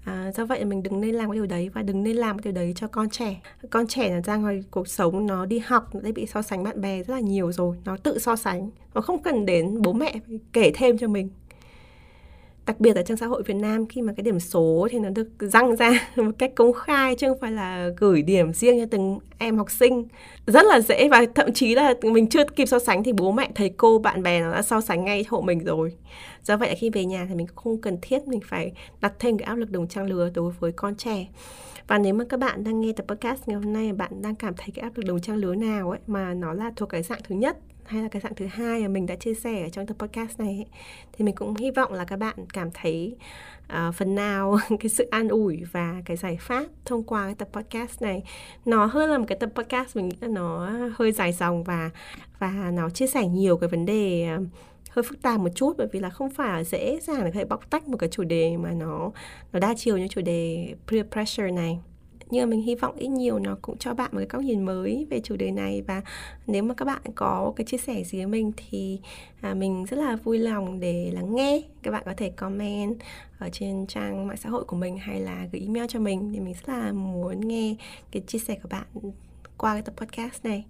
À, 0.04 0.32
do 0.34 0.44
vậy 0.44 0.64
mình 0.64 0.82
đừng 0.82 1.00
nên 1.00 1.14
làm 1.14 1.30
cái 1.30 1.34
điều 1.34 1.46
đấy 1.46 1.68
và 1.68 1.82
đừng 1.82 2.02
nên 2.02 2.16
làm 2.16 2.38
cái 2.38 2.52
điều 2.52 2.62
đấy 2.62 2.72
cho 2.76 2.86
con 2.86 3.10
trẻ. 3.10 3.40
Con 3.70 3.86
trẻ 3.86 4.10
là 4.10 4.20
ra 4.20 4.36
ngoài 4.36 4.64
cuộc 4.70 4.88
sống 4.88 5.26
nó 5.26 5.46
đi 5.46 5.58
học 5.58 5.94
nó 5.94 6.00
đã 6.00 6.10
bị 6.14 6.26
so 6.26 6.42
sánh 6.42 6.62
bạn 6.62 6.80
bè 6.80 7.02
rất 7.02 7.14
là 7.14 7.20
nhiều 7.20 7.52
rồi 7.52 7.76
nó 7.84 7.96
tự 7.96 8.18
so 8.18 8.36
sánh. 8.36 8.70
Nó 8.94 9.00
không 9.00 9.22
cần 9.22 9.46
đến 9.46 9.82
bố 9.82 9.92
mẹ 9.92 10.14
kể 10.52 10.72
thêm 10.74 10.98
cho 10.98 11.08
mình 11.08 11.28
đặc 12.70 12.80
biệt 12.80 12.96
ở 12.96 13.02
trong 13.02 13.16
xã 13.16 13.26
hội 13.26 13.42
Việt 13.42 13.54
Nam, 13.54 13.86
khi 13.86 14.02
mà 14.02 14.12
cái 14.16 14.24
điểm 14.24 14.40
số 14.40 14.88
thì 14.90 14.98
nó 14.98 15.08
được 15.08 15.28
răng 15.38 15.76
ra 15.76 16.08
một 16.16 16.30
cách 16.38 16.52
công 16.54 16.72
khai 16.72 17.14
chứ 17.14 17.28
không 17.28 17.38
phải 17.40 17.52
là 17.52 17.88
gửi 17.96 18.22
điểm 18.22 18.52
riêng 18.52 18.80
cho 18.80 18.86
từng 18.90 19.18
em 19.38 19.58
học 19.58 19.70
sinh. 19.70 20.08
Rất 20.46 20.66
là 20.66 20.80
dễ 20.80 21.08
và 21.08 21.24
thậm 21.34 21.52
chí 21.52 21.74
là 21.74 21.94
mình 22.02 22.28
chưa 22.28 22.44
kịp 22.44 22.66
so 22.66 22.78
sánh 22.78 23.04
thì 23.04 23.12
bố 23.12 23.32
mẹ, 23.32 23.50
thầy 23.54 23.68
cô, 23.68 23.98
bạn 23.98 24.22
bè 24.22 24.40
nó 24.40 24.52
đã 24.52 24.62
so 24.62 24.80
sánh 24.80 25.04
ngay 25.04 25.24
hộ 25.28 25.40
mình 25.40 25.64
rồi. 25.64 25.92
Do 26.42 26.56
vậy 26.56 26.74
khi 26.74 26.90
về 26.90 27.04
nhà 27.04 27.26
thì 27.28 27.34
mình 27.34 27.46
không 27.54 27.80
cần 27.80 27.98
thiết 28.02 28.28
mình 28.28 28.40
phải 28.44 28.72
đặt 29.00 29.12
thêm 29.18 29.38
cái 29.38 29.46
áp 29.46 29.54
lực 29.54 29.70
đồng 29.70 29.88
trang 29.88 30.06
lứa 30.06 30.30
đối 30.34 30.52
với 30.60 30.72
con 30.72 30.94
trẻ. 30.96 31.26
Và 31.86 31.98
nếu 31.98 32.14
mà 32.14 32.24
các 32.28 32.40
bạn 32.40 32.64
đang 32.64 32.80
nghe 32.80 32.92
tập 32.92 33.06
podcast 33.08 33.48
ngày 33.48 33.56
hôm 33.56 33.72
nay 33.72 33.92
bạn 33.92 34.22
đang 34.22 34.34
cảm 34.34 34.54
thấy 34.56 34.68
cái 34.74 34.82
áp 34.82 34.96
lực 34.96 35.04
đồng 35.06 35.20
trang 35.20 35.36
lứa 35.36 35.54
nào 35.54 35.90
ấy 35.90 36.00
mà 36.06 36.34
nó 36.34 36.52
là 36.52 36.72
thuộc 36.76 36.88
cái 36.88 37.02
dạng 37.02 37.20
thứ 37.28 37.34
nhất 37.34 37.56
hay 37.84 38.02
là 38.02 38.08
cái 38.08 38.22
dạng 38.22 38.34
thứ 38.34 38.46
hai 38.46 38.80
mà 38.80 38.88
mình 38.88 39.06
đã 39.06 39.16
chia 39.16 39.34
sẻ 39.34 39.62
ở 39.62 39.68
trong 39.68 39.86
tập 39.86 39.96
podcast 39.98 40.40
này 40.40 40.48
ấy, 40.48 40.66
thì 41.12 41.24
mình 41.24 41.34
cũng 41.34 41.54
hy 41.56 41.70
vọng 41.70 41.92
là 41.92 42.04
các 42.04 42.16
bạn 42.16 42.34
cảm 42.52 42.70
thấy 42.74 43.16
uh, 43.72 43.94
phần 43.94 44.14
nào 44.14 44.58
cái 44.80 44.88
sự 44.88 45.08
an 45.10 45.28
ủi 45.28 45.62
và 45.72 45.94
cái 46.04 46.16
giải 46.16 46.38
pháp 46.40 46.64
thông 46.84 47.04
qua 47.04 47.24
cái 47.24 47.34
tập 47.34 47.48
podcast 47.52 48.02
này 48.02 48.22
nó 48.64 48.86
hơn 48.86 49.10
là 49.10 49.18
một 49.18 49.24
cái 49.28 49.38
tập 49.38 49.50
podcast 49.54 49.96
mình 49.96 50.08
nghĩ 50.08 50.16
là 50.20 50.28
nó 50.28 50.70
hơi 50.94 51.12
dài 51.12 51.32
dòng 51.32 51.64
và 51.64 51.90
và 52.38 52.70
nó 52.74 52.90
chia 52.90 53.06
sẻ 53.06 53.26
nhiều 53.26 53.56
cái 53.56 53.68
vấn 53.68 53.86
đề 53.86 54.28
uh, 54.36 54.46
hơi 54.90 55.02
phức 55.02 55.22
tạp 55.22 55.40
một 55.40 55.50
chút 55.54 55.74
bởi 55.78 55.86
vì 55.92 56.00
là 56.00 56.10
không 56.10 56.30
phải 56.30 56.48
là 56.48 56.64
dễ 56.64 56.98
dàng 57.00 57.24
để 57.24 57.30
có 57.30 57.38
thể 57.38 57.44
bóc 57.44 57.70
tách 57.70 57.88
một 57.88 57.96
cái 57.96 58.08
chủ 58.12 58.24
đề 58.24 58.56
mà 58.56 58.70
nó 58.70 59.10
nó 59.52 59.58
đa 59.60 59.74
chiều 59.76 59.98
như 59.98 60.08
chủ 60.08 60.20
đề 60.20 60.74
peer 60.88 61.06
pressure 61.12 61.50
này 61.50 61.78
nhưng 62.30 62.42
mà 62.42 62.50
mình 62.50 62.62
hy 62.62 62.74
vọng 62.74 62.96
ít 62.96 63.08
nhiều 63.08 63.38
nó 63.38 63.56
cũng 63.62 63.78
cho 63.78 63.94
bạn 63.94 64.10
một 64.12 64.18
cái 64.18 64.26
góc 64.30 64.42
nhìn 64.42 64.62
mới 64.62 65.06
về 65.10 65.20
chủ 65.20 65.36
đề 65.36 65.50
này. 65.50 65.82
Và 65.82 66.02
nếu 66.46 66.62
mà 66.62 66.74
các 66.74 66.84
bạn 66.84 67.02
có 67.14 67.52
cái 67.56 67.64
chia 67.64 67.76
sẻ 67.76 68.04
gì 68.04 68.18
với 68.18 68.26
mình 68.26 68.52
thì 68.56 69.00
à, 69.40 69.54
mình 69.54 69.84
rất 69.84 69.96
là 69.96 70.16
vui 70.16 70.38
lòng 70.38 70.80
để 70.80 71.10
lắng 71.14 71.34
nghe. 71.34 71.62
Các 71.82 71.90
bạn 71.90 72.02
có 72.06 72.14
thể 72.16 72.30
comment 72.30 72.96
ở 73.38 73.48
trên 73.52 73.86
trang 73.86 74.26
mạng 74.26 74.36
xã 74.36 74.48
hội 74.48 74.64
của 74.64 74.76
mình 74.76 74.98
hay 74.98 75.20
là 75.20 75.46
gửi 75.52 75.60
email 75.60 75.86
cho 75.88 76.00
mình 76.00 76.30
thì 76.32 76.40
mình 76.40 76.54
rất 76.54 76.68
là 76.68 76.92
muốn 76.92 77.48
nghe 77.48 77.76
cái 78.10 78.22
chia 78.26 78.38
sẻ 78.38 78.58
của 78.62 78.68
bạn 78.68 78.86
qua 79.56 79.72
cái 79.72 79.82
tập 79.82 79.94
podcast 79.96 80.44
này. 80.44 80.64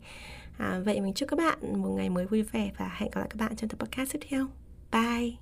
À, 0.58 0.80
vậy 0.84 1.00
mình 1.00 1.14
chúc 1.14 1.28
các 1.28 1.38
bạn 1.38 1.82
một 1.82 1.90
ngày 1.96 2.11
mới 2.11 2.26
vui 2.26 2.42
vẻ 2.42 2.70
và 2.78 2.96
hẹn 2.96 3.11
gặp 3.11 3.20
lại 3.20 3.28
các 3.30 3.40
bạn 3.40 3.56
trong 3.56 3.70
tập 3.70 3.78
podcast 3.78 4.12
tiếp 4.12 4.20
theo. 4.28 4.46
Bye! 4.92 5.36